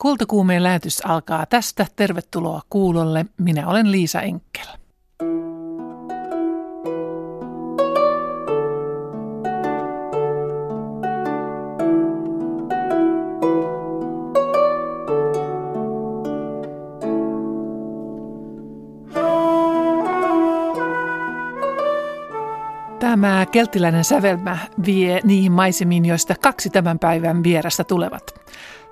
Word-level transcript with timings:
Kultakuumeen 0.00 0.62
lähetys 0.62 1.06
alkaa 1.06 1.46
tästä. 1.46 1.86
Tervetuloa 1.96 2.62
kuulolle. 2.70 3.26
Minä 3.38 3.68
olen 3.68 3.92
Liisa 3.92 4.20
Enkel. 4.20 4.66
Tämä 23.00 23.46
kelttiläinen 23.46 24.04
sävelmä 24.04 24.58
vie 24.86 25.20
niihin 25.24 25.52
maisemiin, 25.52 26.04
joista 26.04 26.34
kaksi 26.42 26.70
tämän 26.70 26.98
päivän 26.98 27.42
vierasta 27.42 27.84
tulevat. 27.84 28.33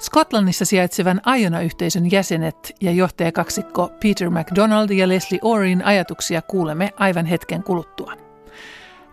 Skotlannissa 0.02 0.64
sijaitsevan 0.64 1.20
Iona-yhteisön 1.38 2.10
jäsenet 2.10 2.74
ja 2.80 2.92
johtajakaksikko 2.92 3.92
Peter 4.02 4.30
MacDonald 4.30 4.90
ja 4.90 5.08
Leslie 5.08 5.38
Orin 5.42 5.84
ajatuksia 5.84 6.42
kuulemme 6.42 6.92
aivan 6.96 7.26
hetken 7.26 7.62
kuluttua. 7.62 8.12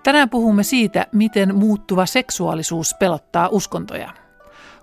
Tänään 0.04 0.30
puhumme 0.30 0.64
siitä, 0.64 1.06
miten 1.12 1.56
muuttuva 1.56 2.06
seksuaalisuus 2.06 2.96
pelottaa 3.00 3.50
uskontoja. 3.52 4.14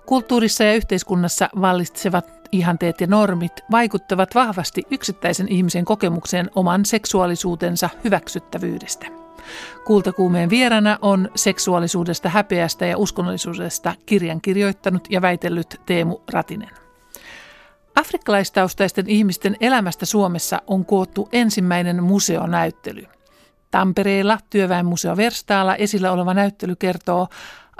Kulttuurissa 0.05 0.63
ja 0.63 0.73
yhteiskunnassa 0.73 1.49
vallitsevat 1.61 2.25
ihanteet 2.51 3.01
ja 3.01 3.07
normit 3.07 3.53
vaikuttavat 3.71 4.35
vahvasti 4.35 4.83
yksittäisen 4.91 5.47
ihmisen 5.47 5.85
kokemukseen 5.85 6.49
oman 6.55 6.85
seksuaalisuutensa 6.85 7.89
hyväksyttävyydestä. 8.03 9.26
Kultakuumeen 9.85 10.49
vierana 10.49 10.99
on 11.01 11.29
seksuaalisuudesta, 11.35 12.29
häpeästä 12.29 12.85
ja 12.85 12.97
uskonnollisuudesta 12.97 13.95
kirjan 14.05 14.41
kirjoittanut 14.41 15.07
ja 15.09 15.21
väitellyt 15.21 15.81
Teemu 15.85 16.19
Ratinen. 16.31 16.69
Afrikkalaistaustaisten 17.95 19.09
ihmisten 19.09 19.57
elämästä 19.61 20.05
Suomessa 20.05 20.61
on 20.67 20.85
koottu 20.85 21.29
ensimmäinen 21.31 22.03
museonäyttely. 22.03 23.05
Tampereella 23.71 24.37
työväenmuseo 24.49 25.17
Verstaalla 25.17 25.75
esillä 25.75 26.11
oleva 26.11 26.33
näyttely 26.33 26.75
kertoo 26.75 27.27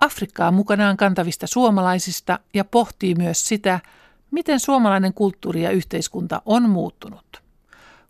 Afrikkaa 0.02 0.52
mukanaan 0.52 0.98
kantavista 0.98 1.48
suomalaisista 1.48 2.40
ja 2.54 2.66
pohtii 2.66 3.16
myös 3.16 3.48
sitä, 3.48 3.80
miten 4.32 4.60
suomalainen 4.60 5.14
kulttuuri 5.14 5.64
ja 5.64 5.72
yhteiskunta 5.72 6.42
on 6.46 6.70
muuttunut. 6.70 7.47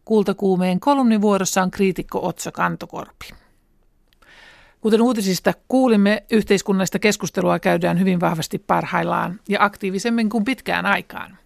Kultakuumeen 0.08 0.80
kolumnivuorossa 0.80 1.61
on 1.61 1.72
kriitikko 1.72 2.27
Otso 2.27 2.52
Kantokorpi. 2.52 3.30
Kuten 4.81 5.02
uutisista 5.02 5.53
kuulimme, 5.67 6.23
yhteiskunnallista 6.31 6.99
keskustelua 6.99 7.59
käydään 7.59 7.99
hyvin 7.99 8.19
vahvasti 8.19 8.59
parhaillaan 8.59 9.39
ja 9.49 9.64
aktiivisemmin 9.64 10.30
kuin 10.30 10.44
pitkään 10.44 10.86
aikaan. 10.86 11.38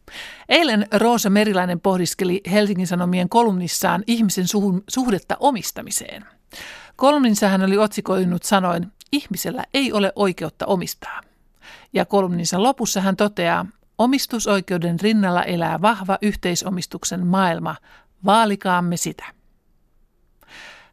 Eilen 0.49 0.87
Roosa 0.93 1.29
Merilainen 1.29 1.79
pohdiskeli 1.79 2.41
Helsingin 2.51 2.87
Sanomien 2.87 3.29
kolumnissaan 3.29 4.03
ihmisen 4.07 4.45
suhdetta 4.89 5.37
omistamiseen. 5.39 6.25
Kolumninsa 6.95 7.47
hän 7.47 7.61
oli 7.61 7.77
otsikoinut 7.77 8.43
sanoin, 8.43 8.87
ihmisellä 9.11 9.63
ei 9.73 9.93
ole 9.93 10.13
oikeutta 10.15 10.65
omistaa. 10.65 11.21
Ja 11.93 12.05
kolumninsa 12.05 12.63
lopussa 12.63 13.01
hän 13.01 13.15
toteaa, 13.15 13.65
omistusoikeuden 13.97 14.99
rinnalla 14.99 15.43
elää 15.43 15.81
vahva 15.81 16.17
yhteisomistuksen 16.21 17.27
maailma, 17.27 17.75
vaalikaamme 18.25 18.97
sitä. 18.97 19.25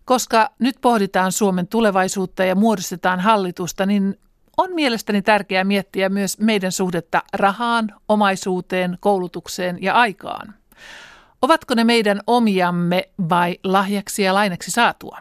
Koska 0.04 0.50
nyt 0.58 0.76
pohditaan 0.80 1.32
Suomen 1.32 1.68
tulevaisuutta 1.68 2.44
ja 2.44 2.54
muodostetaan 2.54 3.20
hallitusta, 3.20 3.86
niin 3.86 4.20
on 4.56 4.74
mielestäni 4.74 5.22
tärkeää 5.22 5.64
miettiä 5.64 6.08
myös 6.08 6.38
meidän 6.38 6.72
suhdetta 6.72 7.22
rahaan, 7.32 7.94
omaisuuteen, 8.08 8.98
koulutukseen 9.00 9.78
ja 9.82 9.94
aikaan. 9.94 10.54
Ovatko 11.42 11.74
ne 11.74 11.84
meidän 11.84 12.20
omiamme 12.26 13.02
vai 13.28 13.58
lahjaksi 13.64 14.22
ja 14.22 14.34
lainaksi 14.34 14.70
saatua? 14.70 15.18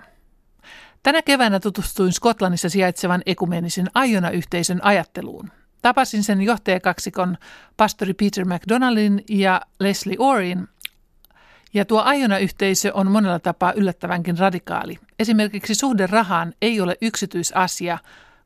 Tänä 1.04 1.22
keväänä 1.22 1.60
tutustuin 1.60 2.14
Skotlannissa 2.14 2.70
sijaitsevan 2.70 3.22
ekumenisen 3.26 3.88
Aiona-yhteisön 3.94 4.80
ajatteluun. 4.84 5.52
Tapasin 5.82 6.24
sen 6.24 6.42
johtajakaksikon 6.42 7.38
pastori 7.78 8.14
Peter 8.14 8.46
McDonaldin 8.46 9.24
ja 9.30 9.62
Leslie 9.80 10.16
Orin 10.20 10.68
ja 11.74 11.86
tuo 11.86 12.02
Aiona-yhteisö 12.02 12.92
on 12.94 13.12
monella 13.12 13.40
tapaa 13.40 13.74
yllättävänkin 13.74 14.38
radikaali. 14.38 14.98
Esimerkiksi 15.20 15.76
suhde 15.76 16.08
rahaan 16.08 16.54
ei 16.62 16.82
ole 16.82 16.98
yksityisasia, 17.02 17.98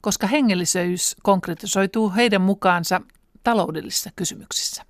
koska 0.01 0.27
hengellisyys 0.27 1.15
konkretisoituu 1.23 2.13
heidän 2.15 2.41
mukaansa 2.41 3.01
taloudellisissa 3.43 4.09
kysymyksissä. 4.15 4.83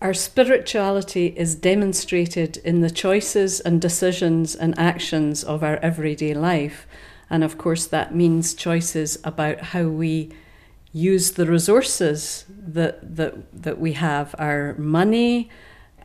Our 0.00 0.14
spirituality 0.14 1.32
is 1.36 1.58
demonstrated 1.62 2.60
in 2.64 2.80
the 2.80 2.88
choices 2.88 3.62
and 3.66 3.82
decisions 3.82 4.56
and 4.60 4.74
actions 4.76 5.44
of 5.44 5.62
our 5.62 5.78
everyday 5.82 6.34
life. 6.34 6.86
And 7.30 7.42
of 7.42 7.56
course, 7.58 7.90
that 7.90 8.10
means 8.10 8.56
choices 8.56 9.18
about 9.24 9.60
how 9.74 9.82
we 9.82 10.28
use 10.94 11.34
the 11.34 11.44
resources 11.44 12.46
that, 12.74 13.16
that, 13.16 13.34
that 13.62 13.80
we 13.80 13.92
have 13.92 14.34
our 14.38 14.74
money, 14.78 15.48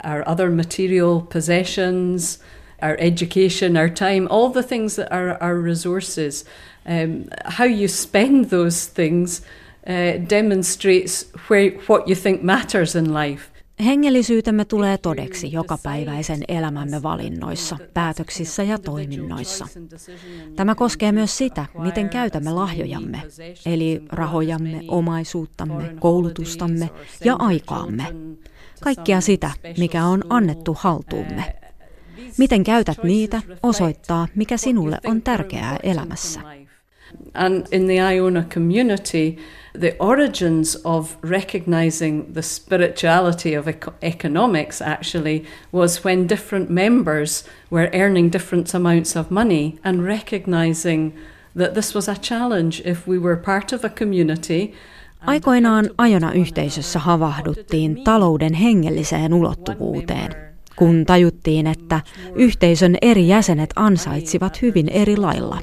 our 0.03 0.23
other 0.27 0.49
material 0.49 1.21
possessions, 1.21 2.39
our 2.81 2.97
education, 2.99 3.77
our 3.77 3.89
time, 3.89 4.27
all 4.29 4.49
the 4.49 4.63
things 4.63 4.95
that 4.95 5.11
are 5.11 5.37
our 5.41 5.55
resources. 5.55 6.45
Um, 6.85 7.25
how 7.45 7.65
you 7.65 7.87
spend 7.87 8.49
those 8.49 8.85
things 8.85 9.41
uh, 9.87 10.17
demonstrates 10.29 11.25
where, 11.49 11.71
what 11.87 12.07
you 12.07 12.15
think 12.15 12.43
matters 12.43 12.95
in 12.95 13.13
life. 13.13 13.53
Hengellisyytemme 13.85 14.65
tulee 14.65 14.97
todeksi 14.97 15.51
jokapäiväisen 15.51 16.39
elämämme 16.47 17.03
valinnoissa, 17.03 17.77
päätöksissä 17.93 18.63
ja 18.63 18.79
toiminnoissa. 18.79 19.67
Tämä 20.55 20.75
koskee 20.75 21.11
myös 21.11 21.37
sitä, 21.37 21.65
miten 21.79 22.09
käytämme 22.09 22.51
lahjojamme, 22.51 23.21
eli 23.65 24.03
rahojamme, 24.09 24.81
omaisuuttamme, 24.87 25.95
koulutustamme 25.99 26.89
ja 27.23 27.35
aikaamme 27.39 28.05
kaikkia 28.83 29.21
sitä, 29.21 29.51
mikä 29.77 30.05
on 30.05 30.23
annettu 30.29 30.77
haltuumme. 30.79 31.55
Miten 32.37 32.63
käytät 32.63 33.03
niitä, 33.03 33.41
osoittaa, 33.63 34.27
mikä 34.35 34.57
sinulle 34.57 34.97
on 35.05 35.21
tärkeää 35.21 35.79
elämässä. 35.83 36.39
And 37.33 37.65
in 37.71 37.85
the 37.85 38.13
Iona 38.13 38.43
community, 38.43 39.37
the 39.79 39.95
origins 39.99 40.77
of 40.83 41.17
recognizing 41.21 42.33
the 42.33 42.41
spirituality 42.41 43.55
of 43.55 43.67
economics 44.01 44.81
actually 44.81 45.45
was 45.71 46.05
when 46.05 46.29
different 46.29 46.69
members 46.69 47.45
were 47.71 47.89
earning 47.93 48.31
different 48.31 48.75
amounts 48.75 49.15
of 49.15 49.31
money 49.31 49.79
and 49.83 50.03
recognizing 50.03 51.13
that 51.55 51.73
this 51.73 51.95
was 51.95 52.07
a 52.07 52.15
challenge 52.15 52.81
if 52.85 53.07
we 53.07 53.19
were 53.19 53.35
part 53.35 53.73
of 53.73 53.83
a 53.83 53.89
community 53.89 54.73
Aikoinaan 55.25 55.89
Ajona-yhteisössä 55.97 56.99
havahduttiin 56.99 58.03
talouden 58.03 58.53
hengelliseen 58.53 59.33
ulottuvuuteen, 59.33 60.35
kun 60.75 61.03
tajuttiin, 61.05 61.67
että 61.67 62.01
yhteisön 62.35 62.95
eri 63.01 63.27
jäsenet 63.27 63.69
ansaitsivat 63.75 64.61
hyvin 64.61 64.89
eri 64.89 65.17
lailla. 65.17 65.59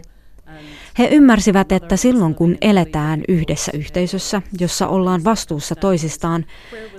He 0.99 1.09
ymmärsivät, 1.13 1.73
että 1.73 1.97
silloin 1.97 2.35
kun 2.35 2.57
eletään 2.61 3.23
yhdessä 3.29 3.73
yhteisössä, 3.75 4.43
jossa 4.61 4.89
ollaan 4.89 5.25
vastuussa 5.25 5.75
toisistaan, 5.75 6.45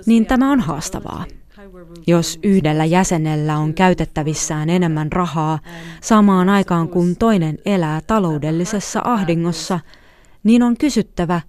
niin 0.06 0.26
tämä 0.26 0.52
on 0.52 0.60
haastavaa. 0.60 1.24
Jos 2.06 2.38
yhdellä 2.42 2.84
jäsenellä 2.84 3.58
on 3.58 3.74
käytettävissään 3.74 4.70
enemmän 4.70 5.12
rahaa 5.12 5.58
samaan 6.00 6.48
aikaan 6.48 6.88
kun 6.88 7.16
toinen 7.16 7.58
elää 7.64 8.00
taloudellisessa 8.06 9.00
ahdingossa, 9.04 9.80
niin 10.44 10.62
on 10.62 10.76
kysyttävä, 10.76 11.40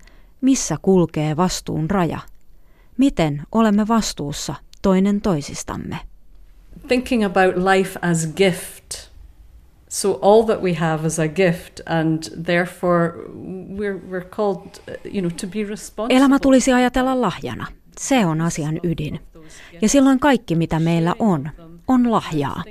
missä 0.43 0.77
kulkee 0.81 1.37
vastuun 1.37 1.89
raja? 1.89 2.19
Miten 2.97 3.41
olemme 3.51 3.87
vastuussa 3.87 4.55
toinen 4.81 5.21
toisistamme? 5.21 5.99
Thinking 6.87 7.25
about 7.25 7.55
life 7.55 7.99
as 8.01 8.27
gift. 8.35 9.13
So 9.89 10.19
all 10.21 10.43
that 10.43 10.61
we 10.61 10.73
have 10.73 11.07
is 11.07 11.19
a 11.19 11.27
gift 11.27 11.79
and 11.85 12.23
therefore 12.43 13.13
we're, 13.77 13.99
we're 14.09 14.29
called 14.29 14.67
you 15.05 15.21
know, 15.21 15.31
to 15.41 15.47
be 15.47 15.63
responsible. 15.69 16.17
Elämä 16.17 16.39
tulisi 16.39 16.73
ajatella 16.73 17.21
lahjana. 17.21 17.67
Se 17.99 18.25
on 18.25 18.41
asian 18.41 18.79
ydin. 18.83 19.19
Ja 19.81 19.89
silloin 19.89 20.19
kaikki, 20.19 20.55
mitä 20.55 20.79
meillä 20.79 21.15
on, 21.19 21.49
on 21.87 22.11
lahjaa. 22.11 22.63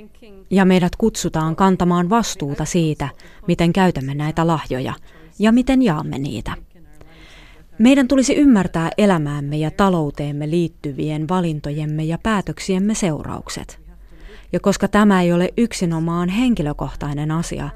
Ja 0.49 0.65
meidät 0.65 0.95
kutsutaan 0.95 1.55
kantamaan 1.55 2.09
vastuuta 2.09 2.65
siitä, 2.65 3.09
miten 3.47 3.73
käytämme 3.73 4.15
näitä 4.15 4.47
lahjoja 4.47 4.93
ja 5.39 5.51
miten 5.51 5.81
jaamme 5.81 6.17
niitä. 6.17 6.51
Meidän 7.83 8.07
tulisi 8.07 8.35
ymmärtää 8.35 8.89
elämäämme 8.97 9.57
ja 9.57 9.71
talouteemme 9.71 10.49
liittyvien 10.49 11.27
valintojemme 11.29 12.03
ja 12.03 12.17
päätöksiemme 12.17 12.95
seuraukset. 12.95 13.79
Ja 14.53 14.59
koska 14.59 14.87
tämä 14.87 15.21
ei 15.21 15.33
ole 15.33 15.49
yksinomaan 15.57 16.29
henkilökohtainen 16.29 17.31
asia, 17.31 17.69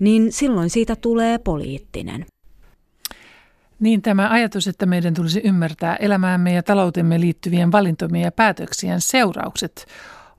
niin 0.00 0.32
silloin 0.32 0.70
siitä 0.70 0.96
tulee 0.96 1.38
poliittinen. 1.38 2.26
Niin 3.80 4.02
tämä 4.02 4.30
ajatus, 4.30 4.68
että 4.68 4.86
meidän 4.86 5.14
tulisi 5.14 5.40
ymmärtää 5.44 5.96
elämäämme 5.96 6.52
ja 6.52 6.62
taloutemme 6.62 7.20
liittyvien 7.20 7.72
valintomme 7.72 8.20
ja 8.20 8.32
päätöksien 8.32 9.00
seuraukset, 9.00 9.86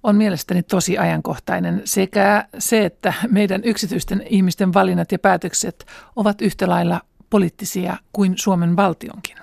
on 0.04 0.16
mielestäni 0.16 0.64
tosi 0.64 0.98
ajankohtainen 0.98 1.82
sekä 1.86 2.46
se, 2.58 2.86
että 2.86 3.14
meidän 3.30 3.62
yksityisten 3.64 4.24
ihmisten 4.30 4.74
valinnat 4.74 5.12
ja 5.12 5.20
päätökset 5.20 5.86
ovat 6.16 6.42
yhtä 6.42 6.70
lailla 6.70 7.02
poliittisia 7.32 7.98
kuin 8.14 8.34
Suomen 8.38 8.76
valtionkin. 8.76 9.38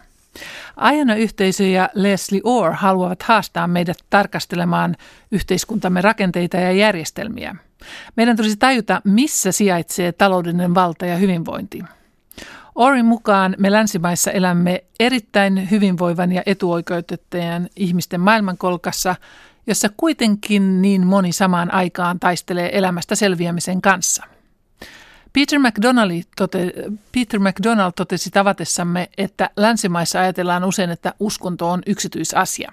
Ajana 0.76 1.14
yhteisö 1.14 1.64
ja 1.64 1.88
Leslie 1.94 2.40
Orr 2.44 2.72
haluavat 2.72 3.22
haastaa 3.22 3.66
meidät 3.66 3.96
tarkastelemaan 4.10 4.96
yhteiskuntamme 5.32 6.00
rakenteita 6.00 6.56
ja 6.56 6.72
järjestelmiä. 6.72 7.56
Meidän 8.16 8.36
tulisi 8.36 8.56
tajuta, 8.56 9.00
missä 9.04 9.52
sijaitsee 9.52 10.12
taloudellinen 10.12 10.74
valta 10.74 11.06
ja 11.06 11.16
hyvinvointi. 11.16 11.82
Orin 12.74 13.06
mukaan 13.06 13.54
me 13.58 13.72
länsimaissa 13.72 14.30
elämme 14.30 14.84
erittäin 15.00 15.70
hyvinvoivan 15.70 16.32
ja 16.32 16.42
etuoikeutettujen 16.46 17.70
ihmisten 17.76 18.20
maailmankolkassa, 18.20 19.14
jossa 19.66 19.88
kuitenkin 19.96 20.82
niin 20.82 21.06
moni 21.06 21.32
samaan 21.32 21.74
aikaan 21.74 22.20
taistelee 22.20 22.78
elämästä 22.78 23.14
selviämisen 23.14 23.82
kanssa. 23.82 24.24
Peter 25.32 25.58
McDonald, 25.58 26.22
tote, 26.36 26.72
Peter 27.12 27.40
McDonald 27.40 27.92
totesi 27.96 28.30
tavatessamme, 28.30 29.08
että 29.18 29.50
länsimaissa 29.56 30.20
ajatellaan 30.20 30.64
usein, 30.64 30.90
että 30.90 31.14
uskonto 31.20 31.70
on 31.70 31.82
yksityisasia. 31.86 32.72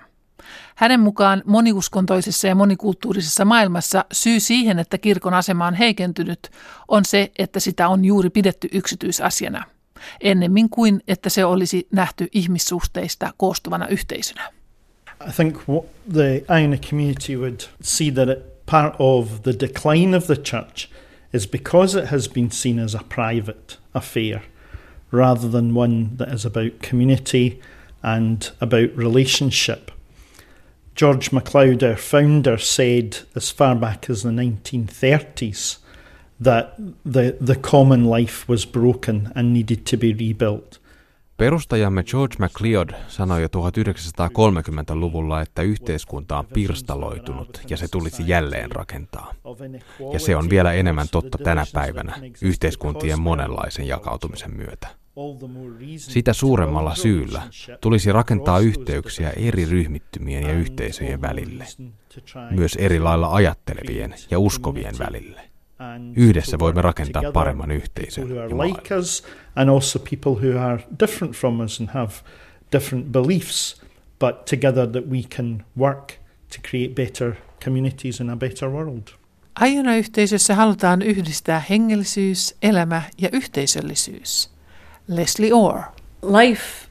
Hänen 0.76 1.00
mukaan 1.00 1.44
moniuskontoisessa 1.46 2.48
ja 2.48 2.56
monikulttuurisessa 2.56 3.46
maailmassa 3.46 4.06
syy 4.12 4.40
siihen, 4.40 4.80
että 4.80 4.98
kirkon 4.98 5.34
asema 5.34 5.68
on 5.68 5.74
heikentynyt, 5.74 6.52
on 6.88 7.06
se, 7.06 7.32
että 7.38 7.60
sitä 7.60 7.88
on 7.88 8.06
juuri 8.06 8.30
pidetty 8.30 8.70
yksityisasiana– 8.72 9.64
ennemmin 10.22 10.70
kuin 10.70 11.02
että 11.08 11.30
se 11.30 11.46
olisi 11.46 11.88
nähty 11.92 12.28
ihmissuhteista 12.32 13.34
koostuvana 13.38 13.88
yhteisönä. 13.88 14.52
I 15.28 15.32
think 15.36 15.58
what 15.70 15.86
the 16.14 16.44
Iona 16.62 16.78
community 16.78 17.38
would 17.38 17.60
see 17.82 18.12
that 18.12 18.30
part 18.72 18.96
of 19.00 19.30
the 19.44 19.54
decline 19.60 20.18
of 20.18 20.26
the 20.26 20.36
church 20.36 20.90
is 21.36 21.46
because 21.46 21.96
it 21.96 22.06
has 22.06 22.30
been 22.30 22.50
seen 22.50 22.80
as 22.80 22.96
a 22.96 23.04
private 23.04 23.78
affair 23.94 24.44
rather 25.12 25.50
than 25.50 25.76
one 25.76 26.16
that 26.16 26.30
is 26.30 26.46
about 26.46 26.80
community 26.80 27.62
and 28.02 28.52
about 28.62 28.96
relationship. 28.96 29.92
George 30.96 31.34
MacLeod, 31.34 31.84
our 31.84 31.98
founder, 31.98 32.58
said 32.58 33.20
as 33.36 33.52
far 33.52 33.76
back 33.76 34.10
as 34.10 34.24
the 34.24 34.30
1930s 34.30 35.80
that 36.40 36.74
the, 37.04 37.38
the 37.42 37.58
common 37.58 38.06
life 38.06 38.48
was 38.48 38.64
broken 38.64 39.34
and 39.36 39.54
needed 39.54 39.86
to 39.88 39.98
be 39.98 40.14
rebuilt. 40.14 40.78
Perustajamme 41.38 42.04
George 42.04 42.36
MacLeod 42.40 42.90
sanoi 43.08 43.42
jo 43.42 43.48
1930-luvulla, 43.48 45.42
että 45.42 45.62
yhteiskunta 45.62 46.40
on 46.40 46.46
pirstaloitunut 46.46 47.62
ja 47.70 47.78
se 47.78 47.88
tulisi 47.88 48.24
jälleen 48.28 48.72
rakentaa. 48.72 49.34
Ja 50.14 50.20
se 50.20 50.36
on 50.36 50.50
vielä 50.50 50.74
enemmän 50.74 51.08
totta 51.12 51.38
tänä 51.38 51.66
päivänä 51.74 52.14
yhteiskuntien 52.42 53.22
monenlaisen 53.22 53.88
jakautumisen 53.88 54.56
myötä. 54.56 54.88
Sitä 55.98 56.34
suuremmalla 56.34 56.96
syyllä 56.96 57.42
tulisi 57.82 58.12
rakentaa 58.12 58.60
yhteyksiä 58.60 59.30
eri 59.30 59.66
ryhmittymien 59.66 60.44
ja 60.44 60.54
yhteisöjen 60.54 61.22
välille, 61.22 61.66
myös 62.52 62.76
eri 62.76 63.00
lailla 63.00 63.34
ajattelevien 63.34 64.16
ja 64.32 64.40
uskovien 64.40 64.96
välille. 65.00 65.55
Yhdessä 66.16 66.60
voimme 66.60 66.82
rakentaa 66.82 67.24
paremman 67.34 67.72
yhteisön 67.72 68.36
ja 68.36 68.44
and 69.56 69.70
also 69.70 70.00
people 70.00 70.32
who 70.32 70.60
are 70.60 70.84
different 71.00 71.36
from 71.36 71.60
us 71.60 71.80
and 71.80 71.90
have 71.90 72.12
different 72.72 73.12
beliefs, 73.12 73.82
but 74.20 74.46
together 74.46 74.88
that 74.88 75.04
we 75.12 75.22
can 75.36 75.66
work 75.80 76.08
to 76.56 76.70
create 76.70 76.94
better 76.94 77.34
communities 77.66 78.22
and 78.22 78.30
a 78.30 78.36
better 78.36 78.70
world. 78.70 79.08
Aiona-yhteisössä 79.56 80.56
halutaan 80.56 81.02
yhdistää 81.02 81.64
hengellisyys, 81.70 82.56
elämä 82.62 83.02
ja 83.18 83.30
yhteisöllisyys. 83.34 84.50
Leslie 85.08 85.54
Orr. 85.54 85.82
Life 86.24 86.85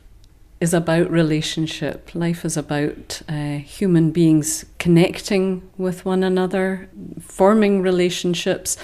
is 0.61 0.73
about 0.73 1.11
relationship. 1.11 2.15
Life 2.15 2.45
is 2.45 2.57
about 2.57 3.23
uh, 3.29 3.59
human 3.59 4.11
beings 4.11 4.65
connecting 4.79 5.69
with 5.77 6.05
one 6.05 6.23
another, 6.23 6.89
forming 7.21 7.83
relationships, 7.83 8.77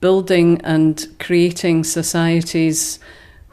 building 0.00 0.60
and 0.62 1.06
creating 1.18 1.84
societies 1.84 2.98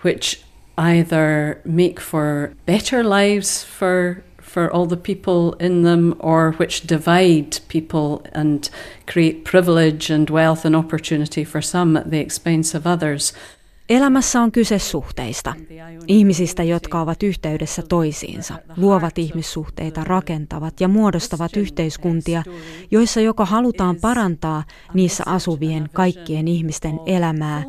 which 0.01 0.43
either 0.77 1.61
make 1.63 1.99
for 1.99 2.53
better 2.65 3.03
lives 3.03 3.63
for 3.63 4.23
for 4.55 4.71
all 4.71 4.85
the 4.85 4.95
people 4.95 5.53
in 5.53 5.81
them 5.81 6.15
or 6.19 6.53
which 6.53 6.87
divide 6.87 7.59
people 7.67 8.25
and 8.31 8.69
create 9.05 9.43
privilege 9.43 10.09
and 10.09 10.29
wealth 10.29 10.63
and 10.63 10.75
opportunity 10.75 11.43
for 11.43 11.61
some 11.61 11.97
at 11.97 12.09
the 12.09 12.19
expense 12.19 12.73
of 12.73 12.87
others. 12.87 13.33
Elämässä 13.89 14.41
on 14.41 14.51
kyse 14.51 14.79
suhteista. 14.79 15.53
Ihmisistä, 16.07 16.63
jotka 16.63 17.01
ovat 17.01 17.23
yhteydessä 17.23 17.81
toisiinsa, 17.81 18.53
luovat 18.77 19.17
ihmissuhteita, 19.17 20.03
rakentavat 20.03 20.81
ja 20.81 20.87
muodostavat 20.87 21.57
yhteiskuntia, 21.57 22.43
joissa 22.91 23.21
joko 23.21 23.45
halutaan 23.45 23.95
parantaa 23.95 24.63
niissä 24.93 25.23
asuvien 25.27 25.89
kaikkien 25.93 26.47
ihmisten 26.47 26.99
elämää, 27.05 27.63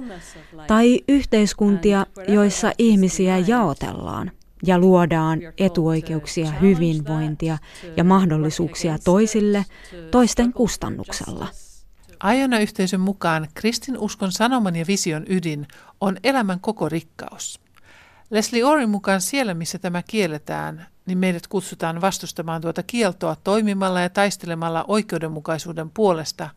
tai 0.67 1.01
yhteiskuntia, 1.09 2.07
joissa 2.29 2.73
ihmisiä 2.79 3.39
jaotellaan 3.39 4.31
ja 4.67 4.79
luodaan 4.79 5.41
etuoikeuksia, 5.59 6.51
hyvinvointia 6.51 7.59
ja 7.97 8.05
mahdollisuuksia 8.05 8.99
toisille 9.05 9.65
toisten 10.11 10.53
kustannuksella. 10.53 11.49
Ajana-yhteisön 12.21 13.01
mukaan 13.01 13.49
kristinuskon 13.55 14.33
sanoman 14.33 14.77
ja 14.77 14.85
vision 14.89 15.25
ydin 15.29 15.67
on 16.01 16.17
elämän 16.25 16.61
koko 16.61 16.89
rikkaus. 16.89 17.61
Leslie 18.31 18.65
Orin 18.65 18.91
mukaan 18.91 19.21
siellä, 19.21 19.55
missä 19.55 19.79
tämä 19.79 20.03
kielletään, 20.03 20.87
niin 21.07 21.19
meidät 21.19 21.47
kutsutaan 21.47 22.01
vastustamaan 22.01 22.61
tuota 22.61 22.83
kieltoa 22.83 23.37
toimimalla 23.45 24.01
ja 24.01 24.11
taistelemalla 24.11 24.85
oikeudenmukaisuuden 24.89 25.91
puolesta 25.91 26.51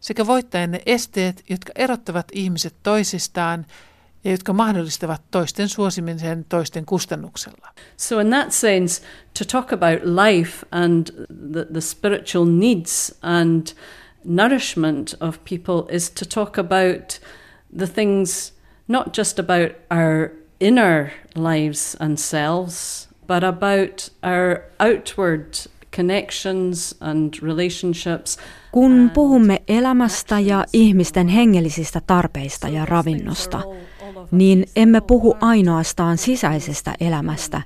sekä 0.00 0.26
voittaen 0.26 0.70
ne 0.70 0.82
esteet, 0.86 1.44
jotka 1.50 1.72
erottavat 1.76 2.26
ihmiset 2.32 2.74
toisistaan 2.82 3.66
ja 4.24 4.30
jotka 4.30 4.52
mahdollistavat 4.52 5.22
toisten 5.30 5.68
suosimisen 5.68 6.44
toisten 6.48 6.86
kustannuksella. 6.86 7.68
So 7.96 8.20
in 8.20 8.30
that 8.30 8.52
sense, 8.52 9.02
to 9.38 9.44
talk 9.44 9.72
about 9.72 10.00
life 10.04 10.66
and 10.70 11.06
the, 11.52 11.66
the 11.72 11.80
spiritual 11.80 12.46
needs 12.46 13.14
and 13.22 13.66
nourishment 14.24 15.14
of 15.20 15.38
people 15.44 15.96
is 15.96 16.10
to 16.10 16.24
talk 16.24 16.58
about 16.58 17.20
the 17.78 17.86
things, 17.86 18.52
not 18.88 19.16
just 19.18 19.38
about 19.38 19.72
our 19.90 20.30
inner 20.60 21.10
lives 21.34 21.96
and 22.00 22.18
selves, 22.18 23.08
but 23.26 23.44
about 23.44 24.10
our 24.22 24.62
outward 24.80 25.56
connections 25.96 26.94
and 27.00 27.34
relationships. 27.42 28.38
Kun 28.72 29.10
puhumme 29.14 29.62
elämästä 29.68 30.38
ja 30.38 30.64
ihmisten 30.72 31.28
hengellisistä 31.28 32.00
tarpeista 32.06 32.68
ja 32.68 32.84
ravinnosta, 32.84 33.62
niin 34.30 34.66
emme 34.76 35.00
puhu 35.00 35.36
ainoastaan 35.40 36.18
sisäisestä 36.18 36.94
elämästä, 37.00 37.62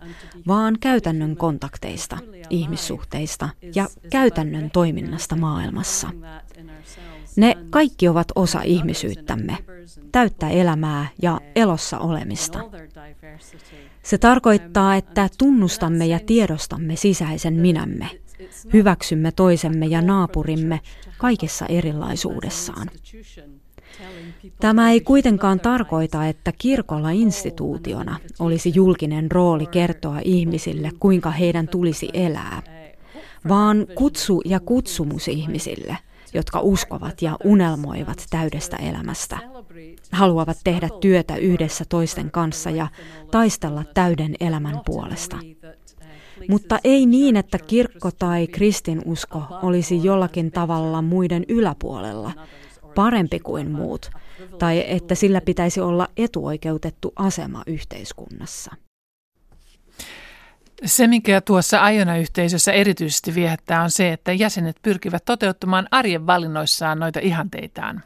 vaan 0.46 0.76
käytännön 0.80 1.36
kontakteista, 1.36 2.18
ihmissuhteista 2.50 3.48
ja 3.74 3.88
käytännön 4.10 4.70
toiminnasta 4.70 5.36
maailmassa. 5.36 6.10
Ne 7.36 7.56
kaikki 7.70 8.08
ovat 8.08 8.28
osa 8.34 8.62
ihmisyyttämme, 8.62 9.58
täyttä 10.12 10.48
elämää 10.48 11.06
ja 11.22 11.40
elossa 11.56 11.98
olemista. 11.98 12.60
Se 14.02 14.18
tarkoittaa, 14.18 14.96
että 14.96 15.28
tunnustamme 15.38 16.06
ja 16.06 16.20
tiedostamme 16.26 16.96
sisäisen 16.96 17.54
minämme, 17.54 18.10
hyväksymme 18.72 19.32
toisemme 19.32 19.86
ja 19.86 20.02
naapurimme 20.02 20.80
kaikessa 21.18 21.66
erilaisuudessaan. 21.66 22.90
Tämä 24.60 24.90
ei 24.90 25.00
kuitenkaan 25.00 25.60
tarkoita, 25.60 26.26
että 26.26 26.52
kirkolla 26.58 27.10
instituutiona 27.10 28.16
olisi 28.38 28.72
julkinen 28.74 29.30
rooli 29.30 29.66
kertoa 29.66 30.20
ihmisille, 30.24 30.90
kuinka 31.00 31.30
heidän 31.30 31.68
tulisi 31.68 32.08
elää, 32.12 32.62
vaan 33.48 33.86
kutsu 33.94 34.42
ja 34.44 34.60
kutsumus 34.60 35.28
ihmisille, 35.28 35.98
jotka 36.34 36.60
uskovat 36.60 37.22
ja 37.22 37.36
unelmoivat 37.44 38.26
täydestä 38.30 38.76
elämästä. 38.76 39.38
Haluavat 40.12 40.58
tehdä 40.64 40.88
työtä 41.00 41.36
yhdessä 41.36 41.84
toisten 41.88 42.30
kanssa 42.30 42.70
ja 42.70 42.88
taistella 43.30 43.84
täyden 43.94 44.34
elämän 44.40 44.80
puolesta. 44.86 45.36
Mutta 46.48 46.78
ei 46.84 47.06
niin, 47.06 47.36
että 47.36 47.58
kirkko 47.58 48.10
tai 48.10 48.46
kristinusko 48.46 49.42
olisi 49.62 50.04
jollakin 50.04 50.50
tavalla 50.50 51.02
muiden 51.02 51.44
yläpuolella, 51.48 52.32
parempi 52.96 53.38
kuin 53.40 53.70
muut, 53.70 54.10
tai 54.58 54.84
että 54.86 55.14
sillä 55.14 55.40
pitäisi 55.40 55.80
olla 55.80 56.08
etuoikeutettu 56.16 57.12
asema 57.16 57.62
yhteiskunnassa. 57.66 58.76
Se, 60.84 61.06
mikä 61.06 61.40
tuossa 61.40 61.80
Aiona-yhteisössä 61.80 62.72
erityisesti 62.72 63.34
viehättää, 63.34 63.82
on 63.82 63.90
se, 63.90 64.12
että 64.12 64.32
jäsenet 64.32 64.76
pyrkivät 64.82 65.24
toteuttamaan 65.24 65.88
arjen 65.90 66.26
valinnoissaan 66.26 66.98
noita 66.98 67.20
ihanteitaan. 67.20 68.02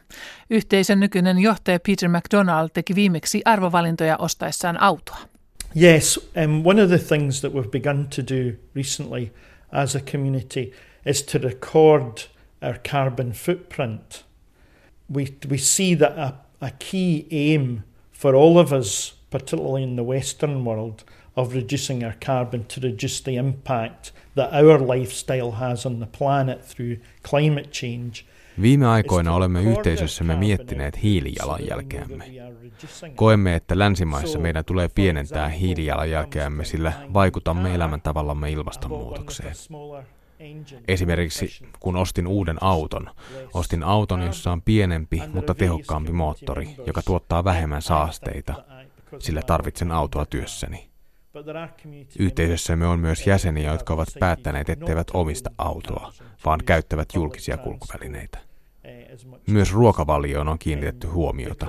Yhteisön 0.49 0.99
nykyinen 0.99 1.39
johtaja 1.39 1.79
Peter 1.87 2.09
McDonald 2.09 2.69
teki 2.73 2.95
viimeksi 2.95 3.41
arvovalintoja 3.45 4.17
ostaessaan 4.17 4.81
autoa. 4.81 5.17
Yes, 5.81 6.29
um, 6.43 6.65
one 6.65 6.83
of 6.83 6.89
the 6.89 6.97
things 6.97 7.41
that 7.41 7.53
we've 7.53 7.69
begun 7.69 8.07
to 8.15 8.21
do 8.21 8.57
recently 8.75 9.31
as 9.71 9.95
a 9.95 9.99
community 10.11 10.71
is 11.05 11.23
to 11.23 11.37
record 11.37 12.17
our 12.61 12.75
carbon 12.91 13.31
footprint. 13.31 14.25
We, 15.13 15.27
we 15.49 15.57
see 15.57 15.95
that 15.95 16.17
a, 16.17 16.33
a 16.61 16.71
key 16.79 17.27
aim 17.31 17.81
for 18.13 18.35
all 18.35 18.57
of 18.57 18.71
us, 18.71 19.15
particularly 19.29 19.83
in 19.83 19.95
the 19.95 20.03
Western 20.03 20.65
world, 20.65 21.03
of 21.35 21.53
reducing 21.53 22.03
our 22.03 22.13
carbon 22.25 22.65
to 22.65 22.81
reduce 22.81 23.23
the 23.23 23.35
impact 23.35 24.11
that 24.35 24.53
our 24.53 24.79
lifestyle 24.79 25.51
has 25.51 25.85
on 25.85 25.99
the 25.99 26.07
planet 26.17 26.61
through 26.61 26.97
climate 27.29 27.69
change. 27.71 28.25
Viime 28.61 28.87
aikoina 28.87 29.33
olemme 29.33 29.61
yhteisössämme 29.61 30.35
miettineet 30.35 31.03
hiilijalanjälkeämme. 31.03 32.25
Koemme, 33.15 33.55
että 33.55 33.79
länsimaissa 33.79 34.39
meidän 34.39 34.65
tulee 34.65 34.89
pienentää 34.95 35.49
hiilijalanjälkeämme, 35.49 36.65
sillä 36.65 36.93
vaikutamme 37.13 37.75
elämäntavallamme 37.75 38.51
ilmastonmuutokseen. 38.51 39.55
Esimerkiksi 40.87 41.65
kun 41.79 41.95
ostin 41.95 42.27
uuden 42.27 42.57
auton, 42.61 43.09
ostin 43.53 43.83
auton, 43.83 44.21
jossa 44.21 44.51
on 44.51 44.61
pienempi, 44.61 45.21
mutta 45.33 45.55
tehokkaampi 45.55 46.11
moottori, 46.11 46.75
joka 46.87 47.01
tuottaa 47.01 47.43
vähemmän 47.43 47.81
saasteita, 47.81 48.53
sillä 49.19 49.41
tarvitsen 49.41 49.91
autoa 49.91 50.25
työssäni. 50.25 50.91
Yhteisössämme 52.19 52.87
on 52.87 52.99
myös 52.99 53.27
jäseniä, 53.27 53.71
jotka 53.71 53.93
ovat 53.93 54.07
päättäneet, 54.19 54.69
etteivät 54.69 55.07
omista 55.13 55.51
autoa, 55.57 56.13
vaan 56.45 56.59
käyttävät 56.65 57.09
julkisia 57.15 57.57
kulkuvälineitä. 57.57 58.37
Myös 59.47 59.73
ruokavalioon 59.73 60.47
on 60.47 60.59
kiinnitetty 60.59 61.07
huomiota. 61.07 61.67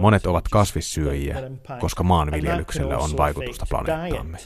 Monet 0.00 0.26
ovat 0.26 0.48
kasvissyöjiä, 0.48 1.36
koska 1.80 2.02
maanviljelyksellä 2.02 2.98
on 2.98 3.16
vaikutusta 3.16 3.66
planeettaamme. 3.68 4.38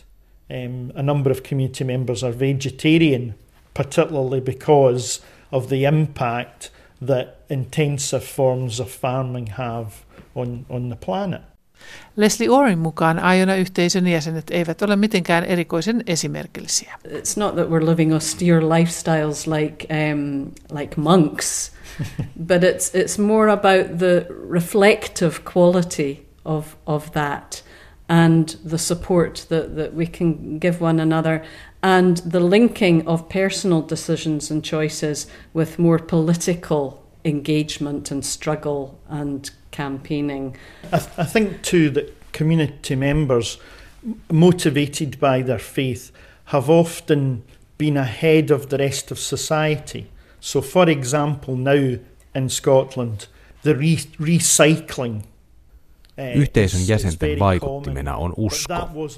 Um, 0.51 0.93
a 0.97 1.03
number 1.03 1.31
of 1.31 1.43
community 1.43 1.85
members 1.85 2.25
are 2.25 2.33
vegetarian, 2.33 3.35
particularly 3.75 4.41
because 4.41 5.21
of 5.53 5.69
the 5.69 5.85
impact 5.85 6.71
that 7.01 7.37
intensive 7.49 8.25
forms 8.25 8.81
of 8.81 8.91
farming 8.91 9.47
have 9.47 10.05
on, 10.35 10.67
on 10.69 10.89
the 10.89 10.97
planet. 10.97 11.43
Leslie 12.17 12.49
Orin 12.49 12.79
mukaan 12.79 13.19
Aiona-yhteisön 13.19 14.07
jäsenet 14.07 14.51
eivät 14.51 14.83
ole 14.83 14.97
mitenkään 14.97 15.45
erikoisen 15.45 16.03
esimerkillisiä. 16.07 16.95
It's 17.09 17.37
not 17.37 17.55
that 17.55 17.69
we're 17.69 17.87
living 17.87 18.13
austere 18.13 18.61
lifestyles 18.61 19.47
like, 19.47 19.87
um, 19.91 20.51
like 20.79 21.01
monks, 21.01 21.73
but 22.49 22.63
it's, 22.63 22.95
it's 22.95 23.19
more 23.19 23.51
about 23.53 23.99
the 23.99 24.27
reflective 24.51 25.41
quality 25.53 26.27
of, 26.45 26.67
of 26.87 27.13
that 27.13 27.65
and 28.11 28.57
the 28.65 28.77
support 28.77 29.47
that, 29.51 29.77
that 29.77 29.95
we 29.95 30.05
can 30.05 30.59
give 30.59 30.81
one 30.81 30.99
another 30.99 31.45
and 31.81 32.17
the 32.19 32.41
linking 32.41 33.07
of 33.07 33.29
personal 33.29 33.81
decisions 33.81 34.51
and 34.51 34.65
choices 34.65 35.29
with 35.55 35.79
more 35.79 35.99
political 35.99 37.07
engagement 37.25 38.11
and 38.11 38.27
struggle 38.27 38.99
and 39.09 39.51
campaigning. 39.71 40.57
I, 40.93 40.99
th- 40.99 41.19
I 41.19 41.25
think 41.25 41.63
too 41.63 41.89
that 41.91 42.33
community 42.33 42.97
members, 42.97 43.59
motivated 44.31 45.21
by 45.21 45.43
their 45.43 45.61
faith, 45.61 46.11
have 46.47 46.69
often 46.69 47.45
been 47.79 47.97
ahead 47.97 48.51
of 48.51 48.71
the 48.71 48.79
rest 48.79 49.13
of 49.13 49.21
society. 49.21 50.11
So, 50.41 50.61
for 50.61 50.89
example, 50.89 51.55
now 51.55 51.97
in 52.35 52.49
Scotland, 52.49 53.29
the 53.63 53.77
re- 53.77 53.97
recycling 54.19 55.23
Yhteisön 56.35 56.89
jäsenten 56.89 57.39
vaikuttimena 57.39 58.17
on 58.17 58.35
usko, 58.37 58.75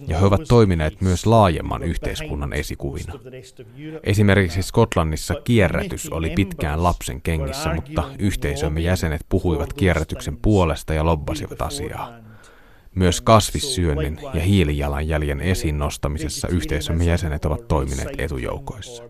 ja 0.06 0.18
he 0.18 0.26
ovat 0.26 0.40
toimineet 0.48 1.00
myös 1.00 1.26
laajemman 1.26 1.82
yhteiskunnan 1.82 2.52
esikuvina. 2.52 3.14
Esimerkiksi 4.02 4.62
Skotlannissa 4.62 5.34
kierrätys 5.44 6.08
oli 6.08 6.30
pitkään 6.30 6.82
lapsen 6.82 7.22
kengissä, 7.22 7.74
mutta 7.74 8.04
yhteisömme 8.18 8.80
jäsenet 8.80 9.26
puhuivat 9.28 9.72
kierrätyksen 9.72 10.36
puolesta 10.36 10.94
ja 10.94 11.04
lobbasivat 11.04 11.62
asiaa. 11.62 12.12
Myös 12.94 13.20
kasvissyönnin 13.20 14.18
ja 14.34 14.40
hiilijalanjäljen 14.40 15.40
esiin 15.40 15.78
nostamisessa 15.78 16.48
yhteisömme 16.48 17.04
jäsenet 17.04 17.44
ovat 17.44 17.68
toimineet 17.68 18.08
etujoukoissa. 18.18 19.02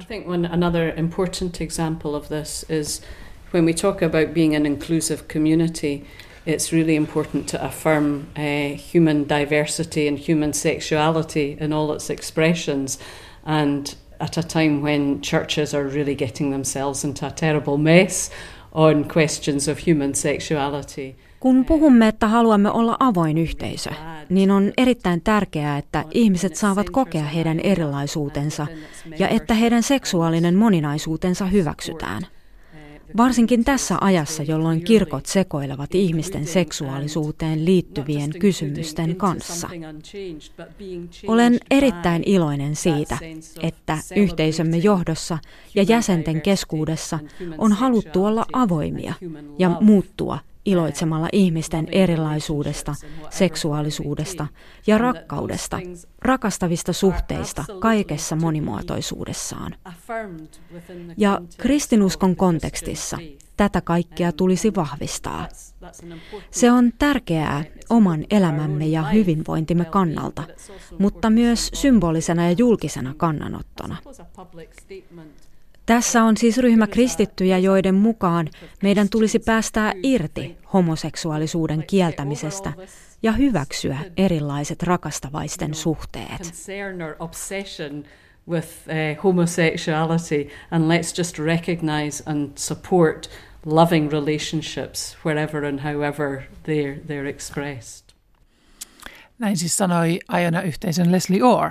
I 0.00 0.04
think 0.06 0.28
one 0.28 0.48
another 0.48 0.98
important 0.98 1.60
example 1.60 2.16
of 2.16 2.28
this 2.28 2.66
is 2.68 3.02
when 3.50 3.64
we 3.64 3.72
talk 3.72 4.02
about 4.02 4.34
being 4.34 4.54
an 4.54 4.66
inclusive 4.66 5.28
community, 5.28 6.04
it's 6.46 6.72
really 6.72 6.96
important 6.96 7.48
to 7.48 7.64
affirm 7.64 8.26
uh, 8.36 8.76
human 8.92 9.28
diversity 9.28 10.08
and 10.08 10.18
human 10.18 10.52
sexuality 10.52 11.56
in 11.60 11.72
all 11.72 11.92
its 11.92 12.10
expressions. 12.10 12.98
And 13.44 13.94
at 14.20 14.38
a 14.38 14.42
time 14.42 14.82
when 14.82 15.20
churches 15.20 15.74
are 15.74 15.84
really 15.84 16.14
getting 16.14 16.50
themselves 16.50 17.04
into 17.04 17.26
a 17.26 17.30
terrible 17.30 17.78
mess 17.78 18.30
on 18.72 19.04
questions 19.04 19.68
of 19.68 19.86
human 19.86 20.14
sexuality. 20.14 21.14
Kun 21.40 21.64
puhumme, 21.64 22.08
että 22.08 22.28
haluamme 22.28 22.70
olla 22.70 22.96
avoin 23.00 23.38
yhteisö, 23.38 23.90
niin 24.28 24.50
on 24.50 24.72
erittäin 24.78 25.20
tärkeää, 25.20 25.78
että 25.78 26.04
ihmiset 26.10 26.56
saavat 26.56 26.90
kokea 26.90 27.24
heidän 27.24 27.60
erilaisuutensa 27.60 28.66
ja 29.18 29.28
että 29.28 29.54
heidän 29.54 29.82
seksuaalinen 29.82 30.54
moninaisuutensa 30.54 31.46
hyväksytään– 31.46 32.26
Varsinkin 33.16 33.64
tässä 33.64 33.96
ajassa, 34.00 34.42
jolloin 34.42 34.84
kirkot 34.84 35.26
sekoilevat 35.26 35.94
ihmisten 35.94 36.46
seksuaalisuuteen 36.46 37.64
liittyvien 37.64 38.30
kysymysten 38.38 39.16
kanssa. 39.16 39.68
Olen 41.26 41.58
erittäin 41.70 42.22
iloinen 42.26 42.76
siitä, 42.76 43.18
että 43.62 43.98
yhteisömme 44.16 44.76
johdossa 44.76 45.38
ja 45.74 45.82
jäsenten 45.82 46.42
keskuudessa 46.42 47.18
on 47.58 47.72
haluttu 47.72 48.24
olla 48.24 48.46
avoimia 48.52 49.14
ja 49.58 49.76
muuttua 49.80 50.38
iloitsemalla 50.64 51.28
ihmisten 51.32 51.88
erilaisuudesta, 51.92 52.94
seksuaalisuudesta 53.30 54.46
ja 54.86 54.98
rakkaudesta, 54.98 55.80
rakastavista 56.22 56.92
suhteista 56.92 57.64
kaikessa 57.80 58.36
monimuotoisuudessaan. 58.36 59.74
Ja 61.16 61.40
kristinuskon 61.58 62.36
kontekstissa 62.36 63.18
tätä 63.56 63.80
kaikkea 63.80 64.32
tulisi 64.32 64.74
vahvistaa. 64.74 65.48
Se 66.50 66.72
on 66.72 66.92
tärkeää 66.98 67.64
oman 67.90 68.24
elämämme 68.30 68.86
ja 68.86 69.02
hyvinvointimme 69.02 69.84
kannalta, 69.84 70.42
mutta 70.98 71.30
myös 71.30 71.70
symbolisena 71.74 72.44
ja 72.44 72.52
julkisena 72.52 73.14
kannanottona. 73.16 73.96
Tässä 75.90 76.22
on 76.22 76.36
siis 76.36 76.58
ryhmä 76.58 76.86
kristittyjä, 76.86 77.58
joiden 77.58 77.94
mukaan 77.94 78.48
meidän 78.82 79.08
tulisi 79.08 79.38
päästää 79.38 79.92
irti 80.02 80.56
homoseksuaalisuuden 80.72 81.84
kieltämisestä 81.86 82.72
ja 83.22 83.32
hyväksyä 83.32 83.98
erilaiset 84.16 84.82
rakastavaisten 84.82 85.74
suhteet. 85.74 86.54
with 88.48 88.68
homosexuality 89.22 90.48
and 90.70 90.84
let's 90.84 91.18
just 91.18 91.38
recognize 91.38 92.22
and 92.26 92.50
support 92.56 93.30
loving 93.66 94.12
relationships 94.12 95.16
wherever 95.24 95.64
and 95.64 95.80
however 95.80 96.40
they're, 96.40 97.00
they're 97.06 97.28
expressed. 97.28 98.04
Näin 99.38 99.56
siis 99.56 99.76
sanoi 99.76 100.18
Ajana 100.28 100.62
yhteisön 100.62 101.12
Leslie 101.12 101.42
Orr. 101.42 101.70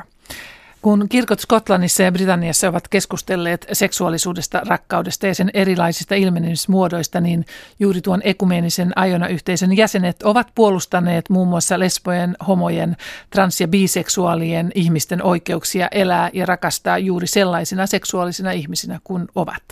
Kun 0.81 1.09
kirkot 1.09 1.39
Skotlannissa 1.39 2.03
ja 2.03 2.11
Britanniassa 2.11 2.69
ovat 2.69 2.87
keskustelleet 2.87 3.65
seksuaalisuudesta, 3.73 4.61
rakkaudesta 4.67 5.27
ja 5.27 5.35
sen 5.35 5.51
erilaisista 5.53 6.15
ilmenemismuodoista, 6.15 7.21
niin 7.21 7.45
juuri 7.79 8.01
tuon 8.01 8.21
ekumeenisen 8.23 8.91
Aiona-yhteisön 8.95 9.77
jäsenet 9.77 10.23
ovat 10.23 10.47
puolustaneet 10.55 11.29
muun 11.29 11.47
muassa 11.47 11.79
lesbojen, 11.79 12.35
homojen, 12.47 12.97
trans- 13.29 13.61
ja 13.61 13.67
biseksuaalien 13.67 14.71
ihmisten 14.75 15.23
oikeuksia 15.23 15.87
elää 15.91 16.29
ja 16.33 16.45
rakastaa 16.45 16.97
juuri 16.97 17.27
sellaisina 17.27 17.87
seksuaalisina 17.87 18.51
ihmisinä 18.51 18.99
kuin 19.03 19.27
ovat. 19.35 19.63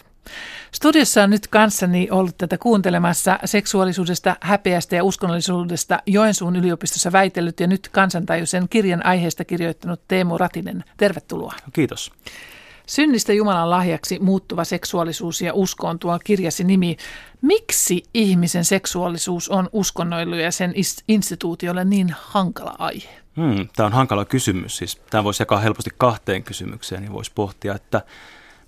Studiossa 0.71 1.23
on 1.23 1.29
nyt 1.29 1.47
kanssani 1.47 2.07
ollut 2.11 2.37
tätä 2.37 2.57
kuuntelemassa 2.57 3.39
seksuaalisuudesta, 3.45 4.35
häpeästä 4.41 4.95
ja 4.95 5.03
uskonnollisuudesta 5.03 5.99
Joensuun 6.05 6.55
yliopistossa 6.55 7.11
väitellyt 7.11 7.59
ja 7.59 7.67
nyt 7.67 7.89
kansantajuisen 7.91 8.69
kirjan 8.69 9.05
aiheesta 9.05 9.45
kirjoittanut 9.45 10.01
Teemu 10.07 10.37
Ratinen. 10.37 10.83
Tervetuloa. 10.97 11.53
Kiitos. 11.73 12.11
Synnistä 12.87 13.33
Jumalan 13.33 13.69
lahjaksi 13.69 14.19
muuttuva 14.19 14.63
seksuaalisuus 14.63 15.41
ja 15.41 15.53
usko 15.53 15.87
on 15.87 15.99
tuo 15.99 16.19
kirjasi 16.23 16.63
nimi. 16.63 16.97
Miksi 17.41 18.03
ihmisen 18.13 18.65
seksuaalisuus 18.65 19.49
on 19.49 19.69
uskonnoilu 19.71 20.35
ja 20.35 20.51
sen 20.51 20.73
instituutiolle 21.07 21.85
niin 21.85 22.15
hankala 22.19 22.75
aihe? 22.79 23.09
Hmm, 23.35 23.67
tämä 23.75 23.87
on 23.87 23.93
hankala 23.93 24.25
kysymys. 24.25 24.77
Siis, 24.77 25.01
tämä 25.09 25.23
voisi 25.23 25.41
jakaa 25.41 25.59
helposti 25.59 25.89
kahteen 25.97 26.43
kysymykseen, 26.43 27.01
niin 27.01 27.13
voisi 27.13 27.31
pohtia, 27.35 27.75
että 27.75 28.01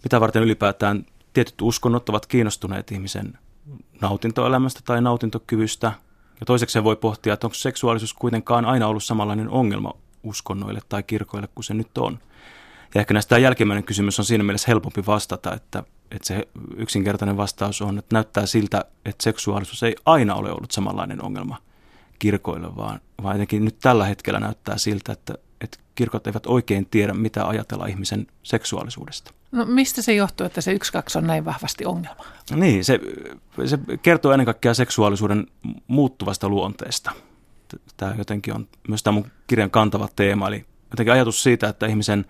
mitä 0.03 0.19
varten 0.19 0.43
ylipäätään 0.43 1.05
tietyt 1.39 1.61
uskonnot 1.61 2.09
ovat 2.09 2.25
kiinnostuneet 2.25 2.91
ihmisen 2.91 3.37
nautintoelämästä 4.01 4.79
tai 4.85 5.01
nautintokyvystä. 5.01 5.91
Ja 6.39 6.45
toiseksi 6.45 6.73
se 6.73 6.83
voi 6.83 6.95
pohtia, 6.95 7.33
että 7.33 7.47
onko 7.47 7.53
seksuaalisuus 7.53 8.13
kuitenkaan 8.13 8.65
aina 8.65 8.87
ollut 8.87 9.03
samanlainen 9.03 9.49
ongelma 9.49 9.93
uskonnoille 10.23 10.79
tai 10.89 11.03
kirkoille 11.03 11.47
kuin 11.55 11.65
se 11.65 11.73
nyt 11.73 11.97
on. 11.97 12.19
Ja 12.95 13.01
ehkä 13.01 13.13
näistä 13.13 13.29
tämä 13.29 13.39
jälkimmäinen 13.39 13.83
kysymys 13.83 14.19
on 14.19 14.25
siinä 14.25 14.43
mielessä 14.43 14.65
helpompi 14.67 15.05
vastata, 15.07 15.53
että, 15.53 15.83
että 16.11 16.27
se 16.27 16.47
yksinkertainen 16.77 17.37
vastaus 17.37 17.81
on, 17.81 17.97
että 17.97 18.15
näyttää 18.15 18.45
siltä, 18.45 18.85
että 19.05 19.23
seksuaalisuus 19.23 19.83
ei 19.83 19.95
aina 20.05 20.35
ole 20.35 20.51
ollut 20.51 20.71
samanlainen 20.71 21.23
ongelma 21.23 21.57
kirkoille, 22.19 22.75
vaan, 22.75 22.99
vaan 23.23 23.35
jotenkin 23.35 23.65
nyt 23.65 23.79
tällä 23.81 24.05
hetkellä 24.05 24.39
näyttää 24.39 24.77
siltä, 24.77 25.11
että, 25.11 25.35
että 25.61 25.77
kirkot 25.95 26.27
eivät 26.27 26.45
oikein 26.45 26.85
tiedä, 26.85 27.13
mitä 27.13 27.47
ajatella 27.47 27.85
ihmisen 27.85 28.27
seksuaalisuudesta. 28.43 29.33
No 29.51 29.65
mistä 29.65 30.01
se 30.01 30.13
johtuu, 30.13 30.45
että 30.45 30.61
se 30.61 30.73
yksi 30.73 30.91
kaksi 30.91 31.17
on 31.17 31.27
näin 31.27 31.45
vahvasti 31.45 31.85
ongelma? 31.85 32.25
Niin, 32.55 32.85
se, 32.85 32.99
se 33.65 33.79
kertoo 34.01 34.31
ennen 34.31 34.45
kaikkea 34.45 34.73
seksuaalisuuden 34.73 35.47
muuttuvasta 35.87 36.49
luonteesta. 36.49 37.11
Tämä 37.97 38.15
jotenkin 38.17 38.55
on 38.55 38.67
myös 38.87 39.03
tämä 39.03 39.13
mun 39.13 39.31
kirjan 39.47 39.71
kantava 39.71 40.09
teema, 40.15 40.47
eli 40.47 40.65
jotenkin 40.91 41.13
ajatus 41.13 41.43
siitä, 41.43 41.69
että 41.69 41.85
ihmisen 41.85 42.25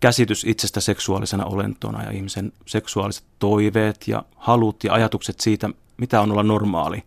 käsitys 0.00 0.44
itsestä 0.44 0.80
seksuaalisena 0.80 1.44
olentona 1.44 2.02
ja 2.02 2.10
ihmisen 2.10 2.52
seksuaaliset 2.66 3.24
toiveet 3.38 4.08
ja 4.08 4.24
halut 4.36 4.84
ja 4.84 4.92
ajatukset 4.92 5.40
siitä, 5.40 5.70
mitä 5.96 6.20
on 6.20 6.32
olla 6.32 6.42
normaali 6.42 7.02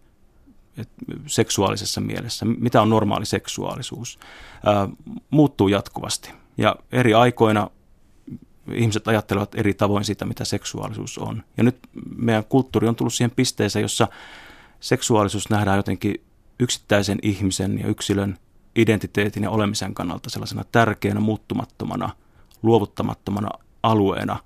seksuaalisessa 1.28 2.02
mielessä, 2.02 2.46
mitä 2.46 2.82
on 2.82 2.90
normaali 2.90 3.26
seksuaalisuus, 3.26 4.20
muuttuu 5.30 5.68
jatkuvasti. 5.68 6.32
Ja 6.58 6.76
eri 6.92 7.14
aikoina 7.14 7.70
ihmiset 8.74 9.08
ajattelevat 9.08 9.56
eri 9.56 9.74
tavoin 9.74 10.06
siitä, 10.06 10.26
mitä 10.26 10.46
seksuaalisuus 10.46 11.18
on. 11.18 11.44
Ja 11.58 11.64
nyt 11.64 11.78
meidän 12.16 12.46
kulttuuri 12.46 12.88
on 12.88 12.96
tullut 12.96 13.14
siihen 13.14 13.32
pisteeseen, 13.32 13.84
jossa 13.84 14.08
seksuaalisuus 14.80 15.50
nähdään 15.50 15.78
jotenkin 15.78 16.22
yksittäisen 16.60 17.20
ihmisen 17.22 17.80
ja 17.80 17.88
yksilön 17.88 18.38
identiteetin 18.76 19.44
ja 19.44 19.50
olemisen 19.50 19.94
kannalta 19.94 20.30
sellaisena 20.30 20.64
tärkeänä, 20.72 21.20
muuttumattomana, 21.20 22.10
luovuttamattomana 22.64 23.50
alueena. 23.84 24.40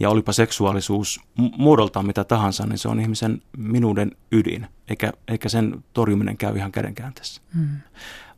Ja 0.00 0.10
olipa 0.10 0.32
seksuaalisuus 0.32 1.20
muodoltaan 1.36 2.06
mitä 2.06 2.24
tahansa, 2.24 2.66
niin 2.66 2.78
se 2.78 2.88
on 2.88 3.00
ihmisen 3.00 3.42
minuuden 3.56 4.12
ydin, 4.32 4.66
eikä, 4.88 5.12
eikä 5.28 5.48
sen 5.48 5.84
torjuminen 5.92 6.36
käy 6.36 6.56
ihan 6.56 6.72
kädenkäänteessä. 6.72 7.42
Hmm. 7.54 7.68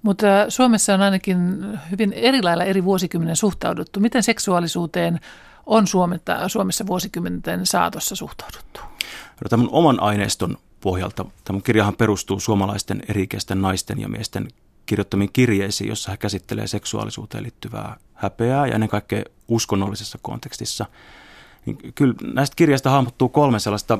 Mutta 0.03 0.27
Suomessa 0.49 0.95
on 0.95 1.03
ainakin 1.03 1.39
hyvin 1.91 2.13
eri 2.13 2.43
lailla 2.43 2.65
eri 2.65 2.85
vuosikymmenen 2.85 3.37
suhtauduttu. 3.37 4.01
Miten 4.01 4.23
seksuaalisuuteen 4.23 5.21
on 5.67 5.87
Suomessa, 5.87 6.49
Suomessa 6.49 6.87
vuosikymmenten 6.87 7.67
saatossa 7.67 8.17
suhtauduttu? 8.17 8.81
No, 9.45 9.49
tämän 9.51 9.69
oman 9.71 10.03
aineiston 10.03 10.57
pohjalta. 10.81 11.25
Tämä 11.45 11.61
kirjahan 11.61 11.97
perustuu 11.97 12.41
suomalaisten 12.41 13.03
eri 13.09 13.29
naisten 13.55 14.01
ja 14.01 14.09
miesten 14.09 14.49
kirjoittamiin 14.87 15.33
kirjeisiin, 15.33 15.89
jossa 15.89 16.11
he 16.11 16.17
käsittelee 16.17 16.67
seksuaalisuuteen 16.67 17.43
liittyvää 17.43 17.97
häpeää 18.15 18.67
ja 18.67 18.75
ennen 18.75 18.89
kaikkea 18.89 19.23
uskonnollisessa 19.49 20.19
kontekstissa. 20.23 20.87
Niin 21.67 21.79
kyllä 21.95 22.15
näistä 22.35 22.57
kirjasta 22.57 22.91
hahmottuu 22.91 23.29
kolme 23.29 23.59
sellaista 23.59 23.99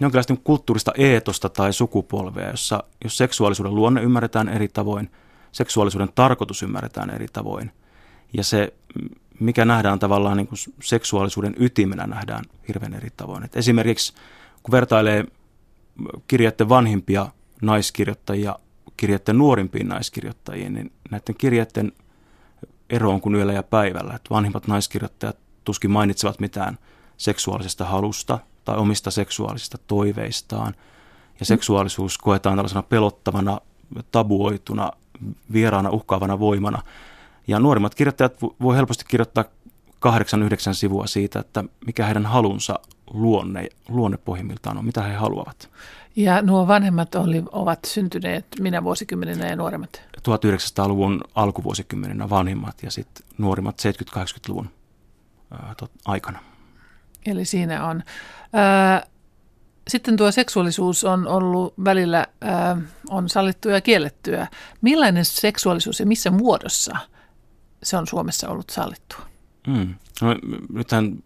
jonkinlaista 0.00 0.34
niin 0.34 0.44
kulttuurista 0.44 0.92
eetosta 0.98 1.48
tai 1.48 1.72
sukupolvea, 1.72 2.50
jossa 2.50 2.84
jos 3.04 3.16
seksuaalisuuden 3.16 3.74
luonne 3.74 4.02
ymmärretään 4.02 4.48
eri 4.48 4.68
tavoin, 4.68 5.10
seksuaalisuuden 5.52 6.08
tarkoitus 6.14 6.62
ymmärretään 6.62 7.10
eri 7.10 7.26
tavoin 7.32 7.70
ja 8.32 8.44
se, 8.44 8.74
mikä 9.40 9.64
nähdään 9.64 9.98
tavallaan 9.98 10.36
niin 10.36 10.46
kuin 10.46 10.58
seksuaalisuuden 10.82 11.54
ytimenä, 11.58 12.06
nähdään 12.06 12.44
hirveän 12.68 12.94
eri 12.94 13.10
tavoin. 13.16 13.44
Et 13.44 13.56
esimerkiksi 13.56 14.14
kun 14.62 14.72
vertailee 14.72 15.24
kirjeiden 16.28 16.68
vanhimpia 16.68 17.28
naiskirjoittajia 17.62 18.58
kirjeiden 18.96 19.38
nuorimpiin 19.38 19.88
naiskirjoittajiin, 19.88 20.74
niin 20.74 20.92
näiden 21.10 21.34
kirjeiden 21.38 21.92
ero 22.90 23.10
on 23.10 23.20
kuin 23.20 23.34
yöllä 23.34 23.52
ja 23.52 23.62
päivällä. 23.62 24.14
Että 24.14 24.30
vanhimmat 24.30 24.66
naiskirjoittajat 24.66 25.36
tuskin 25.64 25.90
mainitsevat 25.90 26.40
mitään 26.40 26.78
seksuaalisesta 27.16 27.84
halusta 27.84 28.38
tai 28.64 28.76
omista 28.76 29.10
seksuaalisista 29.10 29.78
toiveistaan. 29.86 30.74
Ja 31.40 31.46
seksuaalisuus 31.46 32.18
koetaan 32.18 32.56
tällaisena 32.56 32.82
pelottavana, 32.82 33.60
tabuoituna, 34.12 34.92
vieraana, 35.52 35.90
uhkaavana 35.90 36.38
voimana. 36.38 36.82
Ja 37.46 37.58
nuorimmat 37.58 37.94
kirjoittajat 37.94 38.42
voi 38.60 38.76
helposti 38.76 39.04
kirjoittaa 39.08 39.44
kahdeksan, 39.98 40.42
yhdeksän 40.42 40.74
sivua 40.74 41.06
siitä, 41.06 41.38
että 41.38 41.64
mikä 41.86 42.04
heidän 42.04 42.26
halunsa 42.26 42.78
luonne, 43.10 43.68
luonne 43.88 44.16
pohjimmiltaan 44.16 44.78
on, 44.78 44.84
mitä 44.84 45.02
he 45.02 45.14
haluavat. 45.14 45.70
Ja 46.16 46.42
nuo 46.42 46.66
vanhemmat 46.66 47.14
oli, 47.14 47.42
ovat 47.52 47.78
syntyneet 47.86 48.46
minä 48.60 48.84
vuosikymmeninä 48.84 49.46
ja 49.46 49.56
nuoremmat? 49.56 50.02
1900-luvun 50.18 51.20
alkuvuosikymmeninä 51.34 52.30
vanhimmat 52.30 52.82
ja 52.82 52.90
sitten 52.90 53.26
nuorimmat 53.38 53.82
70-80-luvun 54.16 54.70
aikana. 56.04 56.38
Eli 57.26 57.44
siinä 57.44 57.86
on. 57.86 58.02
Sitten 59.88 60.16
tuo 60.16 60.30
seksuaalisuus 60.30 61.04
on 61.04 61.28
ollut 61.28 61.74
välillä 61.84 62.26
on 63.10 63.28
sallittua 63.28 63.72
ja 63.72 63.80
kiellettyä. 63.80 64.46
Millainen 64.80 65.24
seksuaalisuus 65.24 66.00
ja 66.00 66.06
missä 66.06 66.30
muodossa 66.30 66.96
se 67.82 67.96
on 67.96 68.06
Suomessa 68.06 68.48
ollut 68.48 68.70
sallittua? 68.70 69.26
Mm. 69.66 69.94
No, 70.22 70.36
nythän 70.72 71.22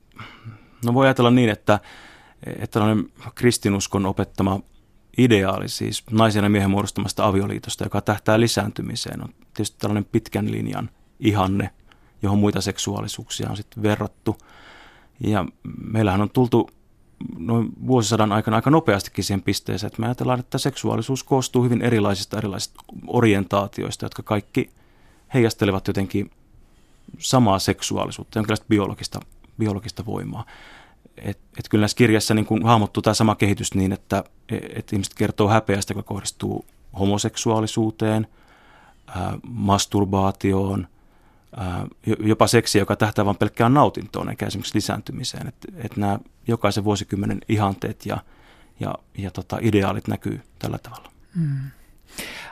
no 0.85 0.95
voi 0.95 1.07
ajatella 1.07 1.31
niin, 1.31 1.51
että, 1.51 1.81
että 2.47 2.67
tällainen 2.67 3.13
kristinuskon 3.35 4.07
opettama 4.07 4.61
ideaali, 5.19 5.69
siis 5.69 6.05
naisen 6.11 6.45
ja 6.45 6.51
miehen 6.51 6.71
muodostamasta 6.71 7.27
avioliitosta, 7.27 7.85
joka 7.85 8.01
tähtää 8.01 8.41
lisääntymiseen, 8.41 9.23
on 9.23 9.29
tietysti 9.55 9.77
tällainen 9.79 10.05
pitkän 10.05 10.51
linjan 10.51 10.91
ihanne, 11.21 11.71
johon 12.23 12.39
muita 12.39 12.61
seksuaalisuuksia 12.61 13.51
on 13.51 13.57
sitten 13.57 13.83
verrattu. 13.83 14.37
Ja 15.21 15.45
meillähän 15.93 16.21
on 16.21 16.31
tultu 16.31 16.71
noin 17.39 17.69
vuosisadan 17.87 18.33
aikana 18.33 18.57
aika 18.57 18.71
nopeastikin 18.71 19.25
siihen 19.25 19.43
pisteeseen, 19.43 19.89
että 19.89 20.01
me 20.01 20.07
ajatellaan, 20.07 20.41
että 20.41 20.59
seksuaalisuus 20.59 21.25
koostuu 21.25 21.65
hyvin 21.65 21.83
erilaisista 21.83 22.39
erilaisista 22.39 22.81
orientaatioista, 23.07 24.05
jotka 24.05 24.23
kaikki 24.23 24.71
heijastelevat 25.35 25.87
jotenkin 25.87 26.31
samaa 27.19 27.59
seksuaalisuutta, 27.59 28.39
jonkinlaista 28.39 28.67
biologista, 28.69 29.21
biologista 29.59 30.07
voimaa. 30.07 30.45
Et, 31.17 31.39
et 31.59 31.69
kyllä 31.69 31.83
näissä 31.83 31.97
kirjassa 31.97 32.35
niin 32.35 32.47
kun 32.47 32.65
hahmottuu 32.65 33.03
tämä 33.03 33.15
sama 33.15 33.35
kehitys 33.35 33.75
niin, 33.75 33.93
että 33.93 34.25
et 34.75 34.93
ihmiset 34.93 35.15
kertoo 35.15 35.49
häpeästä, 35.49 35.91
joka 35.91 36.03
kohdistuu 36.03 36.65
homoseksuaalisuuteen, 36.99 38.27
ää, 39.07 39.39
masturbaatioon, 39.49 40.89
jopa 42.21 42.47
seksiä, 42.47 42.83
joka 42.83 42.97
tähtää 42.97 43.25
vain 43.25 43.37
pelkkään 43.37 43.75
nautintoon, 43.75 44.31
eikä 44.31 44.47
esimerkiksi 44.47 44.75
lisääntymiseen. 44.75 45.49
Että 45.49 45.69
et 45.77 45.97
nämä 45.97 46.19
jokaisen 46.49 46.85
vuosikymmenen 46.85 47.41
ihanteet 47.49 48.07
ja, 48.07 48.19
ja, 48.81 48.95
ja 49.19 49.31
tota, 49.31 49.59
ideaalit 49.61 50.09
näkyy 50.09 50.41
tällä 50.59 50.79
tavalla. 50.79 51.11
Hmm. 51.37 51.71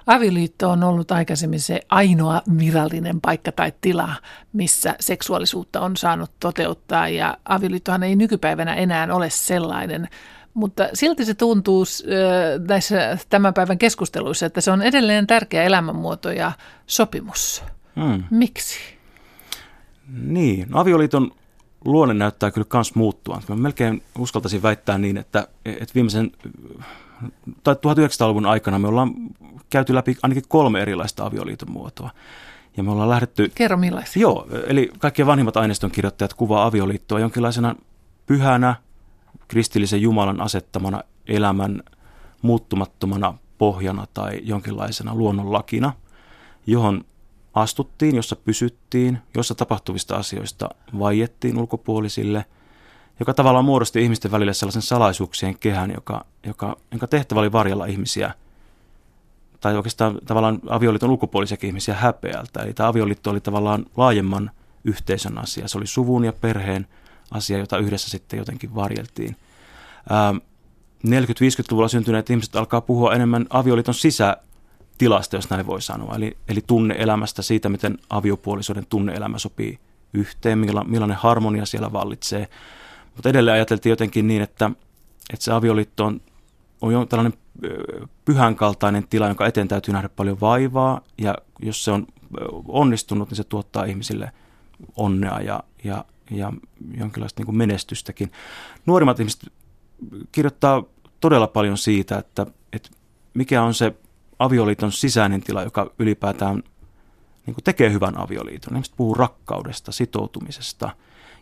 Avioliitto 0.07 0.71
on 0.71 0.85
ollut 0.85 1.13
aikaisemmin 1.13 1.61
se 1.61 1.81
ainoa 1.89 2.43
virallinen 2.59 3.21
paikka 3.21 3.53
tai 3.53 3.73
tila, 3.81 4.15
missä 4.53 4.95
seksuaalisuutta 5.01 5.81
on 5.81 5.97
saanut 5.97 6.31
toteuttaa 6.41 7.09
ja 7.09 7.39
avioliittohan 7.45 8.03
ei 8.03 8.17
nykypäivänä 8.17 8.75
enää 8.75 9.15
ole 9.15 9.31
sellainen. 9.31 10.09
Mutta 10.55 10.89
silti 10.95 11.25
se 11.25 11.35
tuntuu 11.35 11.85
näissä 12.69 13.19
tämän 13.29 13.55
päivän 13.55 13.79
keskusteluissa, 13.79 14.47
että 14.47 14.61
se 14.61 14.71
on 14.71 14.83
edelleen 14.83 15.27
tärkeä 15.27 15.63
elämänmuoto 15.63 16.31
ja 16.31 16.53
sopimus. 16.87 17.65
Hmm. 18.01 18.25
Miksi? 18.31 18.96
Niin, 20.09 20.67
no, 20.69 20.81
avioliiton 20.81 21.31
luonne 21.85 22.15
näyttää 22.15 22.51
kyllä 22.51 22.67
myös 22.73 22.95
muuttua. 22.95 23.43
Mä 23.49 23.57
melkein 23.57 24.03
uskaltaisin 24.19 24.63
väittää 24.63 24.99
niin, 24.99 25.17
että, 25.17 25.49
että 25.65 25.95
viimeisen 25.95 26.33
tai 27.63 27.75
1900-luvun 27.75 28.47
aikana 28.47 28.79
me 28.79 28.89
ollaan 28.89 29.15
käyty 29.71 29.95
läpi 29.95 30.17
ainakin 30.23 30.43
kolme 30.49 30.83
erilaista 30.83 31.27
avioliiton 31.27 31.71
muotoa. 31.71 32.11
Ja 32.77 32.83
me 32.83 32.91
ollaan 32.91 33.11
lähdetty... 33.11 33.53
Kerro 33.55 33.77
millaisia. 33.77 34.21
Joo, 34.21 34.47
eli 34.67 34.91
kaikkien 34.99 35.27
vanhimmat 35.27 35.57
aineiston 35.57 35.91
kirjoittajat 35.91 36.35
kuvaa 36.35 36.67
avioliittoa 36.67 37.21
jonkinlaisena 37.21 37.75
pyhänä, 38.27 38.75
kristillisen 39.49 40.03
Jumalan 40.03 40.41
asettamana 40.41 41.03
elämän 41.27 41.83
muuttumattomana 42.43 43.35
pohjana 43.59 44.07
tai 44.15 44.41
jonkinlaisena 44.43 45.15
luonnonlakina, 45.15 45.93
johon 46.67 47.05
astuttiin, 47.57 48.17
jossa 48.17 48.37
pysyttiin, 48.37 49.19
jossa 49.37 49.55
tapahtuvista 49.55 50.17
asioista 50.17 50.69
vaiettiin 50.99 51.59
ulkopuolisille– 51.59 52.45
joka 53.21 53.35
tavallaan 53.35 53.65
muodosti 53.65 54.03
ihmisten 54.03 54.31
välille 54.31 54.55
sellaisen 54.55 54.83
salaisuuksien 54.83 55.59
kehän, 55.59 55.91
joka, 55.91 56.25
joka, 56.47 56.77
jonka 56.91 57.07
tehtävä 57.07 57.41
oli 57.41 57.53
varjella 57.53 57.87
ihmisiä 57.87 58.35
tai 59.61 59.77
oikeastaan 59.77 60.19
tavallaan 60.27 60.61
avioliiton 60.69 61.11
ulkopuolisiakin 61.11 61.69
ihmisiä 61.69 61.95
häpeältä. 61.95 62.63
Eli 62.63 62.75
tämä 62.75 62.89
avioliitto 62.89 63.31
oli 63.31 63.41
tavallaan 63.41 63.87
laajemman 63.97 64.51
yhteisön 64.85 65.39
asia. 65.39 65.69
Se 65.69 65.79
oli 65.79 65.87
suvun 65.87 66.25
ja 66.25 66.33
perheen 66.33 66.87
asia, 67.31 67.59
jota 67.59 67.79
yhdessä 67.79 68.11
sitten 68.11 68.39
jotenkin 68.39 68.75
varjeltiin. 68.75 69.37
Ähm, 70.11 70.37
40-50-luvulla 71.07 71.89
syntyneet 71.89 72.31
ihmiset 72.31 72.57
alkaa 72.57 72.81
puhua 72.81 73.15
enemmän 73.15 73.47
avioliiton 73.51 73.95
sisätilasta, 74.97 75.37
jos 75.37 75.51
näin 75.51 75.67
voi 75.67 75.83
sanoa. 75.83 76.17
Eli, 76.17 76.37
eli 76.49 76.61
tunneelämästä, 76.67 77.43
siitä 77.43 77.69
miten 77.69 77.99
aviopuolisoiden 78.11 78.87
tunneelämä 78.87 79.39
sopii 79.39 79.79
yhteen, 80.15 80.59
millainen 80.59 81.17
harmonia 81.17 81.67
siellä 81.67 81.93
vallitsee. 81.93 82.49
Mutta 83.15 83.29
edelleen 83.29 83.55
ajateltiin 83.55 83.91
jotenkin 83.91 84.27
niin, 84.27 84.43
että, 84.43 84.71
että 85.33 85.45
se 85.45 85.53
avioliitto 85.53 86.05
on, 86.05 86.21
on 86.81 86.93
jo 86.93 87.07
tällainen 87.07 87.35
pyhän 88.25 88.57
kaltainen 88.57 89.09
tila, 89.09 89.27
jonka 89.27 89.47
eteen 89.47 89.69
täytyy 89.69 89.95
nähdä 89.95 90.09
paljon 90.09 90.41
vaivaa, 90.41 91.01
ja 91.19 91.35
jos 91.61 91.85
se 91.85 91.91
on 91.91 92.07
onnistunut, 92.69 93.29
niin 93.29 93.37
se 93.37 93.45
tuottaa 93.45 93.85
ihmisille 93.85 94.33
onnea 94.97 95.41
ja, 95.41 95.63
ja, 95.85 96.05
ja 96.31 96.53
jonkinlaista 96.99 97.41
niin 97.41 97.47
kuin 97.47 97.57
menestystäkin. 97.57 98.33
Nuorimmat 98.87 99.21
ihmiset 99.21 99.53
kirjoittaa 100.33 100.83
todella 101.21 101.47
paljon 101.47 101.79
siitä, 101.79 102.19
että, 102.19 102.47
että 102.73 102.91
mikä 103.35 103.63
on 103.63 103.75
se 103.75 103.95
avioliiton 104.39 104.93
sisäinen 104.93 105.41
tila, 105.41 105.63
joka 105.63 105.91
ylipäätään 105.99 106.63
niin 107.47 107.55
kuin 107.55 107.65
tekee 107.65 107.93
hyvän 107.93 108.21
avioliiton. 108.21 108.75
Ihmiset 108.75 108.95
puhuu 108.97 109.15
rakkaudesta, 109.15 109.93
sitoutumisesta. 109.93 110.91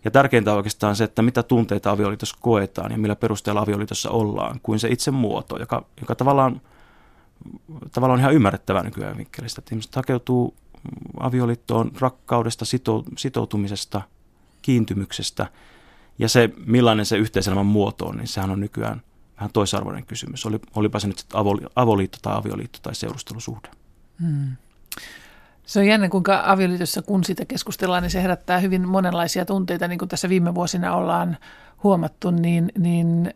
Ja 0.04 0.10
tärkeintä 0.10 0.50
on 0.50 0.56
oikeastaan 0.56 0.96
se, 0.96 1.04
että 1.04 1.22
mitä 1.22 1.42
tunteita 1.42 1.90
avioliitossa 1.90 2.36
koetaan 2.40 2.92
ja 2.92 2.98
millä 2.98 3.16
perusteella 3.16 3.60
avioliitossa 3.60 4.10
ollaan, 4.10 4.60
kuin 4.62 4.78
se 4.78 4.88
itse 4.88 5.10
muoto, 5.10 5.58
joka, 5.58 5.86
joka 6.00 6.14
tavallaan, 6.14 6.60
tavallaan 7.92 8.18
on 8.18 8.20
ihan 8.20 8.34
ymmärrettävää 8.34 8.82
nykyään 8.82 9.16
vinkkelistä. 9.16 9.60
Että 9.60 9.74
ihmiset 9.74 9.96
hakeutuu 9.96 10.54
avioliittoon 11.20 11.90
rakkaudesta, 12.00 12.64
sitoutumisesta, 13.16 14.02
kiintymyksestä. 14.62 15.46
Ja 16.18 16.28
se, 16.28 16.50
millainen 16.66 17.06
se 17.06 17.16
yhteiselämän 17.16 17.66
muoto 17.66 18.06
on, 18.06 18.16
niin 18.16 18.28
sehän 18.28 18.50
on 18.50 18.60
nykyään 18.60 19.02
vähän 19.36 19.50
toisarvoinen 19.52 20.06
kysymys. 20.06 20.46
Oli, 20.46 20.60
olipa 20.74 20.98
se 21.00 21.06
nyt 21.06 21.18
sitten 21.18 21.40
avoliitto 21.76 22.18
tai 22.22 22.34
avioliitto 22.36 22.78
tai 22.82 22.94
seurustelusuhde. 22.94 23.68
Hmm. 24.20 24.56
Se 25.66 25.80
on 25.80 25.86
jännä, 25.86 26.08
kuinka 26.08 26.42
avioliitossa, 26.46 27.02
kun 27.02 27.24
siitä 27.24 27.44
keskustellaan, 27.44 28.02
niin 28.02 28.10
se 28.10 28.22
herättää 28.22 28.58
hyvin 28.58 28.88
monenlaisia 28.88 29.44
tunteita, 29.44 29.88
niin 29.88 29.98
kuin 29.98 30.08
tässä 30.08 30.28
viime 30.28 30.54
vuosina 30.54 30.96
ollaan 30.96 31.36
huomattu, 31.82 32.30
niin, 32.30 32.72
niin, 32.78 33.34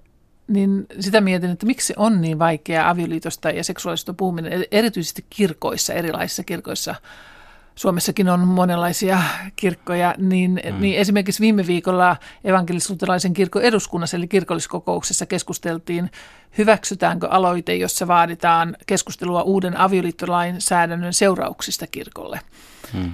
niin 0.49 0.87
sitä 1.01 1.21
mietin, 1.21 1.51
että 1.51 1.67
miksi 1.67 1.95
on 1.97 2.21
niin 2.21 2.39
vaikea 2.39 2.91
avioliitosta 2.91 3.51
ja 3.51 3.65
seksuaalista 3.65 4.15
puhuminen, 4.15 4.65
erityisesti 4.71 5.27
kirkoissa, 5.31 5.93
erilaisissa 5.93 6.45
kirkoissa– 6.45 6.95
Suomessakin 7.79 8.29
on 8.29 8.41
monenlaisia 8.41 9.23
kirkkoja, 9.57 10.15
niin, 10.19 10.61
mm. 10.73 10.81
niin 10.81 10.99
esimerkiksi 10.99 11.41
viime 11.41 11.67
viikolla 11.67 12.17
evankelis-luterilaisen 12.45 13.33
kirkon 13.35 13.63
eduskunnassa 13.63 14.17
eli 14.17 14.29
kirkolliskokouksessa 14.29 15.27
keskusteltiin, 15.27 16.11
hyväksytäänkö 16.59 17.29
aloite, 17.29 17.77
jossa 17.77 18.09
vaaditaan 18.09 18.77
keskustelua 18.87 19.43
uuden 19.43 19.77
avioliittolainsäädännön 19.77 21.13
seurauksista 21.13 21.87
kirkolle. 21.87 22.41
Mm. 22.95 23.13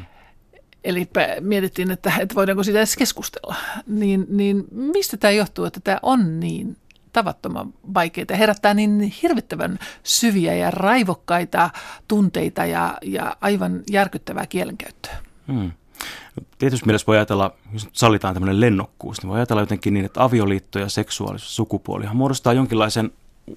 Eli 0.85 1.09
mietittiin, 1.40 1.90
että, 1.90 2.12
että 2.20 2.35
voidaanko 2.35 2.62
sitä 2.62 2.79
edes 2.79 2.96
keskustella. 2.96 3.55
Niin, 3.87 4.27
niin 4.29 4.64
mistä 4.70 5.16
tämä 5.16 5.31
johtuu, 5.31 5.64
että 5.64 5.81
tämä 5.81 5.98
on 6.03 6.40
niin 6.40 6.77
tavattoman 7.14 7.74
vaikeita, 7.94 8.37
herättää 8.37 8.74
niin 8.74 9.00
hirvittävän 9.22 9.79
syviä 10.03 10.55
ja 10.55 10.70
raivokkaita 10.70 11.70
tunteita 12.09 12.64
ja, 12.64 12.98
ja 13.03 13.37
aivan 13.40 13.83
järkyttävää 13.90 14.46
kielenkäyttöä. 14.46 15.16
Hmm. 15.53 15.72
Tietysti 16.59 16.87
mielessä 16.87 17.07
voi 17.07 17.16
ajatella, 17.16 17.55
jos 17.72 17.88
sallitaan 17.92 18.35
tämmöinen 18.35 18.61
lennokkuus, 18.61 19.22
niin 19.22 19.29
voi 19.29 19.37
ajatella 19.37 19.62
jotenkin 19.62 19.94
niin, 19.94 20.07
että 20.07 20.24
avioliitto 20.24 20.79
ja 20.79 20.88
seksuaalisuus, 20.88 21.57
sukupuolihan 21.57 22.16
muodostaa 22.16 22.53
jonkinlaisen 22.53 23.12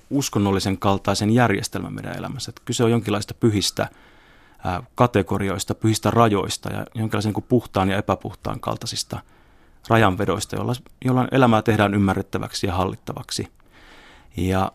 uskonnollisen 0.10 0.78
kaltaisen 0.78 1.30
järjestelmän 1.30 1.93
meidän 1.93 2.17
elämässä. 2.17 2.50
Että 2.50 2.62
kyse 2.65 2.84
on 2.84 2.91
jonkinlaista 2.91 3.34
pyhistä 3.34 3.89
kategorioista, 4.96 5.76
pyhistä 5.76 6.12
rajoista 6.12 6.74
ja 6.74 6.86
jonkinlaisen 6.96 7.34
niin 7.34 7.46
puhtaan 7.50 7.89
ja 7.89 7.98
epäpuhtaan 7.98 8.60
kaltaisista– 8.60 9.20
rajanvedoista, 9.88 10.56
jolla, 10.56 10.73
jolla 11.06 11.28
elämää 11.32 11.62
tehdään 11.62 11.93
ymmärrettäväksi 11.93 12.67
ja 12.67 12.73
hallittavaksi. 12.73 13.47
Ja 14.38 14.71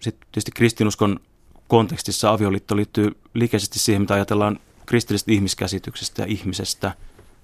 sitten 0.00 0.28
tietysti 0.32 0.52
kristinuskon 0.54 1.20
kontekstissa 1.68 2.30
avioliitto 2.30 2.76
liittyy 2.76 3.16
liikeisesti 3.34 3.78
siihen, 3.78 4.02
mitä 4.02 4.14
ajatellaan 4.14 4.60
kristillisestä 4.86 5.32
ihmiskäsityksestä 5.32 6.22
ja 6.22 6.26
ihmisestä, 6.26 6.92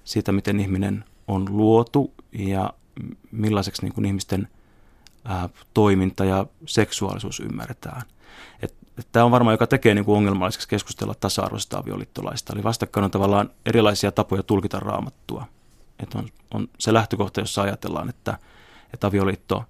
siitä 0.03 0.31
miten 0.31 0.59
ihminen 0.59 1.03
on 1.27 1.45
luotu 1.49 2.13
ja 2.31 2.73
millaiseksi 3.31 3.81
niin 3.81 3.93
kuin 3.93 4.05
ihmisten 4.05 4.47
ää, 5.25 5.49
toiminta 5.73 6.25
ja 6.25 6.45
seksuaalisuus 6.65 7.39
ymmärretään. 7.39 8.01
Tämä 9.11 9.25
on 9.25 9.31
varmaan, 9.31 9.53
joka 9.53 9.67
tekee 9.67 9.95
niin 9.95 10.05
kuin 10.05 10.17
ongelmalliseksi 10.17 10.67
keskustella 10.67 11.15
tasa-arvoisesta 11.19 11.77
avioliittolaista. 11.77 12.53
Eli 12.53 12.63
vastakkain 12.63 13.03
on 13.03 13.11
tavallaan 13.11 13.49
erilaisia 13.65 14.11
tapoja 14.11 14.43
tulkita 14.43 14.79
raamattua 14.79 15.45
että 15.99 16.17
on, 16.17 16.29
on 16.53 16.67
se 16.79 16.93
lähtökohta, 16.93 17.39
jossa 17.39 17.61
ajatellaan, 17.61 18.09
että, 18.09 18.37
että 18.93 19.07
avioliitto 19.07 19.63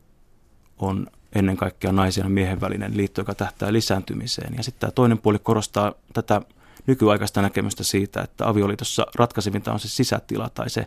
on 0.80 1.08
ennen 1.36 1.58
kaikkea 1.58 1.92
naisen 1.92 2.24
ja 2.24 2.30
miehen 2.30 2.62
välinen 2.62 2.98
liitto, 2.98 3.22
joka 3.22 3.36
tähtää 3.36 3.74
lisääntymiseen. 3.74 4.54
Ja 4.58 4.64
sitten 4.64 4.80
tämä 4.80 4.92
toinen 4.92 5.18
puoli 5.18 5.40
korostaa 5.40 5.94
tätä 6.14 6.42
nykyaikaista 6.88 7.42
näkemystä 7.42 7.84
siitä, 7.84 8.22
että 8.22 8.48
avioliitossa 8.48 9.06
ratkaisevinta 9.16 9.74
on 9.74 9.80
se 9.80 9.90
sisätila 9.90 10.50
tai 10.50 10.70
se 10.70 10.86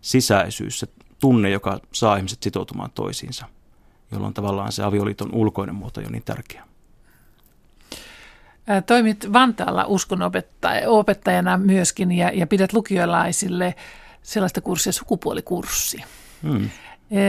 sisäisyys, 0.00 0.80
se 0.80 0.86
tunne, 1.20 1.50
joka 1.50 1.80
saa 1.92 2.16
ihmiset 2.16 2.42
sitoutumaan 2.42 2.90
toisiinsa, 2.94 3.46
jolloin 4.12 4.34
tavallaan 4.34 4.72
se 4.72 4.82
avioliiton 4.82 5.34
ulkoinen 5.34 5.74
muoto 5.74 6.00
on 6.00 6.12
niin 6.12 6.22
tärkeä. 6.24 6.64
Toimit 8.86 9.32
Vantaalla 9.32 9.84
uskonopettajana 9.86 11.58
myöskin 11.58 12.12
ja, 12.12 12.30
ja 12.34 12.46
pidät 12.46 12.72
lukiolaisille 12.72 13.74
sellaista 14.22 14.60
kurssia, 14.60 14.92
sukupuolikurssi. 14.92 15.98
Hmm. 16.42 16.70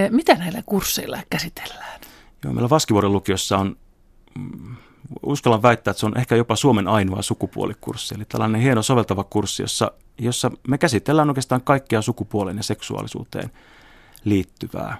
Mitä 0.09 0.35
näillä 0.35 0.63
kursseilla 0.65 1.19
käsitellään? 1.29 2.01
Joo, 2.43 2.53
meillä 2.53 2.69
Vaskivuoren 2.69 3.11
lukiossa 3.11 3.57
on, 3.57 3.77
mm, 4.35 4.75
uskallan 5.23 5.61
väittää, 5.61 5.91
että 5.91 5.99
se 5.99 6.05
on 6.05 6.17
ehkä 6.17 6.35
jopa 6.35 6.55
Suomen 6.55 6.87
ainoa 6.87 7.21
sukupuolikurssi. 7.21 8.15
Eli 8.15 8.25
tällainen 8.25 8.61
hieno 8.61 8.83
soveltava 8.83 9.23
kurssi, 9.23 9.63
jossa, 9.63 9.91
jossa 10.17 10.51
me 10.67 10.77
käsitellään 10.77 11.29
oikeastaan 11.29 11.61
kaikkea 11.61 12.01
sukupuoleen 12.01 12.57
ja 12.57 12.63
seksuaalisuuteen 12.63 13.51
liittyvää. 14.23 14.97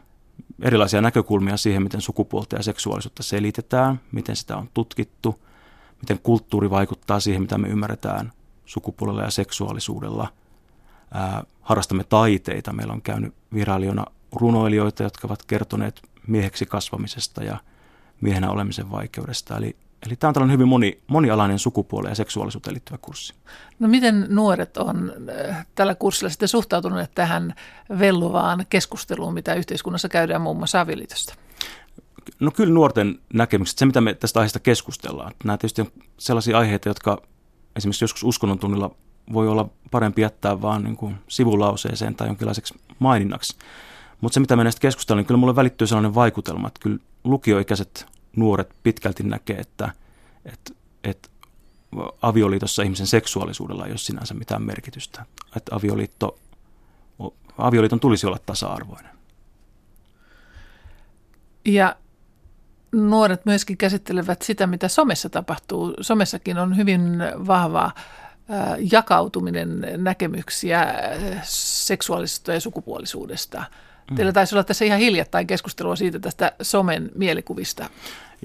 Erilaisia 0.62 1.02
näkökulmia 1.02 1.58
siihen, 1.58 1.84
miten 1.84 2.02
sukupuolta 2.02 2.56
ja 2.56 2.64
seksuaalisuutta 2.64 3.24
selitetään, 3.24 4.00
miten 4.12 4.36
sitä 4.36 4.58
on 4.58 4.70
tutkittu, 4.74 5.40
miten 6.02 6.20
kulttuuri 6.24 6.70
vaikuttaa 6.70 7.20
siihen, 7.20 7.42
mitä 7.42 7.58
me 7.58 7.68
ymmärretään 7.68 8.32
sukupuolella 8.66 9.24
ja 9.24 9.32
seksuaalisuudella– 9.32 10.28
ää, 11.14 11.44
harrastamme 11.62 12.04
taiteita. 12.04 12.74
Meillä 12.74 12.94
on 12.94 13.02
käynyt 13.02 13.34
virailijoina 13.54 14.06
runoilijoita, 14.32 15.04
jotka 15.04 15.28
ovat 15.28 15.46
kertoneet 15.46 16.02
mieheksi 16.28 16.66
kasvamisesta 16.66 17.44
ja 17.44 17.58
miehenä 18.22 18.50
olemisen 18.50 18.92
vaikeudesta. 18.92 19.58
Eli, 19.58 19.76
eli 20.08 20.16
tämä 20.16 20.30
on 20.30 20.34
tällainen 20.34 20.54
hyvin 20.54 20.68
moni, 20.68 21.00
monialainen 21.08 21.60
sukupuoleen 21.60 22.12
ja 22.12 22.16
seksuaalisuuteen 22.16 22.74
liittyvä 22.74 22.98
kurssi. 22.98 23.34
No 23.80 23.88
miten 23.88 24.26
nuoret 24.30 24.78
on 24.78 25.14
tällä 25.76 25.96
kurssilla 25.96 26.30
sitten 26.30 26.48
suhtautuneet 26.48 27.12
tähän 27.16 27.54
velluvaan 28.00 28.66
keskusteluun, 28.70 29.34
mitä 29.34 29.54
yhteiskunnassa 29.54 30.10
käydään 30.10 30.42
muun 30.42 30.58
muassa 30.58 30.82
avioliitosta? 30.82 31.36
No 32.40 32.52
kyllä 32.52 32.74
nuorten 32.74 33.20
näkemykset, 33.34 33.78
se 33.78 33.86
mitä 33.86 34.02
me 34.02 34.14
tästä 34.14 34.40
aiheesta 34.40 34.60
keskustellaan. 34.60 35.32
Nämä 35.44 35.58
tietysti 35.58 35.82
on 35.82 35.92
sellaisia 36.18 36.58
aiheita, 36.58 36.90
jotka 36.90 37.22
esimerkiksi 37.76 38.04
joskus 38.04 38.24
uskonnon 38.24 38.60
tunnilla 38.60 38.96
voi 39.34 39.48
olla 39.48 39.70
parempi 39.92 40.22
jättää 40.22 40.62
vaan 40.62 40.84
niin 40.84 40.98
kuin 40.98 41.16
sivulauseeseen 41.28 42.16
tai 42.16 42.28
jonkinlaiseksi 42.28 42.74
maininnaksi. 43.00 43.56
Mutta 44.22 44.34
se, 44.34 44.40
mitä 44.40 44.56
me 44.56 44.64
näistä 44.64 44.82
keskustellaan, 44.82 45.20
niin 45.20 45.28
kyllä 45.28 45.38
mulle 45.38 45.56
välittyy 45.56 45.88
sellainen 45.88 46.16
vaikutelma, 46.16 46.68
että 46.68 46.80
kyllä 46.80 46.98
lukioikäiset 47.24 48.06
nuoret 48.36 48.76
pitkälti 48.84 49.24
näkee, 49.24 49.58
että, 49.58 49.92
että, 50.46 50.74
että 51.04 51.30
avioliitossa 52.22 52.84
ihmisen 52.84 53.08
seksuaalisuudella 53.08 53.86
ei 53.86 53.92
ole 53.92 53.98
sinänsä 53.98 54.34
mitään 54.34 54.62
merkitystä. 54.62 55.26
Että 55.56 55.76
avioliitto, 55.76 56.40
avioliiton 57.58 58.00
tulisi 58.00 58.28
olla 58.28 58.40
tasa-arvoinen. 58.46 59.12
Ja 61.66 61.96
nuoret 62.92 63.46
myöskin 63.46 63.78
käsittelevät 63.78 64.42
sitä, 64.42 64.68
mitä 64.68 64.88
somessa 64.88 65.30
tapahtuu. 65.30 65.94
Somessakin 66.02 66.58
on 66.58 66.78
hyvin 66.78 67.20
vahvaa 67.48 67.92
jakautuminen 68.92 69.88
näkemyksiä 69.98 70.94
seksuaalisesta 71.44 72.54
ja 72.54 72.60
sukupuolisuudesta. 72.60 73.64
Mm. 74.10 74.16
Teillä 74.16 74.32
taisi 74.32 74.56
olla 74.56 74.64
tässä 74.64 74.86
ihan 74.86 75.00
hiljattain 75.00 75.48
keskustelua 75.48 75.96
siitä 75.96 76.20
tästä 76.20 76.52
somen 76.62 77.12
mielikuvista. 77.16 77.90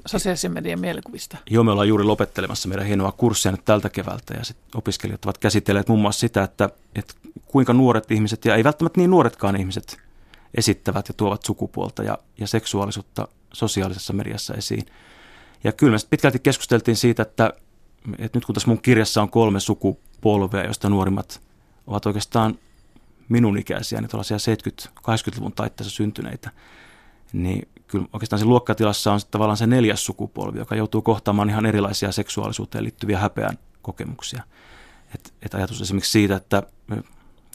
sosiaalisen 0.05 0.53
median 0.53 0.79
mielikuvista. 0.79 1.37
Joo, 1.49 1.63
me 1.63 1.71
ollaan 1.71 1.87
juuri 1.87 2.03
lopettelemassa 2.03 2.69
meidän 2.69 2.85
hienoa 2.85 3.11
kurssia 3.11 3.51
nyt 3.51 3.65
tältä 3.65 3.89
keväältä 3.89 4.33
ja 4.33 4.43
sit 4.43 4.57
opiskelijat 4.75 5.25
ovat 5.25 5.37
käsitelleet 5.37 5.87
muun 5.87 6.01
muassa 6.01 6.19
sitä, 6.19 6.43
että, 6.43 6.69
että 6.95 7.13
kuinka 7.45 7.73
nuoret 7.73 8.11
ihmiset 8.11 8.45
ja 8.45 8.55
ei 8.55 8.63
välttämättä 8.63 8.99
niin 8.99 9.09
nuoretkaan 9.09 9.55
ihmiset 9.55 9.97
esittävät 10.57 11.07
ja 11.07 11.13
tuovat 11.13 11.45
sukupuolta 11.45 12.03
ja, 12.03 12.17
ja 12.39 12.47
seksuaalisuutta 12.47 13.27
sosiaalisessa 13.53 14.13
mediassa 14.13 14.53
esiin. 14.53 14.85
Ja 15.63 15.71
kyllä 15.71 15.91
me 15.91 15.97
pitkälti 16.09 16.39
keskusteltiin 16.39 16.97
siitä, 16.97 17.21
että, 17.21 17.53
että 18.17 18.37
nyt 18.37 18.45
kun 18.45 18.55
tässä 18.55 18.67
mun 18.67 18.81
kirjassa 18.81 19.21
on 19.21 19.29
kolme 19.29 19.59
sukupolvea, 19.59 20.63
joista 20.63 20.89
nuorimmat 20.89 21.41
ovat 21.87 22.05
oikeastaan 22.05 22.59
minun 23.29 23.57
ikäisiä, 23.57 24.01
niin 24.01 24.09
tuollaisia 24.09 24.37
70-80-luvun 24.37 25.53
taitteessa 25.53 25.95
syntyneitä, 25.95 26.51
niin 27.33 27.67
kyllä 27.87 28.05
oikeastaan 28.13 28.39
se 28.39 28.45
luokkatilassa 28.45 29.13
on 29.13 29.19
tavallaan 29.31 29.57
se 29.57 29.67
neljäs 29.67 30.05
sukupolvi, 30.05 30.59
joka 30.59 30.75
joutuu 30.75 31.01
kohtaamaan 31.01 31.49
ihan 31.49 31.65
erilaisia 31.65 32.11
seksuaalisuuteen 32.11 32.83
liittyviä 32.83 33.19
häpeän 33.19 33.57
kokemuksia. 33.81 34.43
Et, 35.15 35.33
et 35.41 35.53
ajatus 35.53 35.81
esimerkiksi 35.81 36.11
siitä, 36.11 36.35
että, 36.35 36.63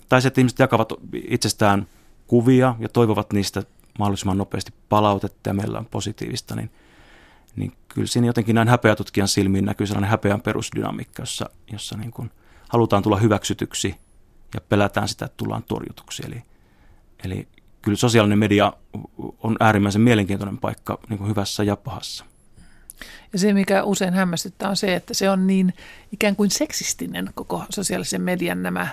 tai 0.08 0.22
se, 0.22 0.28
että 0.28 0.40
ihmiset 0.40 0.58
jakavat 0.58 0.92
itsestään 1.12 1.86
kuvia 2.26 2.74
ja 2.78 2.88
toivovat 2.88 3.32
niistä 3.32 3.62
mahdollisimman 3.98 4.38
nopeasti 4.38 4.74
palautetta 4.88 5.50
ja 5.50 5.54
meillä 5.54 5.78
on 5.78 5.86
positiivista, 5.86 6.56
niin, 6.56 6.70
niin 7.56 7.72
kyllä 7.88 8.06
siinä 8.06 8.26
jotenkin 8.26 8.54
näin 8.54 8.68
häpeätutkijan 8.68 9.28
silmiin 9.28 9.64
näkyy 9.64 9.86
sellainen 9.86 10.10
häpeän 10.10 10.40
perusdynamiikka, 10.40 11.22
jossa, 11.22 11.50
jossa 11.72 11.96
niin 11.96 12.10
kuin 12.10 12.30
halutaan 12.68 13.02
tulla 13.02 13.16
hyväksytyksi 13.16 13.96
ja 14.54 14.60
pelätään 14.60 15.08
sitä, 15.08 15.24
että 15.24 15.36
tullaan 15.36 15.62
torjutuksi. 15.62 16.22
Eli, 16.26 16.42
eli 17.24 17.48
kyllä 17.82 17.96
sosiaalinen 17.96 18.38
media 18.38 18.72
on 19.38 19.56
äärimmäisen 19.60 20.02
mielenkiintoinen 20.02 20.58
paikka 20.58 20.98
niin 21.08 21.18
kuin 21.18 21.30
hyvässä 21.30 21.62
ja 21.64 21.76
pahassa. 21.76 22.24
Ja 23.32 23.38
se, 23.38 23.52
mikä 23.52 23.84
usein 23.84 24.14
hämmästyttää, 24.14 24.68
on 24.68 24.76
se, 24.76 24.94
että 24.94 25.14
se 25.14 25.30
on 25.30 25.46
niin 25.46 25.74
ikään 26.12 26.36
kuin 26.36 26.50
seksistinen 26.50 27.30
koko 27.34 27.64
sosiaalisen 27.70 28.22
median 28.22 28.62
nämä 28.62 28.88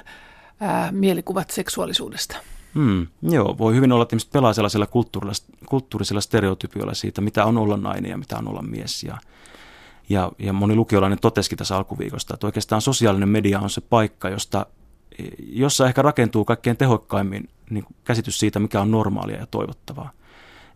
ää, 0.60 0.91
mielikuvat 0.91 1.50
seksuaalisuudesta. 1.50 2.38
Hmm, 2.75 3.07
joo, 3.21 3.57
voi 3.57 3.75
hyvin 3.75 3.91
olla, 3.91 4.03
että 4.03 4.13
ihmiset 4.13 4.31
pelaa 4.31 4.53
sellaisella 4.53 4.88
kulttuurisella, 4.88 5.57
kulttuurisella 5.65 6.21
stereotypioilla 6.21 6.93
siitä, 6.93 7.21
mitä 7.21 7.45
on 7.45 7.57
olla 7.57 7.77
nainen 7.77 8.12
ja 8.12 8.17
mitä 8.17 8.38
on 8.38 8.47
olla 8.47 8.62
mies. 8.62 9.03
Ja, 9.03 9.17
ja, 10.10 10.31
ja 10.39 10.53
moni 10.53 10.75
lukiolainen 10.75 11.19
totesikin 11.19 11.57
tässä 11.57 11.77
alkuviikosta, 11.77 12.34
että 12.34 12.47
oikeastaan 12.47 12.81
sosiaalinen 12.81 13.29
media 13.29 13.60
on 13.60 13.69
se 13.69 13.81
paikka, 13.81 14.29
josta, 14.29 14.65
jossa 15.39 15.88
ehkä 15.88 16.01
rakentuu 16.01 16.45
kaikkein 16.45 16.77
tehokkaimmin 16.77 17.49
niin 17.69 17.86
käsitys 18.03 18.39
siitä, 18.39 18.60
mikä 18.60 18.81
on 18.81 18.91
normaalia 18.91 19.38
ja 19.38 19.45
toivottavaa. 19.45 20.12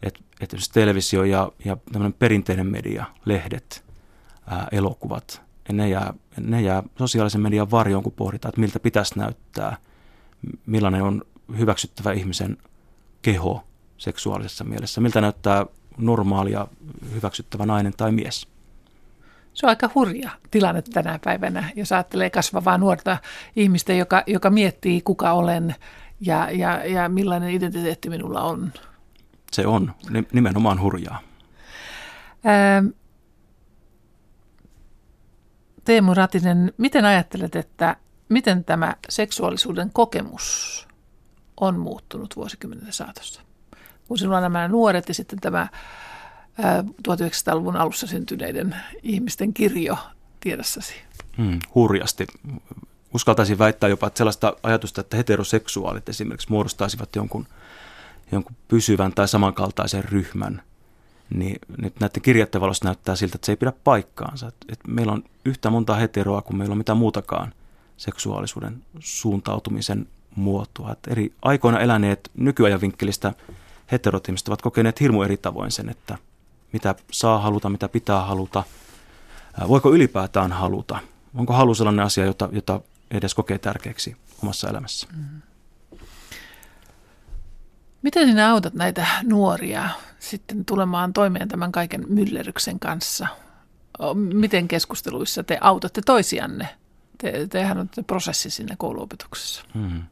Että 0.03 0.19
et 0.41 0.55
televisio 0.73 1.23
ja, 1.23 1.51
ja 1.65 1.77
perinteinen 2.19 2.67
media, 2.67 3.05
lehdet, 3.25 3.83
ää, 4.47 4.67
elokuvat, 4.71 5.41
ne 5.71 5.89
jää, 5.89 6.13
ne 6.39 6.61
jää 6.61 6.83
sosiaalisen 6.97 7.41
median 7.41 7.71
varjoon, 7.71 8.03
kun 8.03 8.11
pohditaan, 8.11 8.49
että 8.49 8.61
miltä 8.61 8.79
pitäisi 8.79 9.19
näyttää, 9.19 9.77
millainen 10.65 11.03
on 11.03 11.21
hyväksyttävä 11.57 12.11
ihmisen 12.11 12.57
keho 13.21 13.63
seksuaalisessa 13.97 14.63
mielessä, 14.63 15.01
miltä 15.01 15.21
näyttää 15.21 15.65
normaalia 15.97 16.67
hyväksyttävä 17.13 17.65
nainen 17.65 17.93
tai 17.97 18.11
mies. 18.11 18.47
Se 19.53 19.65
on 19.65 19.69
aika 19.69 19.89
hurja 19.95 20.29
tilanne 20.51 20.81
tänä 20.81 21.19
päivänä, 21.23 21.69
jos 21.75 21.91
ajattelee 21.91 22.29
kasvavaa 22.29 22.77
nuorta 22.77 23.17
ihmistä, 23.55 23.93
joka, 23.93 24.23
joka 24.27 24.49
miettii, 24.49 25.01
kuka 25.01 25.31
olen 25.31 25.75
ja, 26.21 26.51
ja, 26.51 26.85
ja 26.85 27.09
millainen 27.09 27.49
identiteetti 27.49 28.09
minulla 28.09 28.41
on. 28.41 28.73
Se 29.51 29.67
on 29.67 29.93
nimenomaan 30.33 30.81
hurjaa. 30.81 31.19
Ähm, 32.45 32.87
Teemu 35.85 36.13
Ratinen, 36.13 36.73
miten 36.77 37.05
ajattelet, 37.05 37.55
että 37.55 37.95
miten 38.29 38.63
tämä 38.63 38.95
seksuaalisuuden 39.09 39.89
kokemus 39.93 40.84
on 41.57 41.79
muuttunut 41.79 42.35
vuosikymmenen 42.35 42.93
saatossa? 42.93 43.41
Kun 44.07 44.17
sinulla 44.17 44.37
on 44.37 44.43
nämä 44.43 44.67
nuoret 44.67 45.07
ja 45.07 45.13
sitten 45.13 45.39
tämä 45.39 45.67
1900-luvun 47.07 47.75
alussa 47.75 48.07
syntyneiden 48.07 48.75
ihmisten 49.03 49.53
kirjo 49.53 49.97
tiedossasi. 50.39 50.93
Hmm, 51.37 51.59
hurjasti. 51.75 52.27
Uskaltaisin 53.13 53.59
väittää 53.59 53.89
jopa, 53.89 54.07
että 54.07 54.17
sellaista 54.17 54.53
ajatusta, 54.63 55.01
että 55.01 55.17
heteroseksuaalit 55.17 56.09
esimerkiksi 56.09 56.51
muodostaisivat 56.51 57.15
jonkun, 57.15 57.47
jonkun 58.31 58.55
pysyvän 58.67 59.13
tai 59.13 59.27
samankaltaisen 59.27 60.03
ryhmän, 60.03 60.61
niin 61.29 61.59
nyt 61.77 61.99
näiden 61.99 62.21
kirjoitteen 62.21 62.61
valossa 62.61 62.85
näyttää 62.85 63.15
siltä, 63.15 63.35
että 63.35 63.45
se 63.45 63.51
ei 63.51 63.55
pidä 63.55 63.73
paikkaansa. 63.83 64.47
Että, 64.47 64.65
että 64.69 64.91
meillä 64.91 65.11
on 65.11 65.23
yhtä 65.45 65.69
monta 65.69 65.95
heteroa 65.95 66.41
kuin 66.41 66.57
meillä 66.57 66.73
on 66.73 66.77
mitään 66.77 66.97
muutakaan 66.97 67.53
seksuaalisuuden 67.97 68.83
suuntautumisen 68.99 70.07
muotoa. 70.35 70.91
Että 70.91 71.11
eri 71.11 71.33
aikoina 71.41 71.79
eläneet 71.79 72.31
nykyajan 72.37 72.81
vinkkelistä 72.81 73.33
heterot 73.91 74.27
ovat 74.47 74.61
kokeneet 74.61 74.99
hirmu 74.99 75.23
eri 75.23 75.37
tavoin 75.37 75.71
sen, 75.71 75.89
että 75.89 76.17
mitä 76.71 76.95
saa 77.11 77.39
haluta, 77.39 77.69
mitä 77.69 77.89
pitää 77.89 78.21
haluta, 78.21 78.63
voiko 79.67 79.93
ylipäätään 79.93 80.51
haluta. 80.51 80.99
Onko 81.35 81.53
halu 81.53 81.75
sellainen 81.75 82.05
asia, 82.05 82.25
jota, 82.25 82.49
jota 82.51 82.81
edes 83.11 83.35
kokee 83.35 83.57
tärkeäksi 83.57 84.17
omassa 84.43 84.69
elämässä? 84.69 85.07
Mm. 85.15 85.41
Miten 88.01 88.27
sinä 88.27 88.49
autat 88.49 88.73
näitä 88.73 89.07
nuoria 89.23 89.89
sitten 90.19 90.65
tulemaan 90.65 91.13
toimeen 91.13 91.47
tämän 91.47 91.71
kaiken 91.71 92.05
myllerryksen 92.09 92.79
kanssa? 92.79 93.27
Miten 94.33 94.67
keskusteluissa 94.67 95.43
te 95.43 95.57
autatte 95.61 96.01
toisianne? 96.05 96.69
Te, 97.17 97.47
tehän 97.47 97.77
on 97.77 97.89
prosessi 98.07 98.49
siinä 98.49 98.75
kouluopetuksessa. 98.77 99.63
Hmm. 99.73 100.03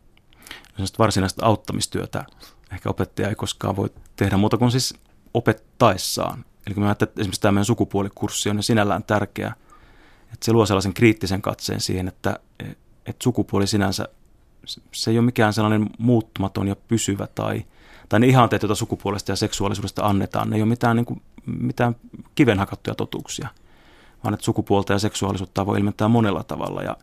Varsinaista 0.99 1.45
auttamistyötä 1.45 2.25
ehkä 2.73 2.89
opettaja 2.89 3.29
ei 3.29 3.35
koskaan 3.35 3.75
voi 3.75 3.89
tehdä 4.15 4.37
muuta 4.37 4.57
kuin 4.57 4.71
siis 4.71 4.93
opettaessaan. 5.33 6.45
Eli 6.67 6.75
mä 6.75 6.85
ajattelen, 6.85 7.09
että 7.09 7.21
esimerkiksi 7.21 7.41
tämä 7.41 7.51
meidän 7.51 7.65
sukupuolikurssi 7.65 8.49
on 8.49 8.63
sinällään 8.63 9.03
tärkeä, 9.03 9.53
että 10.23 10.45
se 10.45 10.53
luo 10.53 10.65
sellaisen 10.65 10.93
kriittisen 10.93 11.41
katseen 11.41 11.81
siihen, 11.81 12.07
että, 12.07 12.39
että 13.05 13.23
sukupuoli 13.23 13.67
sinänsä, 13.67 14.07
se 14.91 15.11
ei 15.11 15.17
ole 15.17 15.25
mikään 15.25 15.53
sellainen 15.53 15.89
muuttumaton 15.97 16.67
ja 16.67 16.75
pysyvä 16.75 17.27
tai, 17.27 17.65
tai 18.09 18.19
ne 18.19 18.27
ihanteet, 18.27 18.61
joita 18.61 18.75
sukupuolesta 18.75 19.31
ja 19.31 19.35
seksuaalisuudesta 19.35 20.05
annetaan, 20.05 20.49
ne 20.49 20.55
ei 20.55 20.61
ole 20.61 20.69
mitään, 20.69 20.95
niin 20.95 21.05
kuin, 21.05 21.21
mitään 21.45 21.95
kivenhakattuja 22.35 22.95
totuuksia, 22.95 23.47
vaan 24.23 24.33
että 24.33 24.43
sukupuolta 24.43 24.93
ja 24.93 24.99
seksuaalisuutta 24.99 25.65
voi 25.65 25.79
ilmentää 25.79 26.07
monella 26.07 26.43
tavalla. 26.43 26.81
Ja, 26.81 26.97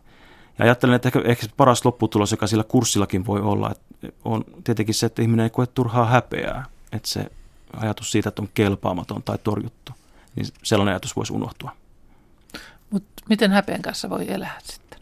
ja 0.59 0.65
ajattelen, 0.65 0.95
että 0.95 1.07
ehkä, 1.07 1.21
ehkä 1.25 1.47
paras 1.57 1.85
lopputulos, 1.85 2.31
joka 2.31 2.47
sillä 2.47 2.63
kurssillakin 2.63 3.25
voi 3.25 3.41
olla, 3.41 3.71
että 3.71 4.07
on 4.25 4.45
tietenkin 4.63 4.95
se, 4.95 5.05
että 5.05 5.21
ihminen 5.21 5.43
ei 5.43 5.49
koe 5.49 5.67
turhaa 5.67 6.05
häpeää, 6.05 6.65
että 6.91 7.09
se 7.09 7.25
ajatus 7.77 8.11
siitä, 8.11 8.29
että 8.29 8.41
on 8.41 8.49
kelpaamaton 8.53 9.23
tai 9.23 9.37
torjuttu, 9.43 9.91
niin 10.35 10.47
sellainen 10.63 10.93
ajatus 10.93 11.15
voisi 11.15 11.33
unohtua. 11.33 11.71
Mutta 12.89 13.23
miten 13.29 13.51
häpeän 13.51 13.81
kanssa 13.81 14.09
voi 14.09 14.31
elää 14.31 14.59
sitten? 14.63 14.99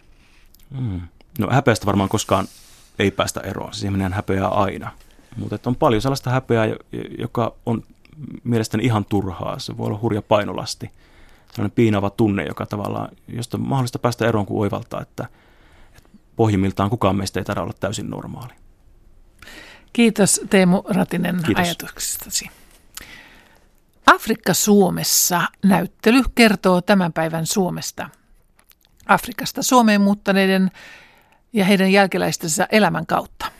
Mm. 0.79 1.01
No 1.39 1.47
häpeästä 1.51 1.85
varmaan 1.85 2.09
koskaan 2.09 2.47
ei 2.99 3.11
päästä 3.11 3.39
eroon, 3.39 3.73
siis 3.73 3.83
ihminen 3.83 4.13
häpeää 4.13 4.47
aina. 4.47 4.91
Mutta 5.37 5.69
on 5.69 5.75
paljon 5.75 6.01
sellaista 6.01 6.29
häpeää, 6.29 6.65
joka 7.19 7.55
on 7.65 7.83
mielestäni 8.43 8.85
ihan 8.85 9.05
turhaa. 9.05 9.59
Se 9.59 9.77
voi 9.77 9.87
olla 9.87 9.99
hurja 10.01 10.21
painolasti. 10.21 10.91
Sellainen 11.59 11.75
piinava 11.75 12.09
tunne, 12.09 12.43
joka 12.43 12.65
tavallaan, 12.65 13.09
josta 13.27 13.57
on 13.57 13.67
mahdollista 13.67 13.99
päästä 13.99 14.27
eroon 14.27 14.45
kuin 14.45 14.61
oivaltaa, 14.61 15.01
että, 15.01 15.27
että 15.97 16.09
pohjimmiltaan 16.35 16.89
kukaan 16.89 17.15
meistä 17.15 17.39
ei 17.39 17.43
tarvitse 17.43 17.63
olla 17.63 17.73
täysin 17.79 18.09
normaali. 18.09 18.53
Kiitos 19.93 20.41
Teemu 20.49 20.83
Ratinen 20.85 21.41
Kiitos. 21.45 21.65
ajatuksistasi. 21.65 22.49
Afrikka 24.05 24.53
Suomessa 24.53 25.41
näyttely 25.63 26.21
kertoo 26.35 26.81
tämän 26.81 27.13
päivän 27.13 27.45
Suomesta. 27.45 28.09
Afrikasta 29.05 29.63
Suomeen 29.63 30.01
muuttaneiden 30.01 30.71
ja 31.53 31.65
heidän 31.65 31.91
jälkeläistensä 31.91 32.67
elämän 32.71 33.05
kautta. 33.05 33.51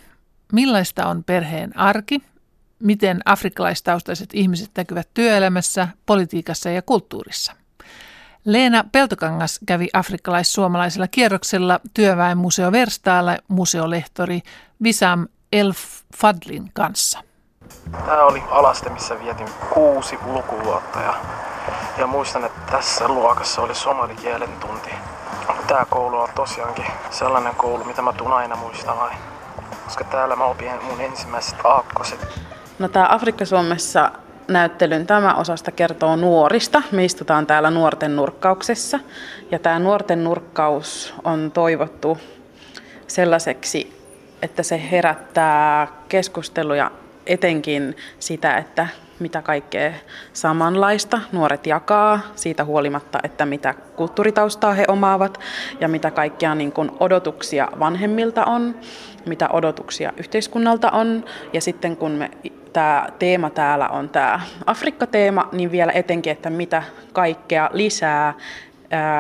Millaista 0.54 1.08
on 1.08 1.24
perheen 1.24 1.78
arki? 1.78 2.22
Miten 2.80 3.22
afrikkalaistaustaiset 3.26 4.30
ihmiset 4.34 4.72
näkyvät 4.78 5.10
työelämässä, 5.14 5.88
politiikassa 6.06 6.70
ja 6.70 6.82
kulttuurissa? 6.82 7.59
Leena 8.46 8.84
Peltokangas 8.92 9.60
kävi 9.66 9.88
afrikkalais-suomalaisella 9.94 11.08
kierroksella 11.08 11.80
työväenmuseo 11.94 12.72
Verstaalla 12.72 13.38
museolehtori 13.48 14.42
Visam 14.84 15.28
El 15.52 15.74
Fadlin 16.18 16.72
kanssa. 16.74 17.20
Tämä 18.06 18.24
oli 18.24 18.44
alaste, 18.50 18.90
missä 18.90 19.20
vietin 19.24 19.48
kuusi 19.74 20.18
lukuvuotta 20.26 21.00
ja, 21.00 21.14
ja 21.98 22.08
muistan, 22.08 22.46
että 22.46 22.72
tässä 22.72 23.08
luokassa 23.08 23.62
oli 23.62 23.76
somalikielen 23.76 24.50
tunti. 24.60 24.90
Tämä 25.68 25.86
koulu 25.86 26.18
on 26.18 26.30
tosiaankin 26.36 26.86
sellainen 27.12 27.56
koulu, 27.56 27.84
mitä 27.84 28.02
mä 28.02 28.14
tuun 28.14 28.34
aina 28.34 28.56
muistamaan, 28.56 29.16
koska 29.86 30.04
täällä 30.04 30.36
mä 30.36 30.46
opin 30.46 30.72
mun 30.84 31.02
ensimmäiset 31.02 31.66
aakkoset. 31.66 32.28
No 32.80 32.88
tää 32.88 33.14
Afrikka-Suomessa 33.14 34.12
näyttelyn 34.50 35.08
tämä 35.08 35.34
osasta 35.34 35.72
kertoo 35.72 36.16
nuorista. 36.16 36.82
Me 36.92 37.06
istutaan 37.06 37.48
täällä 37.48 37.72
nuorten 37.72 38.16
nurkkauksessa 38.16 39.00
ja 39.52 39.60
tämä 39.60 39.80
nuorten 39.80 40.24
nurkkaus 40.24 41.14
on 41.24 41.52
toivottu 41.54 42.18
sellaiseksi, 43.08 44.00
että 44.42 44.64
se 44.64 44.82
herättää 44.92 45.88
keskusteluja 46.10 46.92
etenkin 47.26 47.96
sitä, 48.20 48.58
että 48.58 48.88
mitä 49.20 49.42
kaikkea 49.42 49.92
samanlaista 50.34 51.20
nuoret 51.32 51.68
jakaa 51.68 52.20
siitä 52.36 52.66
huolimatta, 52.66 53.20
että 53.24 53.46
mitä 53.46 53.74
kulttuuritaustaa 53.96 54.74
he 54.74 54.86
omaavat 54.88 55.40
ja 55.80 55.88
mitä 55.88 56.12
kaikkia 56.12 56.56
niin 56.56 56.72
kuin 56.72 56.92
odotuksia 57.00 57.68
vanhemmilta 57.80 58.46
on, 58.46 58.76
mitä 59.26 59.50
odotuksia 59.50 60.14
yhteiskunnalta 60.18 60.92
on. 60.92 61.26
Ja 61.54 61.62
sitten 61.62 61.98
kun 61.98 62.12
me, 62.12 62.32
tämä 62.74 63.08
teema 63.20 63.50
täällä 63.50 63.90
on 63.90 64.10
tämä 64.10 64.42
Afrikka-teema, 64.66 65.50
niin 65.52 65.72
vielä 65.72 65.92
etenkin, 65.92 66.32
että 66.32 66.50
mitä 66.50 66.84
kaikkea 67.14 67.70
lisää 67.74 68.34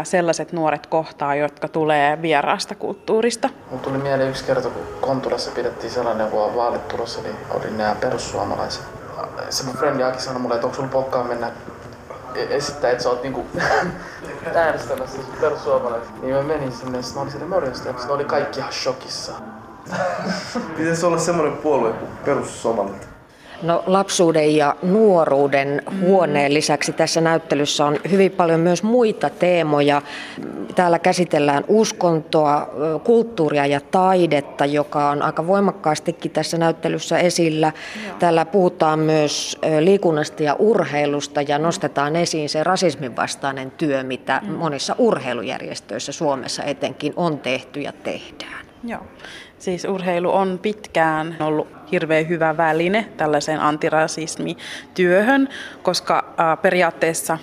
sellaiset 0.03 0.51
nuoret 0.51 0.87
kohtaa, 0.87 1.35
jotka 1.35 1.67
tulee 1.67 2.21
vieraasta 2.21 2.75
kulttuurista. 2.75 3.49
Mun 3.71 3.79
tuli 3.79 3.97
mieleen 3.97 4.29
yksi 4.29 4.43
kerta, 4.43 4.69
kun 4.69 4.83
Kontulassa 5.01 5.51
pidettiin 5.51 5.91
sellainen, 5.91 6.27
kun 6.27 6.55
vaalit 6.55 6.87
tulossa, 6.87 7.21
niin 7.21 7.35
oli 7.49 7.71
nämä 7.71 7.95
perussuomalaiset. 7.95 8.83
Se 9.49 9.63
mun 9.63 9.75
frendi 9.75 10.03
Aki 10.03 10.21
sanoi 10.21 10.41
mulle, 10.41 10.55
että 10.55 10.67
onko 10.67 10.75
sulla 10.75 10.89
pokkaa 10.89 11.23
mennä 11.23 11.51
e- 12.35 12.55
esittää, 12.55 12.91
että 12.91 13.03
sä 13.03 13.09
oot 13.09 13.23
niinku 13.23 13.45
äänestämässä 14.55 15.17
perussuomalaiset. 15.41 16.21
Niin 16.21 16.35
mä 16.35 16.43
menin 16.43 16.71
sinne, 16.71 17.01
sitten 17.01 17.15
mä 17.15 17.21
olin 17.21 17.31
sinne 17.31 17.47
mörjöstä, 17.47 17.91
ne 17.91 18.11
oli 18.11 18.25
kaikki 18.25 18.59
ihan 18.59 18.73
shokissa. 18.73 19.31
Pitäisi 20.77 21.05
olla 21.05 21.17
semmoinen 21.17 21.57
puolue 21.57 21.93
kuin 21.93 22.11
perussuomalaiset. 22.25 23.18
No, 23.61 23.83
lapsuuden 23.87 24.55
ja 24.55 24.75
nuoruuden 24.81 25.81
huoneen 26.01 26.53
lisäksi 26.53 26.93
tässä 26.93 27.21
näyttelyssä 27.21 27.85
on 27.85 27.97
hyvin 28.11 28.31
paljon 28.31 28.59
myös 28.59 28.83
muita 28.83 29.29
teemoja. 29.29 30.01
Täällä 30.75 30.99
käsitellään 30.99 31.63
uskontoa, 31.67 32.69
kulttuuria 33.03 33.65
ja 33.65 33.81
taidetta, 33.81 34.65
joka 34.65 35.09
on 35.09 35.21
aika 35.21 35.47
voimakkaastikin 35.47 36.31
tässä 36.31 36.57
näyttelyssä 36.57 37.19
esillä. 37.19 37.71
Täällä 38.19 38.45
puhutaan 38.45 38.99
myös 38.99 39.57
liikunnasta 39.79 40.43
ja 40.43 40.55
urheilusta 40.59 41.41
ja 41.41 41.57
nostetaan 41.57 42.15
esiin 42.15 42.49
se 42.49 42.63
rasismin 42.63 43.15
vastainen 43.15 43.71
työ, 43.71 44.03
mitä 44.03 44.41
monissa 44.57 44.95
urheilujärjestöissä 44.97 46.11
Suomessa 46.11 46.63
etenkin 46.63 47.13
on 47.15 47.39
tehty 47.39 47.81
ja 47.81 47.91
tehdään. 48.03 48.65
Joo. 48.83 49.01
Siis 49.59 49.85
urheilu 49.85 50.33
on 50.33 50.59
pitkään 50.61 51.35
ollut 51.39 51.67
hirveän 51.91 52.29
hyvä 52.29 52.57
väline 52.57 53.05
tällaiseen 53.17 53.61
antirasismityöhön, 53.61 55.49
koska 55.83 56.33
periaatteessa 56.61 57.37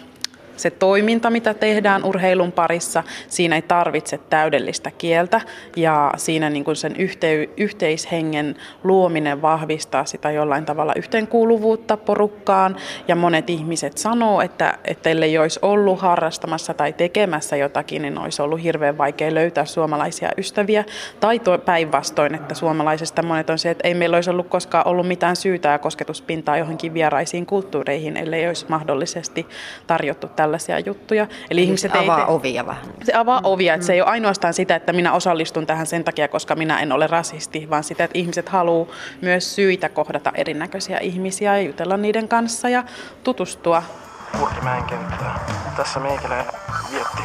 se 0.57 0.71
toiminta, 0.71 1.31
mitä 1.31 1.55
tehdään 1.55 2.05
urheilun 2.05 2.53
parissa, 2.53 3.03
siinä 3.29 3.57
ei 3.57 3.63
tarvitse 3.63 4.19
täydellistä 4.19 4.91
kieltä. 4.91 5.41
Ja 5.77 6.13
siinä 6.17 6.51
niin 6.51 6.65
kuin 6.65 6.77
sen 6.77 6.97
yhtey- 6.97 7.49
yhteishengen 7.57 8.57
luominen 8.85 9.43
vahvistaa 9.43 10.05
sitä 10.05 10.31
jollain 10.31 10.65
tavalla 10.65 10.93
yhteenkuuluvuutta 10.97 11.97
porukkaan. 11.97 12.77
Ja 13.09 13.17
monet 13.17 13.51
ihmiset 13.51 13.99
sanoo, 13.99 14.41
että, 14.41 14.79
että 14.85 15.11
ellei 15.11 15.39
olisi 15.39 15.59
ollut 15.63 16.01
harrastamassa 16.01 16.75
tai 16.75 16.93
tekemässä 16.93 17.57
jotakin, 17.57 18.03
niin 18.03 18.19
olisi 18.19 18.43
ollut 18.43 18.63
hirveän 18.63 18.99
vaikea 18.99 19.35
löytää 19.35 19.65
suomalaisia 19.65 20.31
ystäviä. 20.39 20.85
Tai 21.21 21.41
päinvastoin, 21.65 22.35
että 22.35 22.55
suomalaisesta 22.55 23.23
monet 23.23 23.51
on 23.51 23.59
se, 23.59 23.71
että 23.71 23.89
ei 23.89 23.95
meillä 23.95 24.17
olisi 24.17 24.31
ollut 24.31 24.49
koskaan 24.49 24.89
ollut 24.89 25.09
mitään 25.09 25.37
syytä 25.37 25.69
ja 25.69 25.79
kosketuspintaa 25.79 26.59
johonkin 26.59 26.95
vieraisiin 26.95 27.47
kulttuureihin, 27.47 28.17
ellei 28.17 28.47
olisi 28.47 28.67
mahdollisesti 28.69 29.47
tarjottu 29.87 30.29
tällä 30.29 30.46
tällaisia 30.47 30.79
juttuja. 30.79 31.27
Eli, 31.51 31.63
ihmiset 31.63 31.93
se 31.93 31.99
avaa 31.99 32.19
ei 32.19 32.25
te... 32.25 32.31
ovia 32.31 32.67
vähän. 32.67 32.85
Se 33.03 33.15
avaa 33.15 33.41
mm. 33.41 33.47
ovia, 33.47 33.75
että 33.75 33.87
se 33.87 33.93
ei 33.93 34.01
ole 34.01 34.11
ainoastaan 34.11 34.55
sitä, 34.55 34.77
että 34.77 34.93
minä 34.93 35.13
osallistun 35.13 35.67
tähän 35.67 35.87
sen 35.87 36.05
takia, 36.05 36.29
koska 36.29 36.55
minä 36.55 36.81
en 36.81 36.93
ole 36.93 37.07
rasisti, 37.07 37.71
vaan 37.71 37.85
sitä, 37.85 38.05
että 38.05 38.19
ihmiset 38.19 38.49
haluaa 38.49 38.87
myös 39.21 39.55
syitä 39.55 39.89
kohdata 39.89 40.33
erinäköisiä 40.35 40.99
ihmisiä 40.99 41.57
ja 41.57 41.63
jutella 41.63 41.97
niiden 41.97 42.29
kanssa 42.29 42.69
ja 42.69 42.85
tutustua. 43.25 43.83
Kurkimäen 44.39 44.85
kenttää. 44.85 45.47
Tässä 45.77 46.01
meikälä 46.01 46.45
vietti 46.93 47.23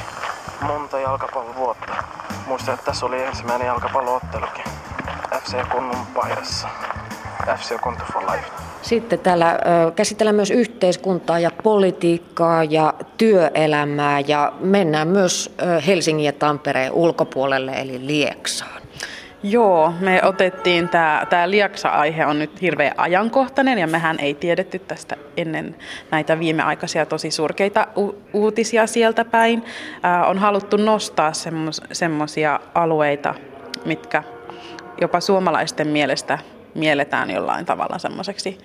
monta 0.61 0.99
jalkapallovuotta. 0.99 1.93
Muistan, 2.47 2.73
että 2.73 2.85
tässä 2.85 3.05
oli 3.05 3.23
ensimmäinen 3.23 3.67
jalkapalloottelukin 3.67 4.65
FC 5.43 5.69
Konnun 5.69 6.05
paidassa. 6.13 6.67
FC 7.57 7.75
for 8.13 8.23
Life. 8.31 8.45
Sitten 8.81 9.19
täällä 9.19 9.59
käsitellään 9.95 10.35
myös 10.35 10.51
yhteiskuntaa 10.51 11.39
ja 11.39 11.51
politiikkaa 11.63 12.63
ja 12.63 12.93
työelämää 13.17 14.19
ja 14.19 14.53
mennään 14.59 15.07
myös 15.07 15.55
Helsingin 15.87 16.25
ja 16.25 16.33
Tampereen 16.33 16.91
ulkopuolelle 16.91 17.71
eli 17.71 18.07
Lieksaan. 18.07 18.81
Joo, 19.43 19.93
me 19.99 20.23
otettiin 20.23 20.89
tämä, 20.89 21.27
tämä 21.29 21.49
Liaksa-aihe 21.49 22.25
on 22.25 22.39
nyt 22.39 22.61
hirveän 22.61 22.93
ajankohtainen 22.97 23.77
ja 23.79 23.87
mehän 23.87 24.19
ei 24.19 24.33
tiedetty 24.33 24.79
tästä 24.79 25.15
ennen 25.37 25.75
näitä 26.11 26.39
viimeaikaisia 26.39 27.05
tosi 27.05 27.31
surkeita 27.31 27.87
u- 27.97 28.21
uutisia 28.33 28.87
sieltä 28.87 29.25
päin. 29.25 29.65
Ää, 30.03 30.25
on 30.25 30.37
haluttu 30.37 30.77
nostaa 30.77 31.31
semmoisia 31.91 32.59
alueita, 32.73 33.35
mitkä 33.85 34.23
jopa 35.01 35.19
suomalaisten 35.19 35.87
mielestä 35.87 36.39
mielletään 36.75 37.31
jollain 37.31 37.65
tavalla 37.65 37.97
semmoiseksi 37.97 38.57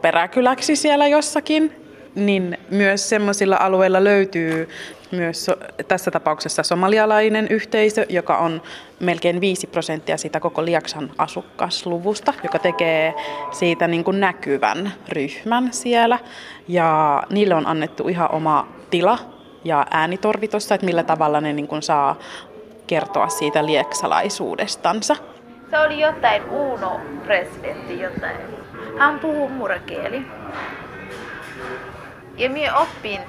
peräkyläksi 0.00 0.76
siellä 0.76 1.06
jossakin, 1.06 1.82
niin 2.14 2.58
myös 2.70 3.08
semmoisilla 3.08 3.56
alueilla 3.56 4.04
löytyy 4.04 4.68
myös 5.10 5.50
tässä 5.88 6.10
tapauksessa 6.10 6.62
somalialainen 6.62 7.48
yhteisö, 7.48 8.06
joka 8.08 8.38
on 8.38 8.62
melkein 9.00 9.40
5 9.40 9.66
prosenttia 9.66 10.16
siitä 10.16 10.40
koko 10.40 10.64
Liaksan 10.64 11.12
asukkasluvusta, 11.18 12.34
joka 12.42 12.58
tekee 12.58 13.14
siitä 13.50 13.88
niin 13.88 14.04
kuin 14.04 14.20
näkyvän 14.20 14.92
ryhmän 15.08 15.72
siellä. 15.72 16.18
Ja 16.68 17.22
niille 17.30 17.54
on 17.54 17.66
annettu 17.66 18.08
ihan 18.08 18.32
oma 18.32 18.68
tila 18.90 19.18
ja 19.64 19.86
äänitorvi 19.90 20.48
tuossa, 20.48 20.74
että 20.74 20.84
millä 20.84 21.02
tavalla 21.02 21.40
ne 21.40 21.52
niin 21.52 21.68
kuin 21.68 21.82
saa 21.82 22.16
kertoa 22.86 23.28
siitä 23.28 23.66
lieksalaisuudestansa. 23.66 25.16
Se 25.70 25.78
oli 25.78 26.00
jotain 26.00 26.42
Uno-presidentti 26.50 28.00
jotain. 28.00 28.36
Hän 28.98 29.18
puhuu 29.18 29.48
murakieli. 29.48 30.26
Ja 32.36 32.50
minä 32.50 32.76
oppin 32.76 33.20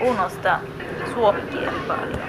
Unosta 0.00 0.58
suomenkieli 1.14 1.76
paljon. 1.88 2.28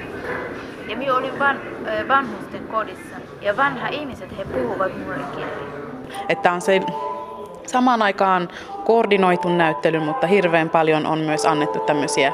Ja 0.88 0.98
minä 0.98 1.16
olin 1.16 1.40
van, 1.40 1.60
vanhusten 2.08 2.68
kodissa 2.68 3.16
ja 3.42 3.58
vanha 3.58 3.88
ihmiset 3.88 4.38
he 4.38 4.46
puhuvat 4.46 4.92
murakieli. 5.06 5.52
Että 6.30 6.52
on 6.52 6.62
se 6.62 6.82
samaan 7.66 8.02
aikaan 8.02 8.50
koordinoitu 8.86 9.50
näyttely, 9.50 10.00
mutta 10.00 10.28
hirveän 10.28 10.70
paljon 10.70 11.06
on 11.06 11.20
myös 11.20 11.46
annettu 11.46 11.80
tämmöisiä 11.80 12.34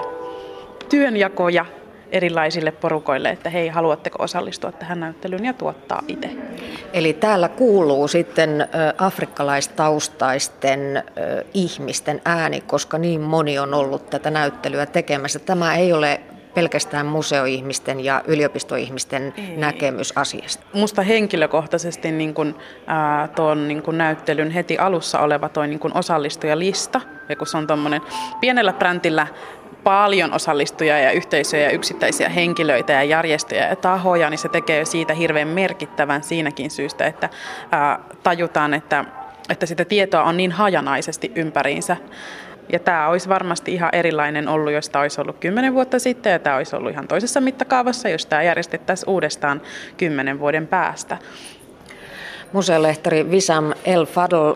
työnjakoja 0.89 1.65
erilaisille 2.13 2.71
porukoille, 2.71 3.29
että 3.29 3.49
hei, 3.49 3.67
haluatteko 3.67 4.23
osallistua 4.23 4.71
tähän 4.71 4.99
näyttelyyn 4.99 5.45
ja 5.45 5.53
tuottaa 5.53 6.01
itse. 6.07 6.29
Eli 6.93 7.13
täällä 7.13 7.49
kuuluu 7.49 8.07
sitten 8.07 8.67
afrikkalaistaustaisten 8.97 11.03
ihmisten 11.53 12.21
ääni, 12.25 12.61
koska 12.61 12.97
niin 12.97 13.21
moni 13.21 13.59
on 13.59 13.73
ollut 13.73 14.09
tätä 14.09 14.31
näyttelyä 14.31 14.85
tekemässä. 14.85 15.39
Tämä 15.39 15.75
ei 15.75 15.93
ole 15.93 16.21
pelkästään 16.53 17.05
museoihmisten 17.05 17.99
ja 17.99 18.23
yliopistoihmisten 18.27 19.33
Ei. 19.37 19.57
näkemys 19.57 20.13
asiasta? 20.15 20.63
Musta 20.73 21.01
henkilökohtaisesti 21.01 22.11
niin 22.11 22.33
kun, 22.33 22.57
ää, 22.87 23.27
tuon 23.27 23.67
niin 23.67 23.83
kun 23.83 23.97
näyttelyn 23.97 24.51
heti 24.51 24.77
alussa 24.77 25.19
oleva 25.19 25.49
toi 25.49 25.67
niin 25.67 25.79
kun 25.79 25.97
osallistujalista, 25.97 27.01
ja 27.29 27.35
kun 27.35 27.47
se 27.47 27.57
on 27.57 27.67
tuommoinen 27.67 28.01
pienellä 28.39 28.73
brändillä 28.73 29.27
paljon 29.83 30.33
osallistujia 30.33 30.99
ja 30.99 31.11
yhteisöjä 31.11 31.63
ja 31.63 31.71
yksittäisiä 31.71 32.29
henkilöitä 32.29 32.93
ja 32.93 33.03
järjestöjä 33.03 33.67
ja 33.67 33.75
tahoja, 33.75 34.29
niin 34.29 34.37
se 34.37 34.49
tekee 34.49 34.85
siitä 34.85 35.13
hirveän 35.13 35.47
merkittävän 35.47 36.23
siinäkin 36.23 36.71
syystä, 36.71 37.05
että 37.05 37.29
ää, 37.71 37.99
tajutaan, 38.23 38.73
että, 38.73 39.05
että 39.49 39.65
sitä 39.65 39.85
tietoa 39.85 40.23
on 40.23 40.37
niin 40.37 40.51
hajanaisesti 40.51 41.31
ympäriinsä. 41.35 41.97
Ja 42.71 42.79
tämä 42.79 43.07
olisi 43.07 43.29
varmasti 43.29 43.73
ihan 43.73 43.89
erilainen 43.93 44.47
ollut, 44.47 44.73
jos 44.73 44.89
tämä 44.89 45.01
olisi 45.01 45.21
ollut 45.21 45.39
kymmenen 45.39 45.73
vuotta 45.73 45.99
sitten, 45.99 46.31
ja 46.31 46.39
tämä 46.39 46.55
olisi 46.55 46.75
ollut 46.75 46.91
ihan 46.91 47.07
toisessa 47.07 47.41
mittakaavassa, 47.41 48.09
jos 48.09 48.25
tämä 48.25 48.43
järjestettäisiin 48.43 49.09
uudestaan 49.09 49.61
kymmenen 49.97 50.39
vuoden 50.39 50.67
päästä. 50.67 51.17
Museolehtori 52.53 53.31
Visam 53.31 53.73
El 53.85 54.05
Fadl, 54.05 54.51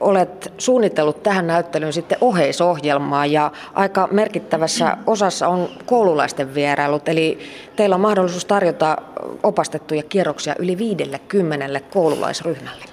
olet 0.00 0.52
suunnitellut 0.58 1.22
tähän 1.22 1.46
näyttelyyn 1.46 1.92
sitten 1.92 2.18
oheisohjelmaa 2.20 3.26
ja 3.26 3.52
aika 3.74 4.08
merkittävässä 4.10 4.96
osassa 5.06 5.48
on 5.48 5.68
koululaisten 5.86 6.54
vierailut, 6.54 7.08
eli 7.08 7.38
teillä 7.76 7.94
on 7.94 8.00
mahdollisuus 8.00 8.44
tarjota 8.44 8.96
opastettuja 9.42 10.02
kierroksia 10.02 10.54
yli 10.58 10.78
50 10.78 11.80
koululaisryhmälle. 11.92 12.84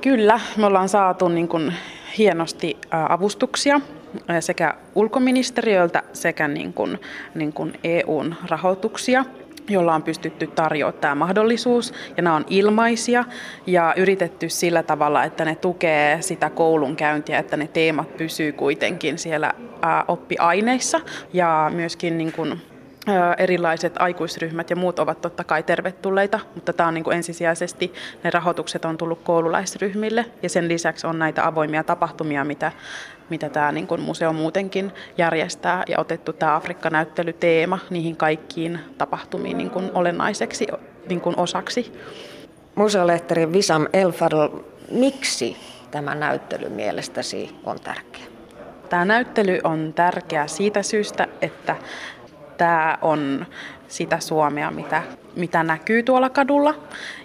Kyllä, 0.00 0.40
me 0.56 0.66
ollaan 0.66 0.88
saatu 0.88 1.28
niin 1.28 1.48
kuin 1.48 1.74
hienosti 2.18 2.76
avustuksia 3.08 3.80
sekä 4.40 4.74
ulkoministeriöltä 4.94 6.02
sekä 6.12 6.48
niin 6.48 6.72
kuin, 6.72 7.00
niin 7.34 7.52
kuin 7.52 7.72
EUn 7.84 8.34
rahoituksia 8.48 9.24
jolla 9.68 9.94
on 9.94 10.02
pystytty 10.02 10.46
tarjoamaan 10.46 11.00
tämä 11.00 11.14
mahdollisuus. 11.14 11.94
Ja 12.16 12.22
nämä 12.22 12.36
on 12.36 12.44
ilmaisia 12.48 13.24
ja 13.66 13.94
yritetty 13.96 14.48
sillä 14.48 14.82
tavalla, 14.82 15.24
että 15.24 15.44
ne 15.44 15.54
tukee 15.54 16.22
sitä 16.22 16.50
koulunkäyntiä, 16.50 17.38
että 17.38 17.56
ne 17.56 17.68
teemat 17.72 18.16
pysyy 18.16 18.52
kuitenkin 18.52 19.18
siellä 19.18 19.54
oppiaineissa. 20.08 21.00
Ja 21.32 21.70
myöskin 21.74 22.18
niin 22.18 22.32
kuin 22.32 22.60
erilaiset 23.38 23.94
aikuisryhmät 23.98 24.70
ja 24.70 24.76
muut 24.76 24.98
ovat 24.98 25.20
totta 25.20 25.44
kai 25.44 25.62
tervetulleita, 25.62 26.40
mutta 26.54 26.72
tämä 26.72 26.88
on 26.88 26.94
niin 26.94 27.04
kuin 27.04 27.16
ensisijaisesti, 27.16 27.92
ne 28.24 28.30
rahoitukset 28.30 28.84
on 28.84 28.98
tullut 28.98 29.22
koululaisryhmille 29.22 30.24
ja 30.42 30.48
sen 30.48 30.68
lisäksi 30.68 31.06
on 31.06 31.18
näitä 31.18 31.46
avoimia 31.46 31.84
tapahtumia, 31.84 32.44
mitä, 32.44 32.72
mitä 33.32 33.48
tämä 33.48 33.72
niin 33.72 33.86
kuin 33.86 34.00
museo 34.00 34.32
muutenkin 34.32 34.92
järjestää 35.18 35.82
ja 35.88 36.00
otettu 36.00 36.32
tämä 36.32 36.56
Afrikka-näyttelyteema 36.56 37.78
niihin 37.90 38.16
kaikkiin 38.16 38.78
tapahtumiin 38.98 39.58
niin 39.58 39.70
kuin 39.70 39.90
olennaiseksi 39.94 40.66
niin 41.08 41.20
kuin 41.20 41.38
osaksi. 41.38 41.92
Museolehtori 42.74 43.52
Visam 43.52 43.86
Elfadol, 43.92 44.48
miksi 44.90 45.56
tämä 45.90 46.14
näyttely 46.14 46.68
mielestäsi 46.68 47.56
on 47.64 47.80
tärkeä? 47.80 48.24
Tämä 48.88 49.04
näyttely 49.04 49.60
on 49.64 49.92
tärkeä 49.96 50.46
siitä 50.46 50.82
syystä, 50.82 51.28
että 51.42 51.76
tämä 52.56 52.98
on 53.02 53.46
sitä 53.92 54.20
Suomea, 54.20 54.70
mitä, 54.70 55.02
mitä 55.36 55.62
näkyy 55.62 56.02
tuolla 56.02 56.30
kadulla. 56.30 56.74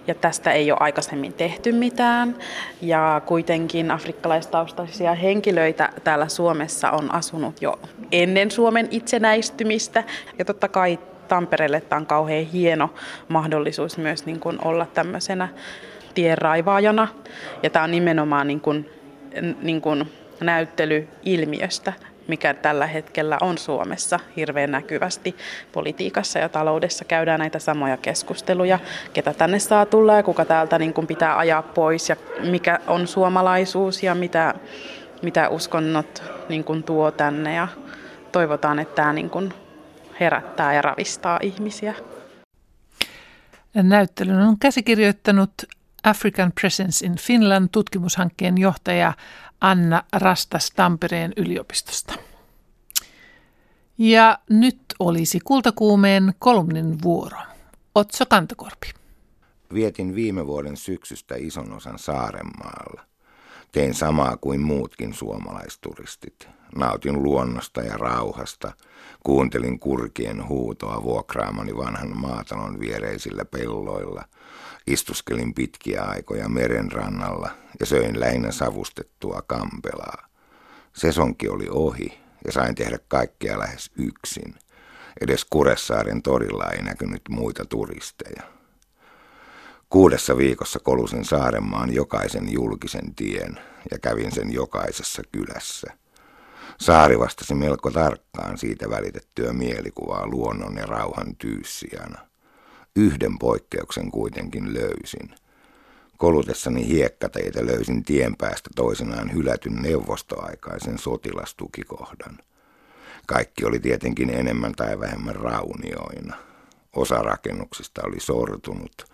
Ja 0.06 0.14
tästä 0.14 0.52
ei 0.52 0.70
ole 0.70 0.78
aikaisemmin 0.80 1.32
tehty 1.32 1.72
mitään. 1.72 2.36
Ja 2.80 3.20
kuitenkin 3.26 3.90
afrikkalaistaustaisia 3.90 5.14
henkilöitä 5.14 5.88
täällä 6.04 6.28
Suomessa 6.28 6.90
on 6.90 7.14
asunut 7.14 7.62
jo 7.62 7.78
ennen 8.12 8.50
Suomen 8.50 8.88
itsenäistymistä. 8.90 10.04
Ja 10.38 10.44
totta 10.44 10.68
kai 10.68 10.98
Tampereelle 11.28 11.80
tämä 11.80 12.00
on 12.00 12.06
kauhean 12.06 12.44
hieno 12.44 12.90
mahdollisuus 13.28 13.98
myös 13.98 14.26
niin 14.26 14.40
kuin 14.40 14.58
olla 14.64 14.86
tämmöisenä 14.86 15.48
tienraivaajana. 16.14 17.08
Ja 17.62 17.70
tämä 17.70 17.84
on 17.84 17.90
nimenomaan 17.90 18.46
niin 18.46 18.60
kuin, 18.60 18.90
niin 19.62 19.80
kuin 19.80 20.12
näyttely 20.40 21.08
ilmiöstä, 21.22 21.92
mikä 22.28 22.54
tällä 22.54 22.86
hetkellä 22.86 23.38
on 23.40 23.58
Suomessa 23.58 24.20
hirveän 24.36 24.70
näkyvästi. 24.70 25.36
Politiikassa 25.72 26.38
ja 26.38 26.48
taloudessa 26.48 27.04
käydään 27.04 27.40
näitä 27.40 27.58
samoja 27.58 27.96
keskusteluja, 27.96 28.78
ketä 29.12 29.34
tänne 29.34 29.58
saa 29.58 29.86
tulla 29.86 30.14
ja 30.14 30.22
kuka 30.22 30.44
täältä 30.44 30.78
niin 30.78 30.94
kuin 30.94 31.06
pitää 31.06 31.38
ajaa 31.38 31.62
pois 31.62 32.08
ja 32.08 32.16
mikä 32.50 32.78
on 32.86 33.06
suomalaisuus 33.06 34.02
ja 34.02 34.14
mitä, 34.14 34.54
mitä 35.22 35.48
uskonnot 35.48 36.22
niin 36.48 36.64
kuin 36.64 36.82
tuo 36.82 37.10
tänne 37.10 37.54
ja 37.54 37.68
toivotaan, 38.32 38.78
että 38.78 38.94
tämä 38.94 39.12
niin 39.12 39.30
kuin 39.30 39.52
herättää 40.20 40.74
ja 40.74 40.82
ravistaa 40.82 41.38
ihmisiä. 41.42 41.94
Näyttelyn 43.74 44.40
on 44.40 44.58
käsikirjoittanut 44.58 45.50
African 46.04 46.52
Presence 46.60 47.06
in 47.06 47.16
Finland 47.16 47.68
tutkimushankkeen 47.72 48.58
johtaja 48.58 49.12
Anna 49.60 50.02
Rastas 50.12 50.70
Tampereen 50.70 51.32
yliopistosta. 51.36 52.14
Ja 53.98 54.38
nyt 54.50 54.80
olisi 54.98 55.40
kultakuumeen 55.44 56.34
kolumnin 56.38 57.02
vuoro. 57.02 57.38
Otso 57.94 58.26
Kantokorpi. 58.26 58.90
Vietin 59.74 60.14
viime 60.14 60.46
vuoden 60.46 60.76
syksystä 60.76 61.34
ison 61.38 61.72
osan 61.72 61.98
Saarenmaalla. 61.98 63.02
Tein 63.72 63.94
samaa 63.94 64.36
kuin 64.36 64.60
muutkin 64.60 65.14
suomalaisturistit. 65.14 66.48
Nautin 66.76 67.22
luonnosta 67.22 67.82
ja 67.82 67.96
rauhasta. 67.96 68.72
Kuuntelin 69.22 69.78
kurkien 69.80 70.48
huutoa 70.48 71.02
vuokraamani 71.02 71.76
vanhan 71.76 72.16
maatalon 72.16 72.80
viereisillä 72.80 73.44
pelloilla– 73.44 74.24
Istuskelin 74.88 75.54
pitkiä 75.54 76.02
aikoja 76.02 76.48
merenrannalla 76.48 77.50
ja 77.80 77.86
söin 77.86 78.20
lähinnä 78.20 78.50
savustettua 78.50 79.42
kampelaa. 79.46 80.28
Sesonki 80.92 81.48
oli 81.48 81.66
ohi 81.70 82.20
ja 82.44 82.52
sain 82.52 82.74
tehdä 82.74 82.98
kaikkea 83.08 83.58
lähes 83.58 83.90
yksin. 83.96 84.54
Edes 85.20 85.44
Kuressaaren 85.44 86.22
torilla 86.22 86.70
ei 86.70 86.82
näkynyt 86.82 87.22
muita 87.28 87.64
turisteja. 87.64 88.42
Kuudessa 89.90 90.36
viikossa 90.36 90.78
kolusin 90.78 91.24
Saarenmaan 91.24 91.94
jokaisen 91.94 92.52
julkisen 92.52 93.14
tien 93.14 93.58
ja 93.90 93.98
kävin 93.98 94.32
sen 94.32 94.52
jokaisessa 94.52 95.22
kylässä. 95.32 95.92
Saari 96.80 97.18
vastasi 97.18 97.54
melko 97.54 97.90
tarkkaan 97.90 98.58
siitä 98.58 98.90
välitettyä 98.90 99.52
mielikuvaa 99.52 100.26
luonnon 100.26 100.76
ja 100.76 100.86
rauhan 100.86 101.36
tyyssijana. 101.36 102.27
Yhden 102.98 103.38
poikkeuksen 103.38 104.10
kuitenkin 104.10 104.74
löysin. 104.74 105.34
Kolutessani 106.16 106.88
hiekkateitä 106.88 107.66
löysin 107.66 108.04
tien 108.04 108.36
päästä 108.36 108.70
toisenaan 108.76 109.32
hylätyn 109.32 109.74
neuvostoaikaisen 109.74 110.98
sotilastukikohdan. 110.98 112.38
Kaikki 113.26 113.64
oli 113.64 113.80
tietenkin 113.80 114.30
enemmän 114.30 114.72
tai 114.72 115.00
vähemmän 115.00 115.36
raunioina. 115.36 116.36
Osa 116.96 117.22
rakennuksista 117.22 118.00
oli 118.04 118.20
sortunut, 118.20 119.04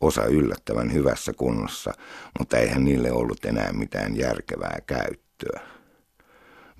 osa 0.00 0.24
yllättävän 0.24 0.92
hyvässä 0.92 1.32
kunnossa, 1.32 1.92
mutta 2.38 2.58
eihän 2.58 2.84
niille 2.84 3.12
ollut 3.12 3.44
enää 3.44 3.72
mitään 3.72 4.16
järkevää 4.16 4.78
käyttöä. 4.86 5.60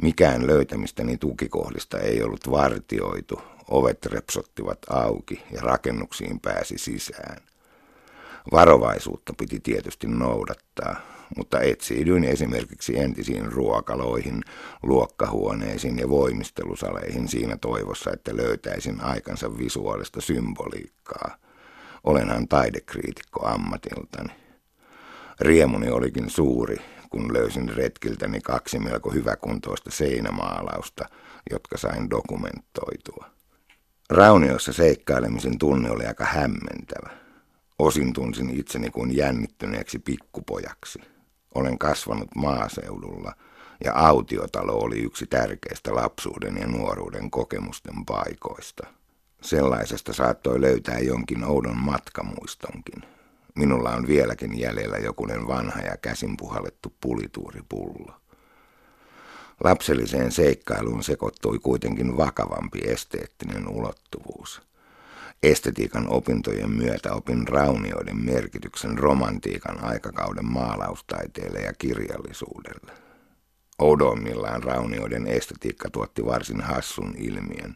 Mikään 0.02 0.46
löytämistäni 0.46 1.16
tukikohdista 1.16 1.98
ei 1.98 2.22
ollut 2.22 2.50
vartioitu, 2.50 3.42
ovet 3.68 4.06
repsottivat 4.06 4.78
auki 4.90 5.42
ja 5.52 5.60
rakennuksiin 5.60 6.40
pääsi 6.40 6.78
sisään. 6.78 7.36
Varovaisuutta 8.52 9.32
piti 9.38 9.60
tietysti 9.60 10.06
noudattaa, 10.06 11.00
mutta 11.36 11.60
etsiydyin 11.60 12.24
esimerkiksi 12.24 12.98
entisiin 12.98 13.52
ruokaloihin, 13.52 14.44
luokkahuoneisiin 14.82 15.98
ja 15.98 16.08
voimistelusaleihin 16.08 17.28
siinä 17.28 17.56
toivossa, 17.56 18.10
että 18.12 18.36
löytäisin 18.36 19.00
aikansa 19.00 19.58
visuaalista 19.58 20.20
symboliikkaa. 20.20 21.36
Olenhan 22.04 22.48
taidekriitikko 22.48 23.46
ammatiltani. 23.46 24.32
Riemuni 25.40 25.90
olikin 25.90 26.30
suuri, 26.30 26.76
kun 27.10 27.32
löysin 27.32 27.68
retkiltäni 27.68 28.40
kaksi 28.40 28.78
melko 28.78 29.10
hyväkuntoista 29.10 29.90
seinämaalausta, 29.90 31.04
jotka 31.50 31.78
sain 31.78 32.10
dokumentoitua. 32.10 33.07
Rauniossa 34.10 34.72
seikkailemisen 34.72 35.58
tunne 35.58 35.90
oli 35.90 36.06
aika 36.06 36.24
hämmentävä. 36.24 37.10
Osin 37.78 38.12
tunsin 38.12 38.50
itseni 38.50 38.90
kuin 38.90 39.16
jännittyneeksi 39.16 39.98
pikkupojaksi. 39.98 40.98
Olen 41.54 41.78
kasvanut 41.78 42.28
maaseudulla 42.36 43.32
ja 43.84 43.92
autiotalo 43.94 44.72
oli 44.72 44.98
yksi 44.98 45.26
tärkeistä 45.26 45.94
lapsuuden 45.94 46.56
ja 46.56 46.66
nuoruuden 46.66 47.30
kokemusten 47.30 48.04
paikoista. 48.06 48.86
Sellaisesta 49.42 50.12
saattoi 50.12 50.60
löytää 50.60 50.98
jonkin 50.98 51.44
oudon 51.44 51.76
matkamuistonkin. 51.76 53.02
Minulla 53.54 53.90
on 53.90 54.06
vieläkin 54.06 54.58
jäljellä 54.58 54.98
jokunen 54.98 55.46
vanha 55.46 55.80
ja 55.80 55.96
käsin 55.96 56.36
puhallettu 56.36 56.92
pulituuripullo. 57.00 58.12
Lapselliseen 59.64 60.32
seikkailuun 60.32 61.02
sekoittui 61.02 61.58
kuitenkin 61.58 62.16
vakavampi 62.16 62.78
esteettinen 62.84 63.68
ulottuvuus. 63.68 64.62
Estetiikan 65.42 66.08
opintojen 66.08 66.70
myötä 66.70 67.12
opin 67.12 67.48
raunioiden 67.48 68.24
merkityksen 68.24 68.98
romantiikan 68.98 69.84
aikakauden 69.84 70.44
maalaustaiteelle 70.44 71.58
ja 71.58 71.72
kirjallisuudelle. 71.78 72.92
Oudoimmillaan 73.78 74.62
raunioiden 74.62 75.26
estetiikka 75.26 75.90
tuotti 75.90 76.24
varsin 76.24 76.60
hassun 76.60 77.14
ilmiön. 77.18 77.74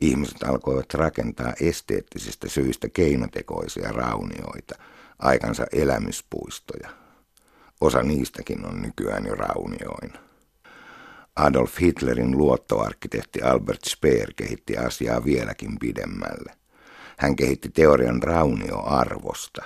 Ihmiset 0.00 0.42
alkoivat 0.42 0.94
rakentaa 0.94 1.52
esteettisistä 1.60 2.48
syistä 2.48 2.88
keinotekoisia 2.88 3.92
raunioita, 3.92 4.74
aikansa 5.18 5.66
elämyspuistoja. 5.72 6.88
Osa 7.80 8.02
niistäkin 8.02 8.66
on 8.66 8.82
nykyään 8.82 9.26
jo 9.26 9.34
raunioina. 9.34 10.27
Adolf 11.38 11.80
Hitlerin 11.80 12.38
luottoarkkitehti 12.38 13.42
Albert 13.42 13.84
Speer 13.84 14.32
kehitti 14.36 14.76
asiaa 14.76 15.24
vieläkin 15.24 15.78
pidemmälle. 15.78 16.52
Hän 17.18 17.36
kehitti 17.36 17.68
teorian 17.68 18.22
raunioarvosta. 18.22 19.62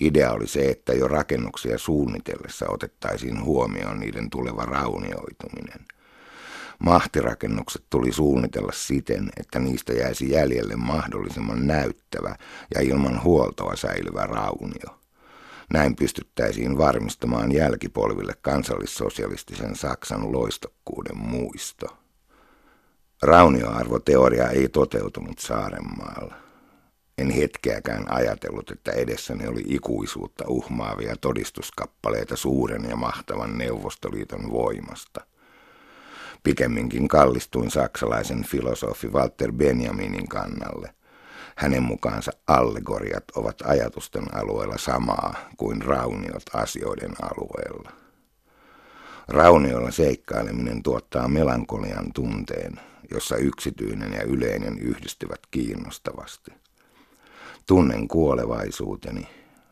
Idea 0.00 0.32
oli 0.32 0.46
se, 0.46 0.70
että 0.70 0.92
jo 0.92 1.08
rakennuksia 1.08 1.78
suunnitellessa 1.78 2.66
otettaisiin 2.68 3.44
huomioon 3.44 4.00
niiden 4.00 4.30
tuleva 4.30 4.62
raunioituminen. 4.62 5.86
Mahtirakennukset 6.78 7.84
tuli 7.90 8.12
suunnitella 8.12 8.72
siten, 8.72 9.28
että 9.36 9.58
niistä 9.58 9.92
jäisi 9.92 10.30
jäljelle 10.30 10.76
mahdollisimman 10.76 11.66
näyttävä 11.66 12.36
ja 12.74 12.80
ilman 12.80 13.22
huoltoa 13.24 13.76
säilyvä 13.76 14.26
raunio. 14.26 14.97
Näin 15.72 15.96
pystyttäisiin 15.96 16.78
varmistamaan 16.78 17.52
jälkipolville 17.52 18.34
kansallissosialistisen 18.42 19.76
Saksan 19.76 20.32
loistokkuuden 20.32 21.16
muisto. 21.16 21.86
Raunioarvoteoria 23.22 24.48
ei 24.50 24.68
toteutunut 24.68 25.38
Saarenmaalla. 25.38 26.34
En 27.18 27.30
hetkeäkään 27.30 28.12
ajatellut, 28.12 28.70
että 28.70 28.92
edessäni 28.92 29.46
oli 29.46 29.64
ikuisuutta 29.66 30.44
uhmaavia 30.48 31.16
todistuskappaleita 31.20 32.36
suuren 32.36 32.84
ja 32.90 32.96
mahtavan 32.96 33.58
Neuvostoliiton 33.58 34.50
voimasta. 34.52 35.20
Pikemminkin 36.42 37.08
kallistuin 37.08 37.70
saksalaisen 37.70 38.44
filosofi 38.44 39.08
Walter 39.08 39.52
Benjaminin 39.52 40.28
kannalle. 40.28 40.94
Hänen 41.58 41.82
mukaansa 41.82 42.32
allegoriat 42.46 43.24
ovat 43.36 43.56
ajatusten 43.64 44.34
alueella 44.34 44.78
samaa 44.78 45.34
kuin 45.56 45.82
rauniot 45.82 46.42
asioiden 46.54 47.12
alueella. 47.22 47.92
Raunioilla 49.28 49.90
seikkaileminen 49.90 50.82
tuottaa 50.82 51.28
melankolian 51.28 52.12
tunteen, 52.12 52.80
jossa 53.10 53.36
yksityinen 53.36 54.12
ja 54.12 54.22
yleinen 54.22 54.78
yhdistyvät 54.78 55.40
kiinnostavasti. 55.50 56.50
Tunnen 57.66 58.08
kuolevaisuuteni, 58.08 59.28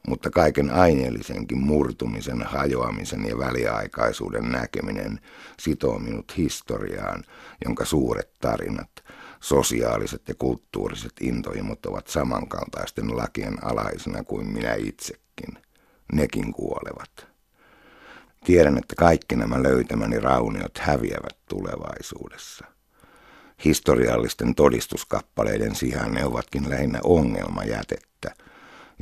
mutta 0.08 0.30
kaiken 0.30 0.70
aineellisenkin 0.70 1.58
murtumisen, 1.58 2.42
hajoamisen 2.42 3.24
ja 3.28 3.38
väliaikaisuuden 3.38 4.52
näkeminen 4.52 5.20
sitoo 5.60 5.98
minut 5.98 6.36
historiaan, 6.36 7.24
jonka 7.64 7.84
suuret 7.84 8.30
tarinat, 8.40 8.90
sosiaaliset 9.40 10.28
ja 10.28 10.34
kulttuuriset 10.38 11.12
intohimot 11.20 11.86
ovat 11.86 12.06
samankaltaisten 12.06 13.16
lakien 13.16 13.64
alaisena 13.64 14.24
kuin 14.24 14.46
minä 14.46 14.74
itsekin. 14.74 15.58
Nekin 16.12 16.52
kuolevat. 16.52 17.26
Tiedän, 18.44 18.78
että 18.78 18.94
kaikki 18.96 19.36
nämä 19.36 19.62
löytämäni 19.62 20.18
rauniot 20.18 20.78
häviävät 20.78 21.36
tulevaisuudessa. 21.48 22.66
Historiallisten 23.64 24.54
todistuskappaleiden 24.54 25.74
sijaan 25.74 26.14
ne 26.14 26.24
ovatkin 26.24 26.70
lähinnä 26.70 27.00
ongelmajätettä, 27.04 28.34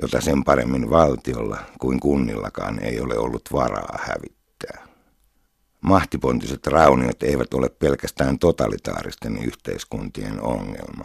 jota 0.02 0.20
sen 0.20 0.44
paremmin 0.44 0.90
valtiolla 0.90 1.58
kuin 1.80 2.00
kunnillakaan 2.00 2.78
ei 2.78 3.00
ole 3.00 3.18
ollut 3.18 3.48
varaa 3.52 3.98
hävittää. 4.02 4.93
Mahtipontiset 5.84 6.66
rauniot 6.66 7.22
eivät 7.22 7.54
ole 7.54 7.68
pelkästään 7.68 8.38
totalitaaristen 8.38 9.38
yhteiskuntien 9.44 10.42
ongelma. 10.42 11.04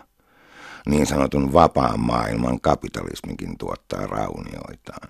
Niin 0.88 1.06
sanotun 1.06 1.54
vapaan 1.54 2.00
maailman 2.00 2.62
kapitalismikin 2.62 3.58
tuottaa 3.58 4.08
raunioitaan. 4.08 5.10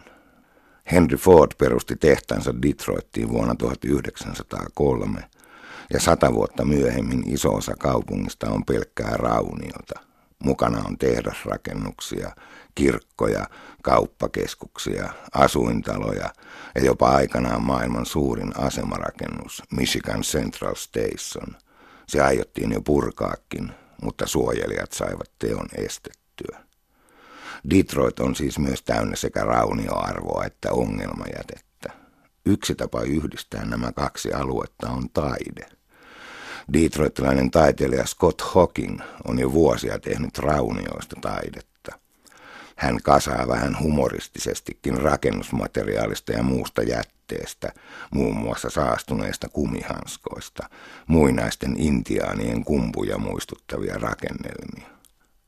Henry 0.91 1.17
Ford 1.17 1.51
perusti 1.57 1.95
tehtaansa 1.95 2.61
Detroittiin 2.61 3.29
vuonna 3.29 3.55
1903 3.55 5.23
ja 5.93 5.99
sata 5.99 6.33
vuotta 6.33 6.65
myöhemmin 6.65 7.23
iso 7.27 7.53
osa 7.53 7.75
kaupungista 7.79 8.49
on 8.49 8.65
pelkkää 8.65 9.17
rauniota. 9.17 10.08
Mukana 10.43 10.83
on 10.87 10.97
tehdasrakennuksia, 10.97 12.31
kirkkoja, 12.75 13.47
kauppakeskuksia, 13.83 15.13
asuintaloja 15.33 16.33
ja 16.75 16.81
jopa 16.85 17.09
aikanaan 17.09 17.63
maailman 17.63 18.05
suurin 18.05 18.59
asemarakennus, 18.59 19.63
Michigan 19.71 20.21
Central 20.21 20.75
Station. 20.75 21.55
Se 22.07 22.21
aiottiin 22.21 22.71
jo 22.71 22.81
purkaakin, 22.81 23.71
mutta 24.01 24.27
suojelijat 24.27 24.91
saivat 24.91 25.31
teon 25.39 25.67
estettyä. 25.75 26.63
Detroit 27.69 28.19
on 28.19 28.35
siis 28.35 28.59
myös 28.59 28.83
täynnä 28.83 29.15
sekä 29.15 29.43
raunioarvoa 29.43 30.45
että 30.45 30.71
ongelmajätettä. 30.71 31.89
Yksi 32.45 32.75
tapa 32.75 33.01
yhdistää 33.01 33.65
nämä 33.65 33.91
kaksi 33.91 34.33
aluetta 34.33 34.89
on 34.89 35.09
taide. 35.09 35.78
Detroitilainen 36.73 37.51
taiteilija 37.51 38.05
Scott 38.05 38.41
Hawking 38.41 38.99
on 39.27 39.39
jo 39.39 39.51
vuosia 39.51 39.99
tehnyt 39.99 40.37
raunioista 40.37 41.15
taidetta. 41.21 41.99
Hän 42.75 42.97
kasaa 43.03 43.47
vähän 43.47 43.79
humoristisestikin 43.79 44.97
rakennusmateriaalista 44.97 46.31
ja 46.31 46.43
muusta 46.43 46.81
jätteestä, 46.81 47.71
muun 48.11 48.35
muassa 48.35 48.69
saastuneista 48.69 49.49
kumihanskoista, 49.49 50.69
muinaisten 51.07 51.75
intiaanien 51.77 52.63
kumpuja 52.63 53.17
muistuttavia 53.17 53.95
rakennelmia. 53.97 54.89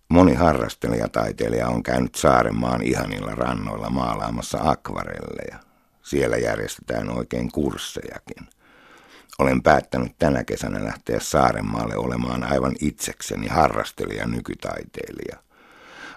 Moni 0.10 0.34
harrastelijataiteilija 0.34 1.68
on 1.68 1.84
käynyt 1.84 2.16
Saarenmaan 2.16 2.82
ihanilla 2.82 3.32
rannoilla 3.32 3.90
maalaamassa 3.90 4.58
akvarelleja. 4.62 5.60
Siellä 6.04 6.38
järjestetään 6.38 7.18
oikein 7.18 7.52
kurssejakin. 7.52 8.48
Olen 9.42 9.64
päättänyt 9.64 10.12
tänä 10.20 10.44
kesänä 10.44 10.84
lähteä 10.86 11.20
Saarenmaalle 11.20 11.98
olemaan 11.98 12.44
aivan 12.44 12.76
itsekseni 12.82 13.48
harrastelija 13.48 14.28
nykytaiteilija. 14.28 15.38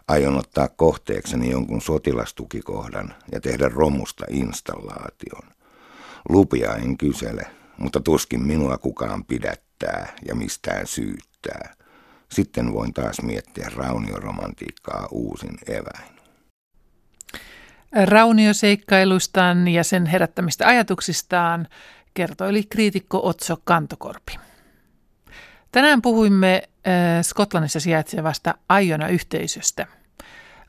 Aion 0.08 0.38
ottaa 0.38 0.68
kohteekseni 0.68 1.50
jonkun 1.50 1.82
sotilastukikohdan 1.82 3.14
ja 3.32 3.40
tehdä 3.40 3.68
romusta 3.68 4.24
installaation. 4.30 5.50
Lupia 6.28 6.74
en 6.74 6.98
kysele, 6.98 7.46
mutta 7.78 8.00
tuskin 8.00 8.42
minua 8.42 8.78
kukaan 8.78 9.24
pidättää 9.24 10.12
ja 10.28 10.34
mistään 10.34 10.86
syyttää– 10.86 11.74
sitten 12.34 12.72
voin 12.72 12.92
taas 12.92 13.22
miettiä 13.22 13.70
raunioromantiikkaa 13.76 15.08
uusin 15.10 15.58
eväin. 15.68 16.14
Raunioseikkailuistaan 18.04 19.68
ja 19.68 19.84
sen 19.84 20.06
herättämistä 20.06 20.66
ajatuksistaan 20.66 21.68
kertoili 22.14 22.64
kriitikko 22.70 23.20
Otso 23.28 23.56
Kantokorpi. 23.64 24.38
Tänään 25.72 26.02
puhuimme 26.02 26.62
äh, 26.64 26.92
Skotlannissa 27.22 27.80
sijaitsevasta 27.80 28.54
Aiona-yhteisöstä. 28.68 29.86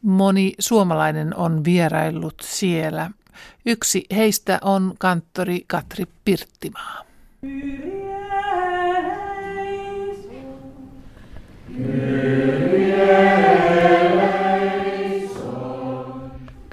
Moni 0.02 0.54
suomalainen 0.60 1.36
on 1.36 1.64
vieraillut 1.64 2.36
siellä. 2.41 3.12
Yksi 3.66 4.06
heistä 4.16 4.60
on 4.62 4.93
kanttori 5.00 5.64
Katri 5.68 6.06
Pirttimaa. 6.26 7.06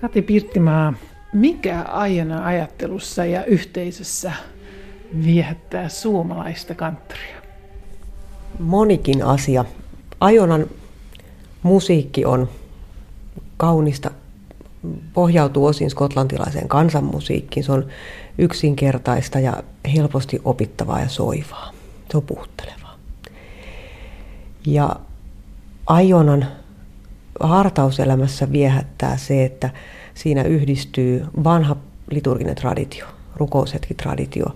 Kati 0.01 0.23
Pirttimaa, 0.23 0.95
mikä 1.33 1.83
aiona 1.83 2.47
ajattelussa 2.47 3.25
ja 3.25 3.45
yhteisössä 3.45 4.33
viehättää 5.25 5.89
suomalaista 5.89 6.75
kanttoria? 6.75 7.43
Monikin 8.59 9.25
asia. 9.25 9.65
Ajonan 10.21 10.67
musiikki 11.63 12.25
on 12.25 12.49
kaunista, 13.57 14.11
pohjautuu 15.15 15.67
osin 15.67 15.91
skotlantilaiseen 15.91 16.69
kansanmusiikkiin. 16.69 17.65
Se 17.65 17.73
on 17.73 17.87
yksinkertaista 18.39 19.39
ja 19.39 19.63
helposti 19.95 20.41
opittavaa 20.45 21.01
ja 21.01 21.09
soivaa. 21.09 21.73
Se 22.11 22.17
on 22.17 22.23
puhuttelevaa. 22.23 22.97
Ja 24.67 24.97
Ajonan 25.87 26.47
hartauselämässä 27.41 28.53
viehättää 28.53 29.17
se, 29.17 29.45
että 29.45 29.71
siinä 30.15 30.43
yhdistyy 30.43 31.27
vanha 31.45 31.77
liturginen 32.11 32.55
traditio, 32.55 33.07
rukoushetkitraditio 33.37 34.47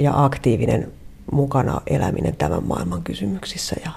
ja 0.00 0.24
aktiivinen 0.24 0.92
mukana 1.32 1.80
eläminen 1.86 2.36
tämän 2.36 2.64
maailman 2.64 3.02
kysymyksissä 3.02 3.76
ja 3.84 3.90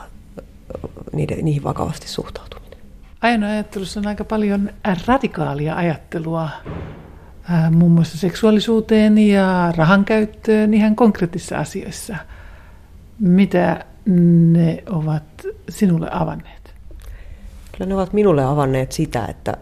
niiden, 1.13 1.45
niihin 1.45 1.63
vakavasti 1.63 2.07
suhtautuminen. 2.07 2.79
Ajan 3.21 3.43
ajattelussa 3.43 3.99
on 3.99 4.07
aika 4.07 4.23
paljon 4.23 4.69
radikaalia 5.07 5.75
ajattelua 5.75 6.49
muun 7.71 7.91
muassa 7.91 8.17
seksuaalisuuteen 8.17 9.17
ja 9.17 9.73
rahan 9.77 10.05
käyttöön 10.05 10.73
ihan 10.73 10.95
konkreettisissa 10.95 11.57
asioissa. 11.57 12.15
Mitä 13.19 13.85
ne 14.05 14.83
ovat 14.89 15.23
sinulle 15.69 16.07
avanneet? 16.11 16.73
Kyllä 17.71 17.85
ne 17.85 17.95
ovat 17.95 18.13
minulle 18.13 18.43
avanneet 18.43 18.91
sitä, 18.91 19.25
että, 19.25 19.57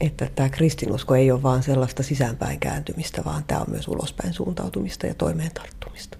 että 0.00 0.28
tämä 0.34 0.48
kristinusko 0.48 1.14
ei 1.14 1.30
ole 1.30 1.42
vain 1.42 1.62
sellaista 1.62 2.02
sisäänpäin 2.02 2.60
kääntymistä, 2.60 3.22
vaan 3.24 3.44
tämä 3.46 3.60
on 3.60 3.70
myös 3.70 3.88
ulospäin 3.88 4.32
suuntautumista 4.32 5.06
ja 5.06 5.14
toimeen 5.14 5.50
tarttumista. 5.54 6.18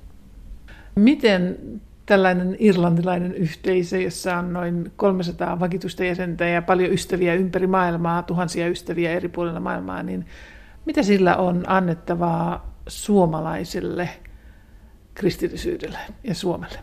Miten 0.95 1.59
tällainen 2.07 2.57
irlantilainen 2.59 3.35
yhteisö, 3.35 3.99
jossa 3.99 4.37
on 4.37 4.53
noin 4.53 4.93
300 4.97 5.61
vakituista 5.61 6.05
jäsentä 6.05 6.45
ja 6.45 6.63
paljon 6.63 6.93
ystäviä 6.93 7.35
ympäri 7.35 7.67
maailmaa, 7.67 8.23
tuhansia 8.23 8.69
ystäviä 8.69 9.13
eri 9.13 9.29
puolilla 9.29 9.61
maailmaa, 9.61 10.03
niin 10.03 10.27
mitä 10.85 11.03
sillä 11.03 11.37
on 11.37 11.65
annettavaa 11.67 12.75
suomalaiselle 12.87 14.09
kristillisyydelle 15.15 15.99
ja 16.25 16.35
Suomelle? 16.35 16.79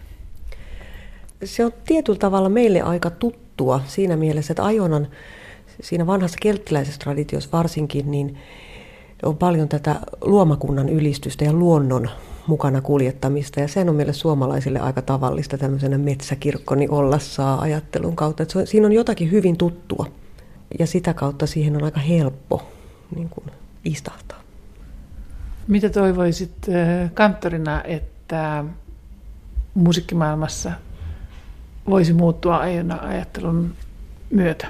se 1.43 1.65
on 1.65 1.71
tietyllä 1.85 2.19
tavalla 2.19 2.49
meille 2.49 2.81
aika 2.81 3.09
tuttua 3.09 3.81
siinä 3.85 4.15
mielessä, 4.15 4.53
että 4.53 4.65
Ajonan 4.65 5.07
siinä 5.82 6.07
vanhassa 6.07 6.38
kelttiläisessä 6.41 6.99
traditiossa 6.99 7.49
varsinkin, 7.53 8.11
niin 8.11 8.38
on 9.23 9.38
paljon 9.38 9.69
tätä 9.69 9.95
luomakunnan 10.21 10.89
ylistystä 10.89 11.45
ja 11.45 11.53
luonnon 11.53 12.09
mukana 12.47 12.82
kuljettamista. 12.82 13.59
Ja 13.59 13.67
sen 13.67 13.89
on 13.89 13.95
meille 13.95 14.13
suomalaisille 14.13 14.80
aika 14.80 15.01
tavallista 15.01 15.57
tämmöisenä 15.57 15.97
metsäkirkkoni 15.97 16.88
olla 16.88 17.19
saa 17.19 17.61
ajattelun 17.61 18.15
kautta. 18.15 18.43
Että 18.43 18.53
se, 18.53 18.65
siinä 18.65 18.88
on 18.88 18.93
jotakin 18.93 19.32
hyvin 19.32 19.57
tuttua 19.57 20.05
ja 20.80 20.88
sitä 20.88 21.13
kautta 21.13 21.47
siihen 21.47 21.76
on 21.76 21.84
aika 21.84 21.99
helppo 21.99 22.63
niin 23.15 23.30
kuin, 23.30 23.51
istahtaa. 23.86 24.39
Mitä 25.67 25.89
toivoisit 25.89 26.51
kanttorina, 27.13 27.84
että 27.84 28.65
musiikkimaailmassa 29.73 30.71
voisi 31.89 32.13
muuttua 32.13 32.57
aiona 32.57 32.99
ajattelun 33.01 33.73
myötä? 34.30 34.67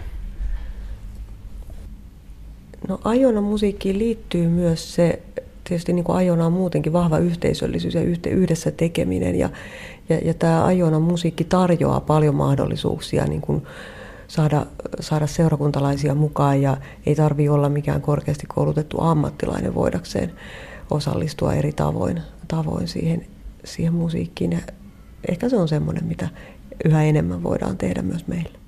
No 2.87 2.99
ajona 3.03 3.41
musiikkiin 3.41 3.99
liittyy 3.99 4.47
myös 4.47 4.95
se, 4.95 5.21
tietysti 5.63 5.93
niin 5.93 6.03
kuin 6.03 6.15
ajona 6.15 6.45
on 6.45 6.53
muutenkin 6.53 6.93
vahva 6.93 7.17
yhteisöllisyys 7.17 7.93
ja 7.93 8.01
yhdessä 8.31 8.71
tekeminen. 8.71 9.35
Ja, 9.35 9.49
ja, 10.09 10.17
ja 10.17 10.33
tämä 10.33 10.65
ajona 10.65 10.99
musiikki 10.99 11.43
tarjoaa 11.43 12.01
paljon 12.01 12.35
mahdollisuuksia 12.35 13.25
niin 13.25 13.41
kuin 13.41 13.63
saada, 14.27 14.65
saada 14.99 15.27
seurakuntalaisia 15.27 16.15
mukaan 16.15 16.61
ja 16.61 16.77
ei 17.05 17.15
tarvitse 17.15 17.51
olla 17.51 17.69
mikään 17.69 18.01
korkeasti 18.01 18.47
koulutettu 18.47 19.01
ammattilainen 19.01 19.75
voidakseen 19.75 20.31
osallistua 20.91 21.53
eri 21.53 21.73
tavoin, 21.73 22.21
tavoin 22.47 22.87
siihen, 22.87 23.25
siihen 23.63 23.93
musiikkiin. 23.93 24.51
Ja 24.51 24.59
ehkä 25.27 25.49
se 25.49 25.57
on 25.57 25.67
semmoinen, 25.67 26.05
mitä 26.05 26.29
yhä 26.85 27.03
enemmän 27.03 27.43
voidaan 27.43 27.77
tehdä 27.77 28.01
myös 28.01 28.27
meillä. 28.27 28.59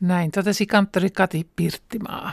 Näin 0.00 0.30
totesi 0.30 0.66
kanttori 0.66 1.10
Kati 1.10 1.46
Pirttimaa. 1.56 2.32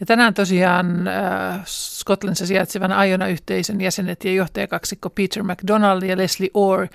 Ja 0.00 0.06
tänään 0.06 0.34
tosiaan 0.34 1.08
äh, 1.08 1.60
Skotlannissa 1.64 2.46
sijaitsevan 2.46 2.92
Aiona-yhteisön 2.92 3.80
jäsenet 3.80 4.24
ja 4.24 4.32
johtajakaksikko 4.32 5.10
Peter 5.10 5.42
McDonald 5.42 6.02
ja 6.02 6.16
Leslie 6.16 6.50
Orr 6.54 6.86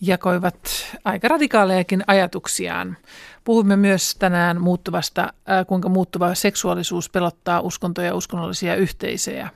jakoivat 0.00 0.56
aika 1.04 1.28
radikaalejakin 1.28 2.04
ajatuksiaan. 2.06 2.96
Puhumme 3.44 3.76
myös 3.76 4.14
tänään 4.14 4.60
muuttuvasta, 4.60 5.22
äh, 5.22 5.66
kuinka 5.66 5.88
muuttuva 5.88 6.34
seksuaalisuus 6.34 7.10
pelottaa 7.10 7.60
uskontoja 7.60 8.06
ja 8.06 8.14
uskonnollisia 8.14 8.74
yhteisöjä. 8.74 9.50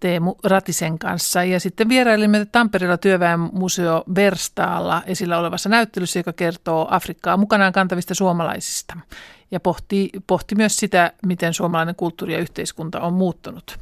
Teemu 0.00 0.34
Ratisen 0.44 0.98
kanssa. 0.98 1.44
Ja 1.44 1.60
sitten 1.60 1.88
vierailimme 1.88 2.46
Tampereella 2.52 2.96
työväenmuseo 2.96 4.04
Verstaalla 4.14 5.02
esillä 5.06 5.38
olevassa 5.38 5.68
näyttelyssä, 5.68 6.18
joka 6.18 6.32
kertoo 6.32 6.88
Afrikkaa 6.90 7.36
mukanaan 7.36 7.72
kantavista 7.72 8.14
suomalaisista. 8.14 8.96
Ja 9.50 9.60
pohti, 9.60 10.10
pohti 10.26 10.54
myös 10.54 10.76
sitä, 10.76 11.12
miten 11.26 11.54
suomalainen 11.54 11.94
kulttuuri 11.94 12.32
ja 12.32 12.38
yhteiskunta 12.38 13.00
on 13.00 13.12
muuttunut. 13.12 13.78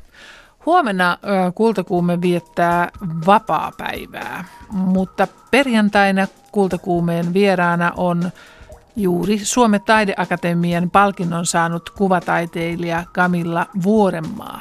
Huomenna 0.66 1.18
Kultakuume 1.54 2.20
viettää 2.20 2.90
vapaa-päivää, 3.26 4.44
mutta 4.70 5.28
perjantaina 5.50 6.26
Kultakuumeen 6.52 7.34
vieraana 7.34 7.92
on 7.96 8.30
juuri 8.96 9.38
Suomen 9.42 9.80
taideakatemian 9.80 10.90
palkinnon 10.90 11.46
saanut 11.46 11.90
kuvataiteilija 11.90 13.04
Kamilla 13.12 13.66
Vuorenmaa. 13.82 14.60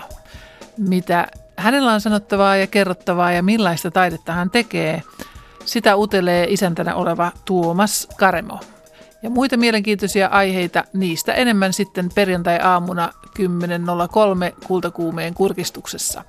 Mitä 0.78 1.28
hänellä 1.58 1.94
on 1.94 2.02
sanottavaa 2.02 2.56
ja 2.56 2.68
kerrottavaa 2.68 3.32
ja 3.32 3.44
millaista 3.44 3.92
taidetta 3.92 4.34
hän 4.34 4.50
tekee, 4.50 5.04
sitä 5.66 5.96
utelee 5.96 6.46
isäntänä 6.50 6.96
oleva 6.96 7.32
Tuomas 7.46 8.08
Karemo. 8.18 8.60
Ja 9.24 9.30
muita 9.30 9.58
mielenkiintoisia 9.58 10.28
aiheita, 10.28 10.84
niistä 10.94 11.34
enemmän 11.34 11.74
sitten 11.74 12.10
perjantai-aamuna 12.16 13.14
10.03 13.40 14.66
kultakuumeen 14.68 15.34
kurkistuksessa. 15.34 16.24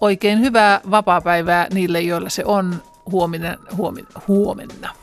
Oikein 0.00 0.40
hyvää 0.40 0.80
vapaapäivää 0.90 1.66
niille, 1.74 2.00
joilla 2.00 2.28
se 2.28 2.44
on 2.44 2.82
huomenna. 3.10 3.56
huomenna, 3.76 4.20
huomenna. 4.28 5.01